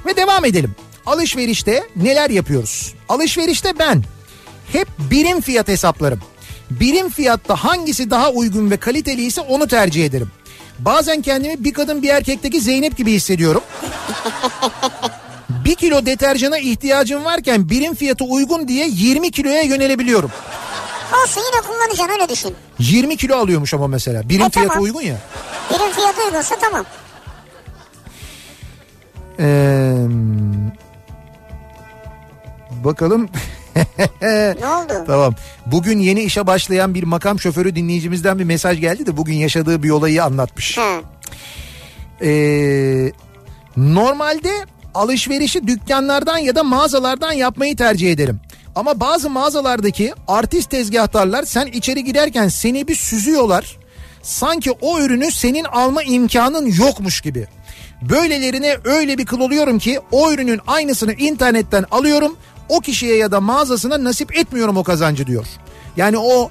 [0.06, 0.76] Ve devam edelim.
[1.06, 2.94] Alışverişte neler yapıyoruz?
[3.10, 4.04] Alışverişte ben
[4.74, 6.20] hep birim fiyat hesaplarım.
[6.70, 10.32] Birim fiyatta hangisi daha uygun ve kaliteliyse onu tercih ederim.
[10.80, 13.62] Bazen kendimi bir kadın bir erkekteki Zeynep gibi hissediyorum.
[15.66, 20.32] Bir kilo deterjana ihtiyacım varken birim fiyatı uygun diye 20 kiloya yönelebiliyorum.
[21.24, 22.56] Olsun yine kullanacaksın öyle düşün.
[22.80, 24.30] 20 kilo alıyormuş ama mesela.
[24.30, 24.84] Birim E, fiyatı tamam.
[24.84, 25.18] uygun ya.
[25.70, 26.86] Birim fiyatı uygunsa tamam.
[29.40, 29.96] Ee,
[32.84, 33.30] bakalım.
[34.22, 35.04] Ne oldu?
[35.08, 35.36] tamam.
[35.66, 39.90] Bugün yeni işe başlayan bir makam şoförü dinleyicimizden bir mesaj geldi de bugün yaşadığı bir
[39.90, 40.80] olayı anlatmış.
[42.22, 43.12] Ee,
[43.78, 44.52] normalde
[44.94, 48.40] alışverişi dükkanlardan ya da mağazalardan yapmayı tercih ederim.
[48.76, 53.78] Ama bazı mağazalardaki artist tezgahtarlar sen içeri giderken seni bir süzüyorlar.
[54.22, 57.48] Sanki o ürünü senin alma imkanın yokmuş gibi.
[58.02, 62.38] Böylelerine öyle bir kıl oluyorum ki o ürünün aynısını internetten alıyorum.
[62.70, 65.46] O kişiye ya da mağazasına nasip etmiyorum o kazancı diyor.
[65.98, 66.50] Yani o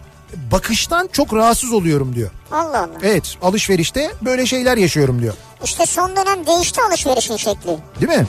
[0.52, 2.30] bakıştan çok rahatsız oluyorum diyor.
[2.52, 2.98] Allah Allah.
[3.02, 5.34] Evet alışverişte böyle şeyler yaşıyorum diyor.
[5.64, 7.78] İşte son dönem değişti alışverişin şekli.
[8.00, 8.26] Değil mi?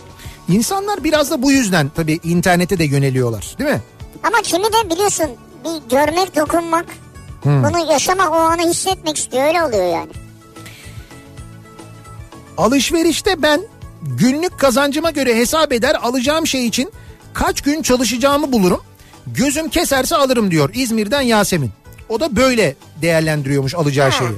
[0.50, 3.82] İnsanlar biraz da bu yüzden tabii internete de yöneliyorlar değil mi?
[4.24, 5.30] Ama kimi de biliyorsun
[5.66, 6.86] bir görmek dokunmak
[7.46, 10.12] Bunu yaşamak o anı hissetmek istiyor öyle oluyor yani.
[12.58, 13.62] Alışverişte ben
[14.02, 16.92] günlük kazancıma göre hesap eder alacağım şey için
[17.36, 18.82] kaç gün çalışacağımı bulurum.
[19.28, 21.72] Gözüm keserse alırım diyor İzmir'den Yasemin.
[22.10, 24.30] O da böyle değerlendiriyormuş alacağı şeyi.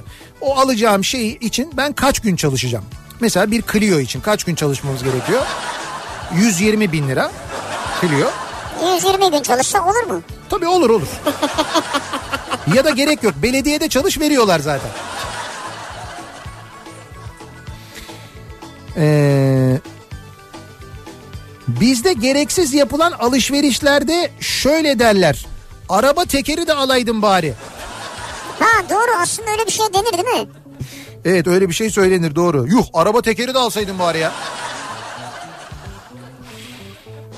[0.42, 2.86] O alacağım şey için ben kaç gün çalışacağım?
[3.20, 5.42] Mesela bir Clio için kaç gün çalışmamız gerekiyor?
[6.36, 7.32] 120 bin lira
[8.02, 8.28] Clio.
[8.96, 10.22] 120 gün çalışsa olur mu?
[10.50, 11.08] Tabii olur olur.
[12.76, 13.34] ya da gerek yok.
[13.44, 14.90] Belediyede çalış veriyorlar zaten.
[18.98, 19.57] Ee,
[21.68, 25.46] bizde gereksiz yapılan alışverişlerde şöyle derler.
[25.90, 27.54] Araba tekeri de alaydım bari.
[28.60, 30.50] Ha doğru aslında öyle bir şey denir değil mi?
[31.26, 32.68] Evet öyle bir şey söylenir doğru.
[32.68, 34.32] Yuh araba tekeri de alsaydın bari ya.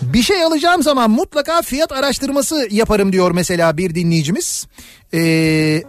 [0.01, 4.67] Bir şey alacağım zaman mutlaka fiyat araştırması yaparım diyor mesela bir dinleyicimiz.
[5.13, 5.83] Ee,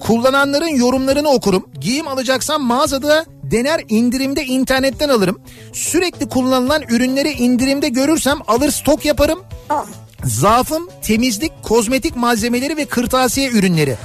[0.00, 1.68] kullananların yorumlarını okurum.
[1.80, 5.40] Giyim alacaksam mağazada dener indirimde internetten alırım.
[5.72, 9.40] Sürekli kullanılan ürünleri indirimde görürsem alır stok yaparım.
[9.70, 9.86] Oh.
[10.24, 13.96] Zaafım temizlik, kozmetik malzemeleri ve kırtasiye ürünleri.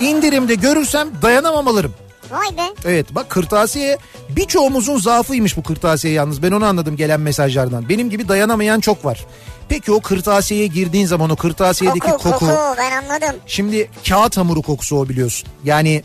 [0.00, 1.94] İndirimde görürsem dayanamam alırım.
[2.30, 2.74] Vay be.
[2.84, 3.98] Evet bak kırtasiye
[4.28, 7.88] birçoğumuzun zaafıymış bu kırtasiye yalnız ben onu anladım gelen mesajlardan.
[7.88, 9.26] Benim gibi dayanamayan çok var.
[9.68, 12.38] Peki o kırtasiyeye girdiğin zaman o kırtasiyedeki Koku, koku.
[12.38, 13.36] koku ben anladım.
[13.46, 15.48] Şimdi kağıt hamuru kokusu o biliyorsun.
[15.64, 16.02] Yani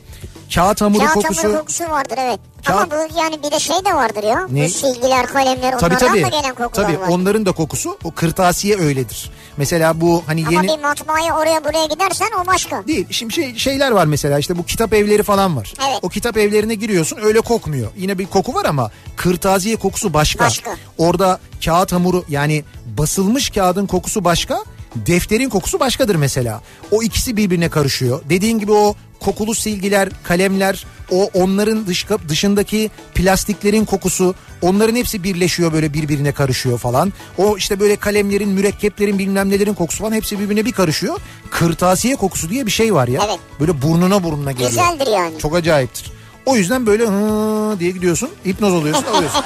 [0.55, 1.43] kağıt hamuru Kağıt kokusu.
[1.43, 2.39] hamuru kokusu vardır evet.
[2.65, 4.47] Kağıt- Ama bu yani bir de şey de vardır ya.
[4.49, 4.65] Ne?
[4.65, 6.23] Bu silgiler, kalemler Tabii onlardan tabii.
[6.23, 7.07] da gelen kokular Tabii var.
[7.07, 9.31] onların da kokusu o kırtasiye öyledir.
[9.57, 12.87] Mesela bu hani Ama yeni bir matbaaya oraya buraya gidersen o başka.
[12.87, 13.07] Değil.
[13.09, 15.73] Şimdi şey, şeyler var mesela işte bu kitap evleri falan var.
[15.89, 15.99] Evet.
[16.01, 17.91] O kitap evlerine giriyorsun öyle kokmuyor.
[17.97, 20.45] Yine bir koku var ama kırtasiye kokusu başka.
[20.45, 20.71] Başka.
[20.97, 22.63] Orada kağıt hamuru yani
[22.97, 24.63] basılmış kağıdın kokusu başka.
[24.95, 26.61] Defterin kokusu başkadır mesela.
[26.91, 28.22] O ikisi birbirine karışıyor.
[28.30, 35.73] Dediğin gibi o kokulu silgiler, kalemler, o onların dış, dışındaki plastiklerin kokusu, onların hepsi birleşiyor
[35.73, 37.13] böyle birbirine karışıyor falan.
[37.38, 41.19] O işte böyle kalemlerin, mürekkeplerin bilmem nelerin kokusu falan hepsi birbirine bir karışıyor.
[41.51, 43.22] Kırtasiye kokusu diye bir şey var ya.
[43.26, 43.39] Evet.
[43.59, 44.69] Böyle burnuna burnuna geliyor.
[44.69, 45.39] Güzeldir yani.
[45.39, 46.11] Çok acayiptir.
[46.45, 49.43] O yüzden böyle hı diye gidiyorsun, hipnoz oluyorsun, alıyorsun.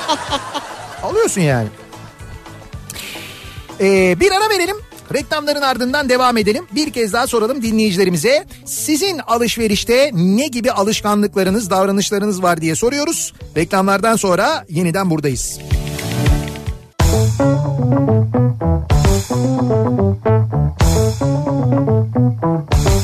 [1.03, 1.67] alıyorsun yani.
[3.81, 4.75] Ee, bir ara verelim.
[5.13, 6.65] Reklamların ardından devam edelim.
[6.75, 8.45] Bir kez daha soralım dinleyicilerimize.
[8.65, 13.33] Sizin alışverişte ne gibi alışkanlıklarınız, davranışlarınız var diye soruyoruz.
[13.57, 15.59] Reklamlardan sonra yeniden buradayız.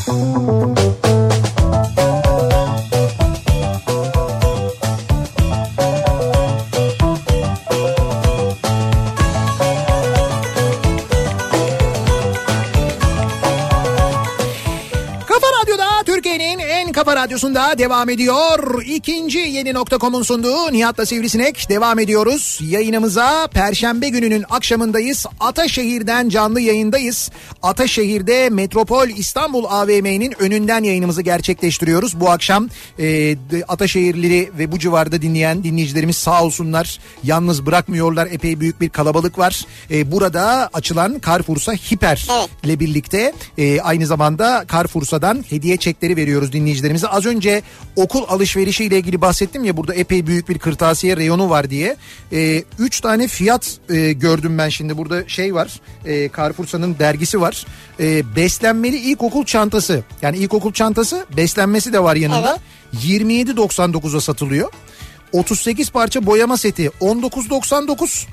[0.05, 0.80] Kafa
[16.91, 18.83] En kafa radyosunda devam ediyor.
[18.85, 22.59] İkinci yeni nokta.com'un sunduğu Nihat'la Sivrisinek devam ediyoruz.
[22.61, 25.25] Yayınımıza Perşembe gününün akşamındayız.
[25.39, 27.31] Ataşehir'den canlı yayındayız.
[27.63, 32.19] Ataşehir'de Metropol İstanbul AVM'nin önünden yayınımızı gerçekleştiriyoruz.
[32.19, 32.69] Bu akşam
[32.99, 33.35] e,
[33.67, 36.99] Ataşehirlileri ve bu civarda dinleyen dinleyicilerimiz sağ olsunlar.
[37.23, 38.27] Yalnız bırakmıyorlar.
[38.31, 39.65] Epey büyük bir kalabalık var.
[39.91, 42.27] E, burada açılan Carrefour'sa Hiper
[42.63, 46.80] ile birlikte e, aynı zamanda Carrefour'dan hediye çekleri veriyoruz dinleyicilerimize.
[47.09, 47.61] Az önce
[47.95, 51.95] okul alışverişi ile ilgili bahsettim ya burada epey büyük bir kırtasiye reyonu var diye.
[52.31, 55.81] E, üç tane fiyat e, gördüm ben şimdi burada şey var.
[56.05, 57.65] E, Carrefour'sanın dergisi var.
[57.99, 60.03] E, beslenmeli ilkokul çantası.
[60.21, 62.59] Yani ilkokul çantası beslenmesi de var yanında.
[62.93, 64.71] 27.99'a satılıyor.
[65.31, 68.25] 38 parça boyama seti 19.99.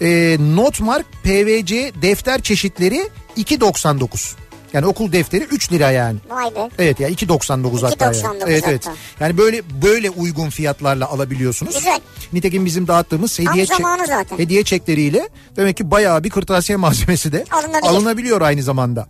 [0.00, 4.34] E, Notmark PVC defter çeşitleri 2.99.
[4.72, 6.18] Yani okul defteri 3 lira yani.
[6.30, 6.68] Vay be.
[6.78, 8.04] Evet ya 2.99 hatta.
[8.04, 8.16] yani.
[8.16, 8.86] 2.99 Evet evet.
[8.86, 8.96] hatta.
[9.24, 11.74] Yani böyle böyle uygun fiyatlarla alabiliyorsunuz.
[11.74, 12.00] Güzel.
[12.32, 14.38] Nitekim bizim dağıttığımız hediye zamanı zaten.
[14.38, 17.88] hediye çekleriyle demek ki bayağı bir kırtasiye malzemesi de Alınabilir.
[17.90, 19.06] alınabiliyor aynı zamanda.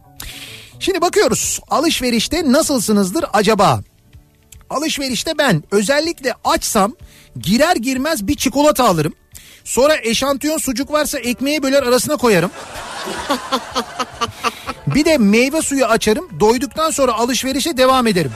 [0.81, 3.81] Şimdi bakıyoruz alışverişte nasılsınızdır acaba?
[4.71, 6.93] Alışverişte ben özellikle açsam
[7.41, 9.15] girer girmez bir çikolata alırım.
[9.65, 12.51] Sonra eşantiyon sucuk varsa ekmeğe böler arasına koyarım.
[14.87, 16.41] Bir de meyve suyu açarım.
[16.41, 18.33] Doyduktan sonra alışverişe devam ederim.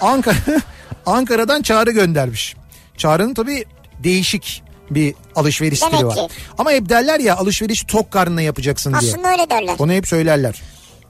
[0.00, 0.36] Ankara
[1.06, 2.56] Ankara'dan Çağrı göndermiş.
[2.96, 3.64] Çağrı'nın tabii
[3.98, 6.14] değişik bir alışveriş stili Demek var.
[6.14, 6.34] ki.
[6.58, 9.12] Ama hep derler ya alışveriş tok karnına yapacaksın diye.
[9.12, 9.74] Aslında öyle derler.
[9.78, 10.62] Onu hep söylerler.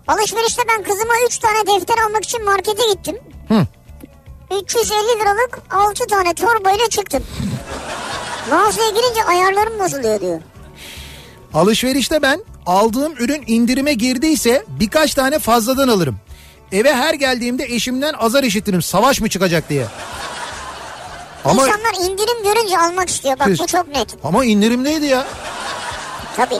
[0.08, 3.16] Alışverişte ben kızıma 3 tane defter almak için markete gittim.
[3.48, 3.66] Hı.
[4.62, 7.22] 350 liralık 6 tane torbayla çıktım.
[8.50, 10.40] Mağazaya girince ayarlarım bozuluyor diyor.
[11.54, 16.16] Alışverişte ben aldığım ürün indirime girdiyse birkaç tane fazladan alırım.
[16.72, 19.86] Eve her geldiğimde eşimden azar işitirim savaş mı çıkacak diye.
[21.44, 23.38] Ama İnsanlar indirim görünce almak istiyor.
[23.38, 23.58] Bak Kız.
[23.58, 24.14] bu çok net.
[24.24, 25.26] ama indirimdeydi ya.
[26.36, 26.58] Tabii.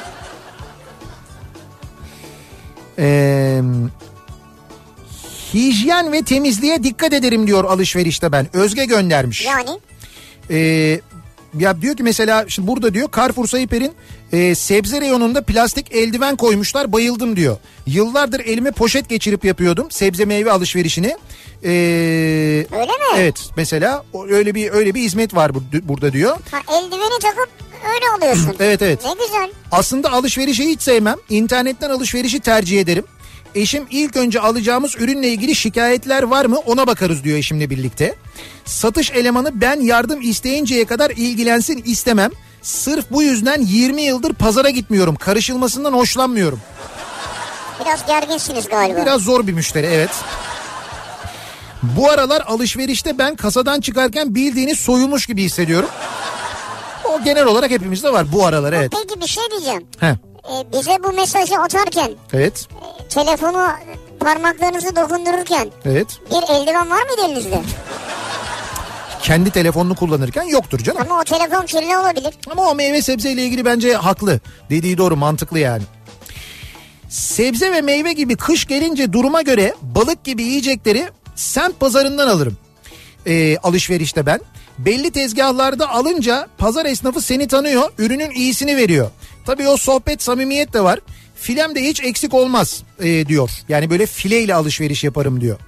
[2.98, 3.60] Ee,
[5.54, 8.46] hijyen ve temizliğe dikkat ederim diyor alışverişte ben.
[8.56, 9.44] Özge göndermiş.
[9.46, 9.80] Yani
[10.50, 11.00] Ee,
[11.58, 13.92] ya diyor ki mesela şimdi burada diyor Carrefour Sayıper'in
[14.32, 17.56] e, sebze reyonunda plastik eldiven koymuşlar bayıldım diyor.
[17.86, 21.16] Yıllardır elime poşet geçirip yapıyordum sebze meyve alışverişini.
[21.64, 21.68] Ee,
[22.72, 23.04] Öyle mi?
[23.16, 26.36] Evet mesela öyle bir öyle bir hizmet var bu- burada diyor.
[26.50, 27.48] ha, eldiveni takıp
[27.94, 28.54] öyle alıyorsun.
[28.60, 29.04] Evet evet.
[29.04, 29.50] Ne güzel.
[29.72, 31.16] Aslında alışverişi hiç sevmem.
[31.28, 33.04] İnternetten alışverişi tercih ederim.
[33.54, 38.14] Eşim ilk önce alacağımız ürünle ilgili şikayetler var mı ona bakarız diyor eşimle birlikte.
[38.64, 42.30] Satış elemanı ben yardım isteyinceye kadar ilgilensin istemem.
[42.62, 45.16] Sırf bu yüzden 20 yıldır pazara gitmiyorum.
[45.16, 46.60] Karışılmasından hoşlanmıyorum.
[47.84, 49.02] Biraz gerginsiniz galiba.
[49.02, 50.10] Biraz zor bir müşteri evet.
[51.82, 55.88] Bu aralar alışverişte ben kasadan çıkarken bildiğiniz soyulmuş gibi hissediyorum.
[57.04, 58.92] O genel olarak hepimizde var bu aralar evet.
[59.02, 59.86] Peki bir şey diyeceğim.
[60.00, 60.14] Heh,
[60.50, 62.68] Ee, bize bu mesajı atarken evet,
[63.08, 63.68] telefonu
[64.20, 66.06] parmaklarınızı dokundururken evet.
[66.30, 67.62] bir eldiven var mıydı elinizde?
[69.22, 71.02] Kendi telefonunu kullanırken yoktur canım.
[71.02, 72.34] Ama o telefon kirli olabilir.
[72.50, 74.40] Ama o meyve sebzeyle ilgili bence haklı.
[74.70, 75.82] Dediği doğru mantıklı yani.
[77.08, 82.56] Sebze ve meyve gibi kış gelince duruma göre balık gibi yiyecekleri semt pazarından alırım.
[83.26, 84.40] Ee, alışverişte ben.
[84.78, 89.10] Belli tezgahlarda alınca pazar esnafı seni tanıyor, ürünün iyisini veriyor.
[89.46, 91.00] Tabii o sohbet, samimiyet de var.
[91.36, 93.50] Filem de hiç eksik olmaz e, diyor.
[93.68, 95.58] Yani böyle fileyle alışveriş yaparım diyor.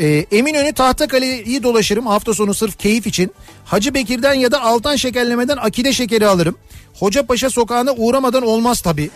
[0.00, 3.32] Ee, Eminönü Tahtakale'yi dolaşırım hafta sonu sırf keyif için.
[3.64, 6.56] Hacı Bekir'den ya da Altan Şekerleme'den akide şekeri alırım.
[6.98, 9.10] Hocapaşa sokağına uğramadan olmaz tabii.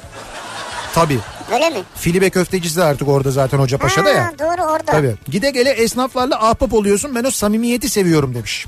[0.94, 1.18] Tabii.
[1.52, 1.76] Öyle mi?
[1.94, 4.24] Filibe köftecisi de artık orada zaten Hocapaşa'da ya.
[4.24, 4.92] Ha, doğru orada.
[4.92, 5.14] Tabii.
[5.30, 7.14] Gide gele esnaflarla ahbap oluyorsun.
[7.14, 8.66] Ben o samimiyeti seviyorum demiş.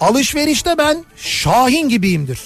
[0.00, 2.40] Alışverişte ben Şahin gibiyimdir.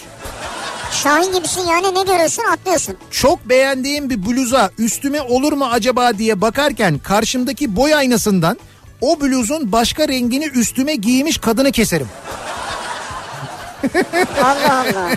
[0.93, 2.97] Şahin gibisin yani ne görüyorsun atlıyorsun.
[3.11, 8.59] Çok beğendiğim bir bluza üstüme olur mu acaba diye bakarken karşımdaki boy aynasından
[9.01, 12.09] o bluzun başka rengini üstüme giymiş kadını keserim.
[14.43, 15.11] Allah Allah.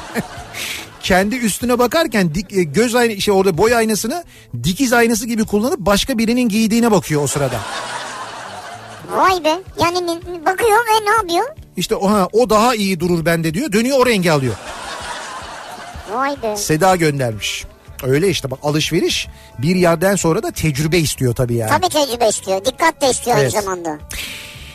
[1.02, 4.24] Kendi üstüne bakarken dik, e, göz aynı şey orada boy aynasını
[4.64, 7.60] dikiz aynası gibi kullanıp başka birinin giydiğine bakıyor o sırada.
[9.12, 9.62] Vay be.
[9.80, 10.08] Yani
[10.46, 11.46] bakıyor ve ne yapıyor?
[11.78, 13.72] İşte o, ha, o daha iyi durur bende diyor.
[13.72, 14.56] Dönüyor o rengi alıyor.
[16.14, 16.56] Vay be.
[16.58, 17.66] Seda göndermiş.
[18.04, 19.28] Öyle işte bak alışveriş
[19.60, 21.70] bir yerden sonra da tecrübe istiyor tabii yani.
[21.70, 22.66] Tabii tecrübe istiyor.
[22.66, 23.54] Dikkat de istiyor Evet.
[23.56, 24.00] aynı zamanda.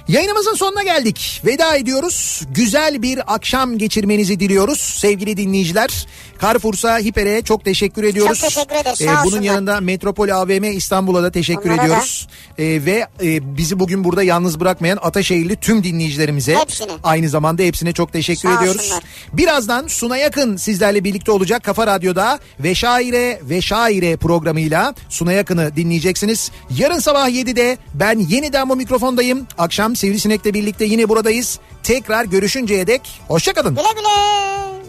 [0.09, 1.43] Yayınımızın sonuna geldik.
[1.47, 2.43] Veda ediyoruz.
[2.51, 6.07] Güzel bir akşam geçirmenizi diliyoruz sevgili dinleyiciler.
[6.43, 8.39] Carrefour'sa Hiper'e çok teşekkür ediyoruz.
[8.41, 9.43] Çok teşekkür ederiz, sağ bunun olsunlar.
[9.43, 11.85] yanında Metropol AVM İstanbul'a da teşekkür Onlara da.
[11.85, 12.29] ediyoruz.
[12.59, 16.93] Ee, ve e, bizi bugün burada yalnız bırakmayan Ataşehirli tüm dinleyicilerimize Hepsine.
[17.03, 18.81] aynı zamanda hepsine çok teşekkür Sağ ediyoruz.
[18.81, 19.03] olsunlar.
[19.33, 25.77] Birazdan Suna Yakın sizlerle birlikte olacak Kafa Radyo'da ve Şaire ve Şaire programıyla Suna Yakın'ı
[25.77, 26.51] dinleyeceksiniz.
[26.79, 29.47] Yarın sabah 7'de ben yeniden bu mikrofondayım.
[29.59, 31.59] Akşam Sivrisinek'le birlikte yine buradayız.
[31.83, 33.75] Tekrar görüşünceye dek hoşçakalın.
[33.75, 34.80] Güle güle.